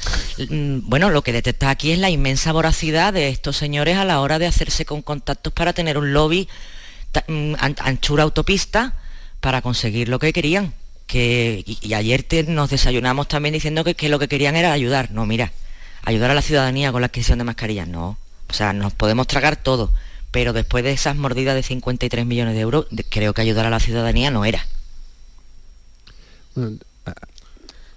mm, 0.49 0.79
bueno, 0.89 1.11
lo 1.11 1.23
que 1.23 1.33
detecta 1.33 1.69
aquí 1.71 1.93
es 1.93 1.99
la 1.99 2.09
inmensa 2.11 2.51
voracidad 2.53 3.13
de 3.13 3.29
estos 3.29 3.57
señores 3.57 3.97
a 3.97 4.05
la 4.07 4.21
hora 4.21 4.39
de 4.39 4.47
hacerse 4.47 4.85
con 4.87 5.03
contactos 5.03 5.53
para 5.53 5.73
tener 5.75 5.99
un 5.99 6.13
lobby 6.15 6.49
mm, 7.29 7.55
an- 7.59 7.77
anchura 7.81 8.23
autopista 8.25 8.95
para 9.41 9.61
conseguir 9.63 10.09
lo 10.09 10.19
que 10.19 10.33
querían. 10.33 10.73
Que, 11.07 11.63
y, 11.65 11.79
y 11.81 11.95
ayer 11.95 12.23
te- 12.23 12.43
nos 12.45 12.71
desayunamos 12.71 13.29
también 13.29 13.53
diciendo 13.55 13.83
que, 13.85 13.95
que 13.95 14.09
lo 14.09 14.19
que 14.19 14.29
querían 14.29 14.57
era 14.57 14.73
ayudar. 14.73 15.11
No, 15.13 15.25
mira, 15.25 15.53
ayudar 16.05 16.31
a 16.31 16.35
la 16.35 16.43
ciudadanía 16.43 16.91
con 16.93 17.01
la 17.01 17.07
adquisición 17.07 17.39
de 17.39 17.45
mascarillas, 17.45 17.87
no. 17.89 18.19
O 18.51 18.53
sea, 18.53 18.73
nos 18.73 18.93
podemos 18.95 19.27
tragar 19.27 19.57
todo, 19.57 19.93
pero 20.39 20.53
después 20.53 20.85
de 20.85 20.93
esas 20.93 21.17
mordidas 21.17 21.57
de 21.57 21.65
53 21.65 22.25
millones 22.25 22.55
de 22.55 22.61
euros, 22.61 22.87
creo 23.11 23.35
que 23.35 23.41
ayudar 23.43 23.67
a 23.67 23.71
la 23.71 23.81
ciudadanía 23.81 24.31
no 24.31 24.45
era. 24.45 24.65
Bueno, 26.55 26.79
a- 27.07 27.15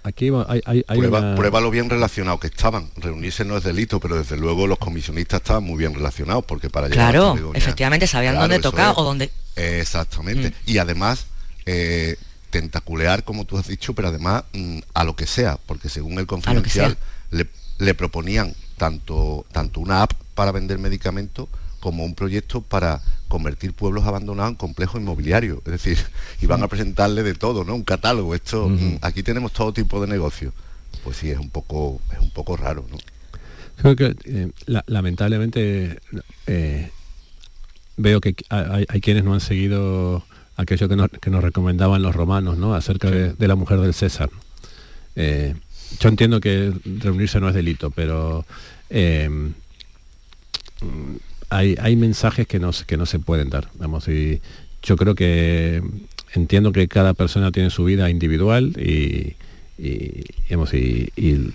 aquí 0.02 0.28
hay, 0.48 0.60
hay- 0.64 0.84
hay 0.88 0.98
Prueba, 0.98 1.20
una- 1.20 1.34
prueba 1.36 1.60
lo 1.60 1.70
bien 1.70 1.88
relacionados 1.88 2.40
que 2.40 2.48
estaban. 2.48 2.90
Reunirse 2.96 3.44
no 3.44 3.56
es 3.56 3.62
delito, 3.62 4.00
pero 4.00 4.16
desde 4.16 4.36
luego 4.36 4.66
los 4.66 4.78
comisionistas 4.80 5.40
estaban 5.40 5.62
muy 5.62 5.78
bien 5.78 5.94
relacionados, 5.94 6.44
porque 6.44 6.68
para 6.68 6.88
llegar 6.88 7.12
Claro, 7.12 7.34
Begoña- 7.36 7.56
efectivamente, 7.58 8.08
sabían 8.08 8.34
dónde 8.34 8.58
tocar 8.58 8.90
es. 8.90 8.98
o 8.98 9.04
dónde... 9.04 9.30
Exactamente. 9.54 10.48
Mm. 10.50 10.52
Y 10.66 10.78
además, 10.78 11.26
eh, 11.64 12.16
tentaculear, 12.50 13.22
como 13.22 13.44
tú 13.44 13.56
has 13.56 13.68
dicho, 13.68 13.94
pero 13.94 14.08
además 14.08 14.42
mm, 14.52 14.78
a 14.94 15.04
lo 15.04 15.14
que 15.14 15.28
sea, 15.28 15.58
porque 15.64 15.88
según 15.88 16.18
el 16.18 16.26
confidencial 16.26 16.98
le, 17.30 17.46
le 17.78 17.94
proponían 17.94 18.52
tanto, 18.78 19.46
tanto 19.52 19.78
una 19.78 20.02
app 20.02 20.12
para 20.34 20.50
vender 20.50 20.80
medicamentos 20.80 21.48
como 21.82 22.04
un 22.04 22.14
proyecto 22.14 22.60
para 22.62 23.02
convertir 23.26 23.72
pueblos 23.72 24.04
abandonados 24.06 24.52
en 24.52 24.56
complejos 24.56 25.00
inmobiliarios. 25.00 25.58
Es 25.66 25.72
decir, 25.72 25.98
y 26.40 26.46
van 26.46 26.62
a 26.62 26.68
presentarle 26.68 27.22
de 27.24 27.34
todo, 27.34 27.64
¿no? 27.64 27.74
Un 27.74 27.82
catálogo. 27.82 28.34
Esto, 28.36 28.68
mm, 28.68 28.98
aquí 29.02 29.22
tenemos 29.24 29.52
todo 29.52 29.72
tipo 29.72 30.00
de 30.00 30.06
negocios. 30.06 30.54
pues 31.02 31.16
sí 31.16 31.30
es 31.30 31.38
un 31.38 31.50
poco 31.50 32.00
es 32.12 32.20
un 32.20 32.30
poco 32.30 32.56
raro, 32.56 32.84
¿no? 32.90 32.96
Creo 33.76 33.96
que 33.96 34.14
eh, 34.26 34.48
la- 34.66 34.84
lamentablemente 34.86 35.98
eh, 36.46 36.90
veo 37.96 38.20
que 38.20 38.36
hay, 38.48 38.84
hay 38.88 39.00
quienes 39.00 39.24
no 39.24 39.34
han 39.34 39.40
seguido 39.40 40.24
aquello 40.56 40.88
que 40.88 40.94
nos, 40.96 41.08
que 41.10 41.30
nos 41.30 41.42
recomendaban 41.42 42.00
los 42.02 42.14
romanos, 42.14 42.58
¿no? 42.58 42.74
Acerca 42.74 43.10
de, 43.10 43.32
de 43.32 43.48
la 43.48 43.56
mujer 43.56 43.80
del 43.80 43.94
César. 43.94 44.30
Eh, 45.16 45.56
yo 45.98 46.08
entiendo 46.08 46.38
que 46.40 46.72
reunirse 47.00 47.40
no 47.40 47.48
es 47.48 47.54
delito, 47.54 47.90
pero 47.90 48.44
hay, 51.56 51.96
mensajes 51.96 52.46
que 52.46 52.58
no, 52.58 52.70
que 52.86 52.96
no 52.96 53.06
se 53.06 53.18
pueden 53.18 53.50
dar. 53.50 53.68
Vamos, 53.74 54.08
y 54.08 54.40
yo 54.82 54.96
creo 54.96 55.14
que 55.14 55.82
entiendo 56.34 56.72
que 56.72 56.88
cada 56.88 57.14
persona 57.14 57.52
tiene 57.52 57.70
su 57.70 57.84
vida 57.84 58.10
individual 58.10 58.74
y, 58.78 59.36
y, 59.78 60.24
y- 61.16 61.52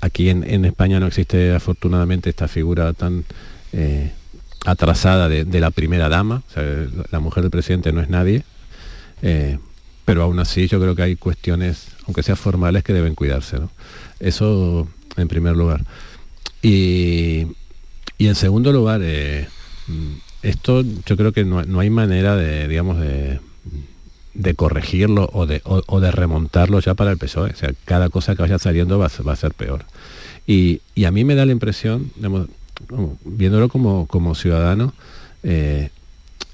aquí 0.00 0.30
en, 0.30 0.64
España 0.64 0.98
no 0.98 1.06
existe 1.06 1.52
afortunadamente 1.54 2.30
esta 2.30 2.48
figura 2.48 2.92
tan 2.94 3.24
eh, 3.72 4.12
atrasada 4.64 5.28
de, 5.28 5.60
la 5.60 5.70
primera 5.70 6.08
dama. 6.08 6.42
La 7.10 7.20
mujer 7.20 7.42
del 7.42 7.50
presidente 7.50 7.92
no 7.92 8.00
es 8.00 8.08
nadie. 8.08 8.44
eh, 9.22 9.58
pero 10.06 10.22
aún 10.24 10.40
así 10.40 10.66
yo 10.66 10.80
creo 10.80 10.96
que 10.96 11.02
hay 11.02 11.14
cuestiones, 11.16 11.88
aunque 12.06 12.24
sean 12.24 12.36
formales, 12.36 12.82
que 12.82 12.92
deben 12.92 13.14
cuidarse. 13.14 13.58
¿no? 13.60 13.70
Eso 14.18 14.88
en 15.16 15.28
primer 15.28 15.56
lugar. 15.56 15.84
Y, 16.62 17.46
y 18.20 18.28
en 18.28 18.34
segundo 18.34 18.72
lugar, 18.72 19.00
eh, 19.02 19.48
esto 20.42 20.82
yo 21.06 21.16
creo 21.16 21.32
que 21.32 21.44
no, 21.44 21.62
no 21.64 21.80
hay 21.80 21.90
manera 21.90 22.36
de, 22.36 22.68
digamos, 22.68 22.98
de, 23.00 23.40
corregirlo 24.54 25.28
o 25.32 25.46
de, 25.46 25.60
o- 25.64 26.00
de 26.00 26.10
remontarlo 26.10 26.80
ya 26.80 26.94
para 26.94 27.10
el 27.10 27.18
PSOE. 27.18 27.50
O 27.50 27.56
sea, 27.56 27.72
cada 27.84 28.08
cosa 28.08 28.34
que 28.36 28.42
vaya 28.42 28.58
saliendo 28.58 28.98
va 28.98 29.10
va 29.26 29.32
a 29.32 29.36
ser 29.36 29.54
peor. 29.54 29.84
Y, 30.46 30.80
y 30.94 31.04
a 31.04 31.10
mí 31.10 31.24
me 31.24 31.34
da 31.34 31.44
la 31.46 31.52
impresión, 31.52 32.10
digamos, 32.16 32.48
viéndolo 33.24 33.68
como, 33.68 34.06
como 34.06 34.34
ciudadano, 34.34 34.92
eh, 35.42 35.90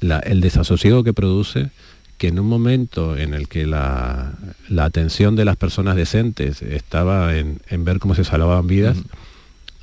el 0.01 0.41
desasosiego 0.41 1.03
que 1.05 1.13
produce 1.13 1.71
que 2.19 2.29
en 2.29 2.39
un 2.39 2.47
momento 2.49 3.17
en 3.17 3.35
el 3.35 3.47
que 3.49 3.67
la, 3.67 4.33
la 4.69 4.85
atención 4.85 5.37
de 5.37 5.45
las 5.45 5.57
personas 5.57 5.97
decentes 5.97 6.63
estaba 6.63 7.37
en, 7.37 7.61
en 7.69 7.85
ver 7.85 7.99
cómo 7.99 8.15
se 8.15 8.25
salvaban 8.25 8.67
vidas, 8.67 8.97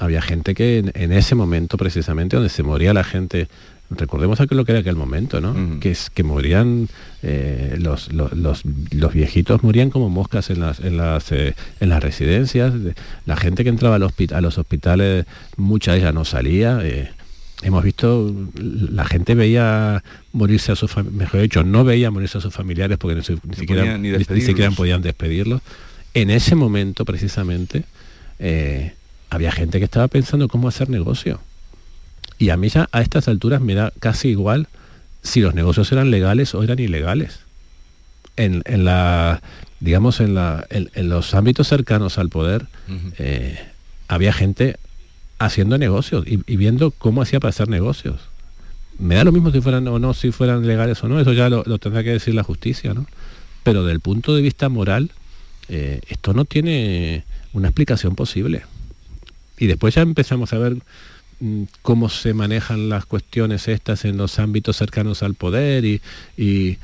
había 0.04 0.22
gente 0.22 0.54
que 0.54 0.80
en, 0.80 0.91
en 0.95 1.12
ese 1.12 1.36
momento 1.36 1.78
precisamente 1.78 2.36
donde 2.36 2.49
se 2.49 2.64
moría 2.64 2.93
la 2.93 3.04
gente, 3.04 3.47
recordemos 3.89 4.39
aquel 4.41 4.58
lo 4.58 4.66
que 4.66 4.72
era 4.72 4.82
aquel 4.82 4.95
momento, 4.95 5.39
¿no? 5.41 5.80
Que 5.80 5.91
es 5.91 6.10
que 6.10 6.24
morían 6.24 6.88
eh, 7.22 7.76
los, 7.80 8.12
los, 8.12 8.34
los- 8.34 8.64
los 8.91 9.14
viejitos 9.14 9.64
morían 9.64 9.89
como 9.89 10.10
moscas 10.10 10.49
en 10.49 10.60
las 10.62 10.80
en 10.80 10.97
las 10.97 11.32
eh, 11.32 11.54
en 11.80 11.89
las 11.89 12.01
residencias, 12.04 12.74
de- 12.84 12.95
la 13.26 13.36
gente 13.38 13.64
que 13.64 13.70
entraba 13.70 13.95
al 13.95 14.04
hospi- 14.04 14.34
a 14.34 14.41
los 14.41 14.58
hospitales, 14.58 15.26
mucha 15.58 15.91
de 15.93 15.99
ella 15.99 16.12
no 16.12 16.26
salía. 16.26 16.80
eh, 16.84 17.10
hemos 17.62 17.82
visto 17.84 18.36
la 18.56 19.06
gente 19.06 19.36
veía 19.36 20.04
morirse 20.34 20.74
a 20.74 20.76
sus 20.76 20.91
fam- 20.93 21.12
mejor 21.12 21.39
dicho 21.41 21.64
no 21.64 21.86
veía 21.86 22.12
morirse 22.12 22.38
a 22.39 22.41
sus 22.41 22.54
familiares 22.54 22.97
porque 22.97 23.16
ni, 23.16 23.24
si- 23.24 23.34
ni 23.47 23.56
siquiera 23.56 23.84
podían 23.84 24.01
ni 24.01 24.26
siquiera 24.47 24.72
podían 24.76 25.01
despedirlos 25.01 25.62
en 26.14 26.30
ese 26.30 26.56
momento 26.56 27.06
precisamente 27.06 27.84
eh, 28.39 28.93
había 29.34 29.52
gente 29.52 29.80
que 29.80 29.86
estaba 29.86 30.08
pensando 30.08 30.48
cómo 30.48 30.68
hacer 30.68 30.90
negocio 30.90 31.40
y 32.38 32.50
a 32.50 32.58
mí 32.58 32.70
ya 32.70 32.88
a 32.92 33.02
estas 33.02 33.28
alturas 33.28 33.62
me 33.62 33.76
da 33.76 33.92
casi 34.00 34.30
igual 34.30 34.68
si 35.22 35.42
los 35.42 35.54
negocios 35.56 35.92
eran 35.92 36.12
legales 36.12 36.54
o 36.56 36.64
eran 36.64 36.80
ilegales 36.80 37.40
en, 38.36 38.62
en 38.66 38.86
la 38.86 39.42
digamos 39.80 40.20
en, 40.20 40.36
la, 40.36 40.66
en, 40.70 40.90
en 40.94 41.10
los 41.10 41.34
ámbitos 41.34 41.68
cercanos 41.68 42.18
al 42.18 42.30
poder 42.30 42.68
eh, 43.18 43.60
había 44.08 44.34
gente 44.34 44.78
haciendo 45.40 45.78
negocios 45.78 46.26
y, 46.28 46.40
y 46.48 46.58
viendo 46.58 46.92
cómo 46.92 47.22
hacía 47.22 47.40
para 47.40 47.50
hacer 47.50 47.68
negocios. 47.68 48.22
Me 49.00 49.16
da 49.16 49.24
lo 49.24 49.32
mismo 49.32 49.52
si 49.52 49.62
fueran 49.62 49.88
o 49.88 50.00
no, 50.00 50.14
si 50.14 50.32
fueran 50.32 50.66
legales 50.66 51.04
o 51.04 51.08
no, 51.08 51.20
eso 51.20 51.34
ya 51.34 51.50
lo, 51.50 51.64
lo 51.66 51.80
tendrá 51.80 52.04
que 52.04 52.12
decir 52.12 52.36
la 52.36 52.44
justicia, 52.44 52.94
¿no? 52.94 53.08
Pero 53.64 53.86
del 53.86 54.00
punto 54.00 54.36
de 54.36 54.42
vista 54.42 54.70
moral, 54.70 55.12
eh, 55.70 56.02
esto 56.10 56.34
no 56.34 56.46
tiene 56.46 57.24
una 57.54 57.70
explicación 57.70 58.16
posible. 58.16 58.64
Y 59.64 59.68
después 59.68 59.95
ya 59.95 60.01
empezamos 60.01 60.51
a 60.51 60.57
ver 60.57 60.76
mm, 61.39 61.64
cómo 61.82 62.09
se 62.09 62.34
manejan 62.34 62.89
las 62.89 63.05
cuestiones 63.05 63.68
estas 63.70 64.03
en 64.03 64.18
los 64.18 64.39
ámbitos 64.39 64.76
cercanos 64.76 65.24
al 65.24 65.36
poder 65.36 65.86
y, 65.86 66.01
y 66.38 66.78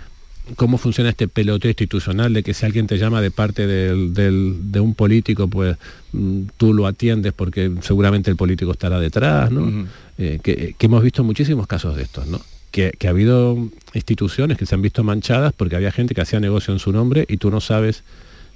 cómo 0.56 0.78
funciona 0.78 1.10
este 1.10 1.28
peloteo 1.28 1.70
institucional 1.70 2.34
de 2.34 2.42
que 2.42 2.54
si 2.54 2.66
alguien 2.66 2.88
te 2.88 2.98
llama 2.98 3.22
de 3.22 3.32
parte 3.32 3.68
del- 3.68 4.14
del- 4.14 4.72
de 4.72 4.80
un 4.80 4.96
político, 4.96 5.48
pues 5.50 5.76
mm, 6.14 6.42
tú 6.58 6.74
lo 6.74 6.88
atiendes 6.88 7.34
porque 7.34 7.70
seguramente 7.82 8.32
el 8.32 8.38
político 8.38 8.72
estará 8.72 9.00
detrás, 9.00 9.52
¿no? 9.52 9.88
Eh, 10.18 10.40
que, 10.42 10.74
que 10.78 10.86
hemos 10.86 11.04
visto 11.04 11.24
muchísimos 11.24 11.68
casos 11.68 11.96
de 11.98 12.04
estos, 12.04 12.26
¿no? 12.28 12.40
Que, 12.72 12.92
que 12.98 13.08
ha 13.08 13.12
habido 13.12 13.58
instituciones 13.94 14.58
que 14.58 14.66
se 14.66 14.74
han 14.76 14.82
visto 14.82 15.04
manchadas 15.04 15.52
porque 15.54 15.76
había 15.76 15.92
gente 15.92 16.14
que 16.16 16.22
hacía 16.22 16.40
negocio 16.40 16.74
en 16.74 16.80
su 16.80 16.92
nombre 16.92 17.26
y 17.28 17.38
tú 17.38 17.52
no 17.52 17.60
sabes 17.62 18.04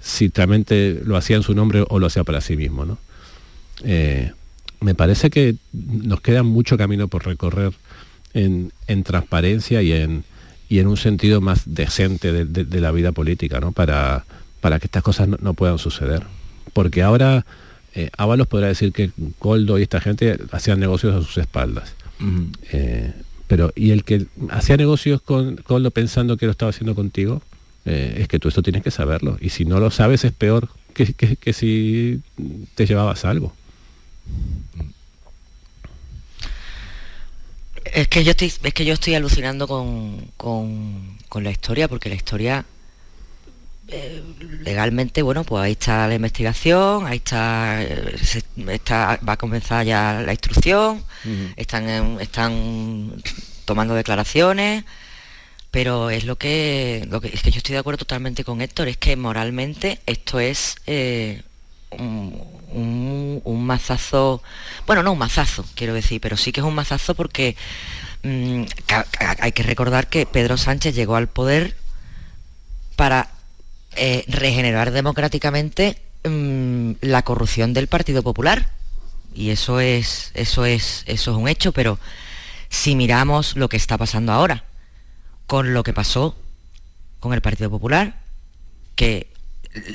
si 0.02 0.30
realmente 0.34 1.02
lo 1.06 1.18
hacía 1.18 1.36
en 1.36 1.44
su 1.44 1.54
nombre 1.56 1.84
o 1.90 2.00
lo 2.00 2.06
hacía 2.08 2.24
para 2.24 2.40
sí 2.42 2.56
mismo, 2.56 2.86
¿no? 2.86 2.98
Eh, 3.84 4.32
me 4.82 4.96
parece 4.96 5.30
que 5.30 5.56
nos 5.72 6.22
queda 6.22 6.44
mucho 6.44 6.78
camino 6.78 7.08
por 7.08 7.26
recorrer 7.26 7.74
en, 8.34 8.72
en 8.88 9.04
transparencia 9.04 9.82
y 9.82 9.92
en, 9.94 10.24
y 10.70 10.80
en 10.80 10.88
un 10.88 10.98
sentido 10.98 11.40
más 11.42 11.62
decente 11.66 12.32
de, 12.32 12.46
de- 12.46 12.66
de 12.66 12.82
la 12.82 12.92
vida 12.92 13.12
política, 13.12 13.60
¿no? 13.60 13.72
Para, 13.72 14.26
para 14.62 14.80
que 14.80 14.88
estas 14.88 15.04
cosas 15.04 15.28
no, 15.28 15.38
no 15.42 15.54
puedan 15.54 15.78
suceder. 15.78 16.24
Porque 16.74 17.02
ahora 17.04 17.46
eh, 17.96 18.10
Ábalos 18.18 18.48
podrá 18.48 18.68
decir 18.68 18.92
que 18.92 19.12
Coldo 19.40 19.78
y 19.80 19.84
esta 19.84 20.02
gente 20.02 20.38
hacían 20.52 20.80
negocios 20.80 21.16
a 21.16 21.26
sus 21.26 21.38
espaldas. 21.38 21.94
Eh, 22.72 23.14
pero, 23.48 23.72
y 23.76 23.92
el 23.92 24.04
que 24.04 24.26
hacía 24.50 24.78
negocios 24.78 25.22
con 25.22 25.58
Coldo 25.58 25.92
pensando 25.92 26.38
que 26.38 26.46
lo 26.46 26.52
estaba 26.52 26.70
haciendo 26.72 26.96
contigo, 26.96 27.42
eh, 27.86 28.16
es 28.20 28.28
que 28.28 28.40
tú 28.40 28.48
esto 28.48 28.64
tienes 28.64 28.82
que 28.84 28.92
saberlo. 28.92 29.38
Y 29.42 29.50
si 29.50 29.66
no 29.66 29.80
lo 29.80 29.92
sabes 29.92 30.24
es 30.24 30.32
peor 30.32 30.70
que, 30.94 31.14
que- 31.14 31.36
que 31.36 31.54
si 31.54 32.22
te 32.76 32.86
llevabas 32.86 33.26
algo. 33.26 33.54
Es 37.86 38.08
que 38.08 38.24
yo 38.24 38.32
estoy, 38.32 38.48
es 38.64 38.74
que 38.74 38.86
yo 38.86 38.94
estoy 38.94 39.16
alucinando 39.16 39.68
con, 39.68 40.32
con- 40.38 41.18
con 41.30 41.44
la 41.44 41.52
historia, 41.52 41.88
porque 41.88 42.10
la 42.10 42.16
historia 42.16 42.66
eh, 43.90 44.24
legalmente, 44.62 45.22
bueno, 45.22 45.44
pues 45.44 45.62
ahí 45.64 45.74
está 45.74 46.08
la 46.08 46.16
investigación, 46.16 47.06
ahí 47.06 47.18
está, 47.18 47.84
eh, 47.84 48.18
se- 48.24 48.44
está- 48.72 49.20
va 49.28 49.34
a 49.34 49.38
comenzar 49.38 49.86
ya 49.86 50.22
la 50.26 50.32
instrucción, 50.32 51.04
están, 51.58 51.90
en- 51.90 52.20
están 52.22 53.22
tomando 53.66 53.94
declaraciones, 53.94 54.86
pero 55.70 56.10
es 56.10 56.24
lo 56.26 56.38
que, 56.38 57.06
lo 57.10 57.20
que 57.20 57.28
es 57.30 57.42
que 57.44 57.52
yo 57.52 57.58
estoy 57.58 57.74
de 57.74 57.80
acuerdo 57.80 58.00
totalmente 58.00 58.44
con 58.44 58.62
Héctor, 58.62 58.88
es 58.88 58.98
que 58.98 59.16
moralmente 59.18 60.00
esto 60.06 60.40
es 60.40 60.78
eh, 60.88 61.42
un, 61.92 62.42
un- 62.74 63.42
un 63.44 63.66
mazazo, 63.66 64.42
bueno, 64.88 65.04
no 65.04 65.12
un 65.14 65.18
mazazo, 65.20 65.66
quiero 65.76 65.94
decir, 65.94 66.20
pero 66.22 66.38
sí 66.38 66.52
que 66.52 66.60
es 66.62 66.66
un 66.66 66.76
mazazo 66.76 67.16
porque 67.16 67.56
mm, 68.24 68.64
hay 69.40 69.52
que 69.52 69.64
recordar 69.64 70.08
que 70.08 70.26
Pedro 70.26 70.58
Sánchez 70.58 70.96
llegó 70.96 71.16
al 71.16 71.28
poder 71.28 71.76
para 72.96 73.30
eh, 73.96 74.24
regenerar 74.28 74.92
democráticamente 74.92 75.98
mm, 76.24 76.94
la 77.02 77.22
corrupción 77.24 77.74
del 77.74 77.88
Partido 77.88 78.24
Popular. 78.24 78.70
Y 79.36 79.50
eso 79.50 79.80
es, 79.80 80.32
eso 80.36 80.66
es, 80.66 81.04
eso 81.08 81.32
es 81.32 81.38
un 81.38 81.48
hecho, 81.48 81.72
pero 81.72 81.98
si 82.70 82.96
miramos 82.96 83.56
lo 83.56 83.68
que 83.68 83.78
está 83.78 83.98
pasando 83.98 84.32
ahora, 84.32 84.64
con 85.48 85.74
lo 85.74 85.84
que 85.84 85.94
pasó 85.94 86.36
con 87.20 87.34
el 87.34 87.42
Partido 87.42 87.70
Popular, 87.70 88.20
que 88.96 89.28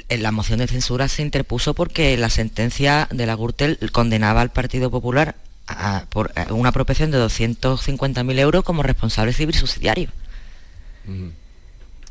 la 0.09 0.33
moción 0.33 0.59
de 0.59 0.67
censura 0.67 1.09
se 1.09 1.23
interpuso 1.23 1.75
porque 1.75 2.17
la 2.17 2.31
sentencia 2.31 3.07
de 3.13 3.27
la 3.27 3.35
Gürtel 3.37 3.79
condenaba 3.93 4.41
al 4.41 4.51
Partido 4.51 4.91
Popular 4.91 5.37
a- 5.67 6.05
por 6.09 6.33
una 6.51 6.71
apropiación 6.71 7.11
de 7.11 7.19
250.000 7.19 8.39
euros 8.39 8.65
como 8.65 8.83
responsable 8.83 9.33
civil 9.33 9.55
subsidiario. 9.55 10.09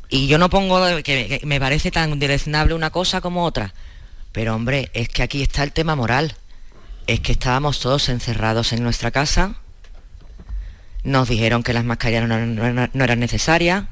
Y 0.08 0.26
yo 0.28 0.38
no 0.38 0.48
pongo 0.48 0.80
que, 1.02 1.40
que 1.40 1.40
me 1.44 1.60
parece 1.60 1.90
tan 1.90 2.18
deleznable 2.18 2.74
una 2.74 2.90
cosa 2.90 3.20
como 3.20 3.44
otra. 3.44 3.74
Pero 4.32 4.54
hombre, 4.54 4.90
es 4.94 5.08
que 5.08 5.22
aquí 5.22 5.42
está 5.42 5.62
el 5.62 5.72
tema 5.72 5.94
moral. 5.96 6.34
Es 7.06 7.20
que 7.20 7.32
estábamos 7.32 7.80
todos 7.80 8.08
encerrados 8.08 8.72
en 8.72 8.82
nuestra 8.82 9.10
casa. 9.10 9.56
Nos 11.04 11.28
dijeron 11.28 11.62
que 11.62 11.72
las 11.72 11.84
mascarillas 11.84 12.26
no 12.28 13.04
eran 13.04 13.20
necesarias. 13.20 13.84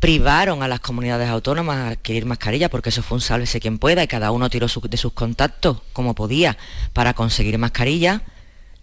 Privaron 0.00 0.62
a 0.62 0.68
las 0.68 0.80
comunidades 0.80 1.28
autónomas 1.28 1.76
a 1.78 1.88
adquirir 1.88 2.26
mascarillas 2.26 2.68
porque 2.70 2.90
eso 2.90 3.02
fue 3.02 3.16
un 3.16 3.22
sálvese 3.22 3.60
quien 3.60 3.78
pueda 3.78 4.02
y 4.02 4.06
cada 4.06 4.30
uno 4.30 4.50
tiró 4.50 4.68
su- 4.68 4.80
de 4.82 4.96
sus 4.96 5.12
contactos 5.12 5.78
como 5.92 6.14
podía 6.14 6.56
para 6.92 7.14
conseguir 7.14 7.56
mascarillas. 7.58 8.20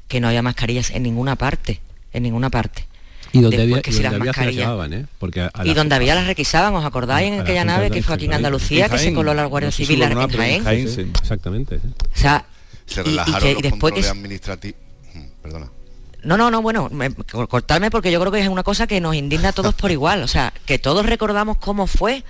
Que 0.08 0.20
no 0.20 0.28
había 0.28 0.42
mascarillas 0.42 0.92
en 0.92 1.04
ninguna 1.04 1.36
parte. 1.36 1.82
En 2.12 2.24
ninguna 2.24 2.50
parte. 2.50 2.88
Y 3.32 3.42
donde 3.42 3.58
Después 3.58 3.72
había, 3.74 3.82
que 3.82 3.90
y 3.90 3.94
si 3.94 4.04
donde 4.04 4.10
las 4.28 4.38
había 4.38 4.98
¿eh? 5.00 5.06
Porque 5.18 5.42
a- 5.42 5.52
a 5.54 5.66
y 5.66 5.74
donde 5.74 5.96
había 5.96 6.14
las 6.14 6.28
requisaban, 6.28 6.76
¿os 6.76 6.86
acordáis 6.86 7.32
en 7.34 7.40
aquella 7.42 7.64
nave 7.66 7.90
que 7.90 8.04
fue 8.04 8.14
aquí 8.16 8.26
en 8.26 8.32
Jaén. 8.32 8.46
Andalucía, 8.46 8.90
que 8.90 8.98
se 9.00 9.14
coló 9.14 9.34
la 9.34 9.46
Guardia 9.46 9.68
No 9.68 9.72
sé 9.72 9.78
si 9.78 9.86
Civil 9.86 10.04
en 10.04 10.30
Jaén? 10.30 10.64
Jaén, 10.64 10.90
sí. 10.90 11.02
Exactamente. 11.20 11.80
sí. 11.80 11.88
O 11.88 12.18
sea, 12.20 12.46
Se 12.86 13.02
y- 13.02 13.04
y 13.04 13.06
relajaron 13.12 13.40
que- 13.42 13.50
y 13.50 13.54
los 13.54 13.62
después 13.64 13.94
que 13.94 14.08
administrativos. 14.08 14.80
Mm, 15.16 15.20
Perdona. 15.42 15.72
No, 16.24 16.38
no, 16.38 16.50
no, 16.52 16.62
bueno, 16.62 16.90
me- 16.92 17.14
cor- 17.14 17.48
cortarme 17.50 17.92
porque 17.92 18.12
yo 18.12 18.20
creo 18.20 18.32
que 18.32 18.40
es 18.40 18.48
una 18.48 18.64
cosa 18.64 18.88
que 18.88 19.02
nos 19.02 19.16
indigna 19.16 19.50
a 19.50 19.54
todos 19.54 19.74
por 19.76 19.92
igual. 19.92 20.24
O 20.24 20.28
sea, 20.28 20.54
que 20.66 20.80
todos 20.80 21.06
recordamos 21.06 21.58
cómo 21.58 21.86
fue 21.88 22.24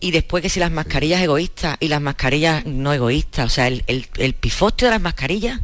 y 0.00 0.10
después 0.10 0.42
que 0.42 0.48
si 0.48 0.60
las 0.60 0.70
mascarillas 0.70 1.20
egoístas 1.22 1.76
y 1.80 1.88
las 1.88 2.00
mascarillas 2.00 2.64
no 2.66 2.92
egoístas, 2.92 3.46
o 3.46 3.48
sea, 3.50 3.66
el, 3.68 3.82
el, 3.86 4.06
el 4.18 4.34
pifostio 4.34 4.86
de 4.86 4.92
las 4.92 5.00
mascarillas 5.00 5.60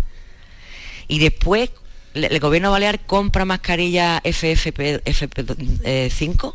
y 1.08 1.18
después 1.18 1.70
el 2.14 2.40
gobierno 2.40 2.70
balear 2.72 3.00
compra 3.06 3.44
mascarillas 3.44 4.20
FFP, 4.24 5.04
FP5 5.04 6.54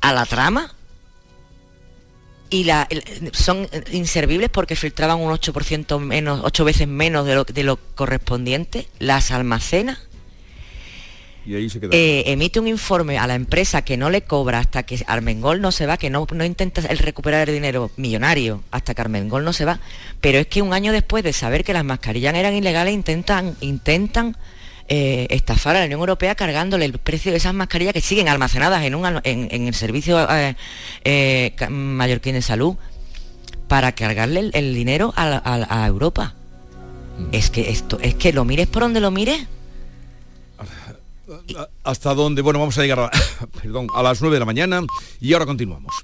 a 0.00 0.12
la 0.12 0.24
trama 0.26 0.74
y 2.50 2.64
la, 2.64 2.86
el- 2.90 3.02
son 3.32 3.68
inservibles 3.92 4.50
porque 4.50 4.76
filtraban 4.76 5.18
un 5.20 5.30
8% 5.32 5.98
menos, 6.00 6.40
8 6.44 6.64
veces 6.64 6.88
menos 6.88 7.24
de 7.26 7.34
lo, 7.36 7.44
de 7.44 7.62
lo 7.62 7.78
correspondiente, 7.94 8.88
las 8.98 9.30
almacena, 9.30 9.98
Y 11.46 11.54
ahí 11.54 11.70
se 11.70 11.80
queda. 11.80 11.90
eh, 11.94 12.24
emite 12.26 12.60
un 12.60 12.68
informe 12.68 13.18
a 13.18 13.26
la 13.26 13.34
empresa 13.34 13.82
que 13.82 13.96
no 13.96 14.10
le 14.10 14.22
cobra 14.22 14.58
hasta 14.58 14.82
que 14.82 15.02
Armengol 15.06 15.60
no 15.60 15.72
se 15.72 15.86
va, 15.86 15.96
que 15.96 16.10
no, 16.10 16.26
no 16.32 16.44
intenta 16.44 16.82
el 16.82 16.98
recuperar 16.98 17.48
el 17.48 17.54
dinero 17.54 17.90
millonario 17.96 18.62
hasta 18.70 18.94
que 18.94 19.00
Armengol 19.00 19.44
no 19.44 19.52
se 19.52 19.64
va, 19.64 19.80
pero 20.20 20.38
es 20.38 20.46
que 20.48 20.60
un 20.60 20.74
año 20.74 20.92
después 20.92 21.24
de 21.24 21.32
saber 21.32 21.64
que 21.64 21.72
las 21.72 21.84
mascarillas 21.84 22.34
eran 22.34 22.54
ilegales 22.54 22.92
intentan, 22.92 23.56
intentan 23.60 24.36
eh, 24.90 25.26
estafar 25.30 25.76
a 25.76 25.78
la 25.80 25.86
Unión 25.86 26.00
Europea 26.00 26.34
cargándole 26.34 26.84
el 26.84 26.92
precio 26.98 27.30
de 27.32 27.38
esas 27.38 27.54
mascarillas 27.54 27.94
que 27.94 28.00
siguen 28.02 28.28
almacenadas 28.28 28.82
en, 28.84 28.94
un, 28.94 29.06
en, 29.24 29.48
en 29.50 29.68
el 29.68 29.74
servicio 29.74 30.28
eh, 30.30 30.56
eh, 31.04 31.54
mallorquín 31.70 32.34
de 32.34 32.42
salud 32.42 32.74
para 33.68 33.92
cargarle 33.92 34.40
el, 34.40 34.50
el 34.52 34.74
dinero 34.74 35.14
a, 35.16 35.40
a- 35.44 35.82
a 35.84 35.86
Europa. 35.86 36.34
Es 37.32 37.50
que 37.50 37.70
esto, 37.70 37.98
es 38.02 38.14
que 38.16 38.32
lo 38.32 38.44
mires 38.44 38.66
por 38.66 38.82
donde 38.82 39.00
lo 39.00 39.10
mires. 39.10 39.46
¿Hasta 41.84 42.14
dónde? 42.14 42.42
Bueno, 42.42 42.58
vamos 42.58 42.76
a 42.78 42.82
llegar 42.82 42.98
a, 43.00 43.10
perdón, 43.62 43.86
a 43.94 44.02
las 44.02 44.20
9 44.20 44.34
de 44.36 44.40
la 44.40 44.46
mañana 44.46 44.82
y 45.20 45.32
ahora 45.32 45.46
continuamos. 45.46 45.94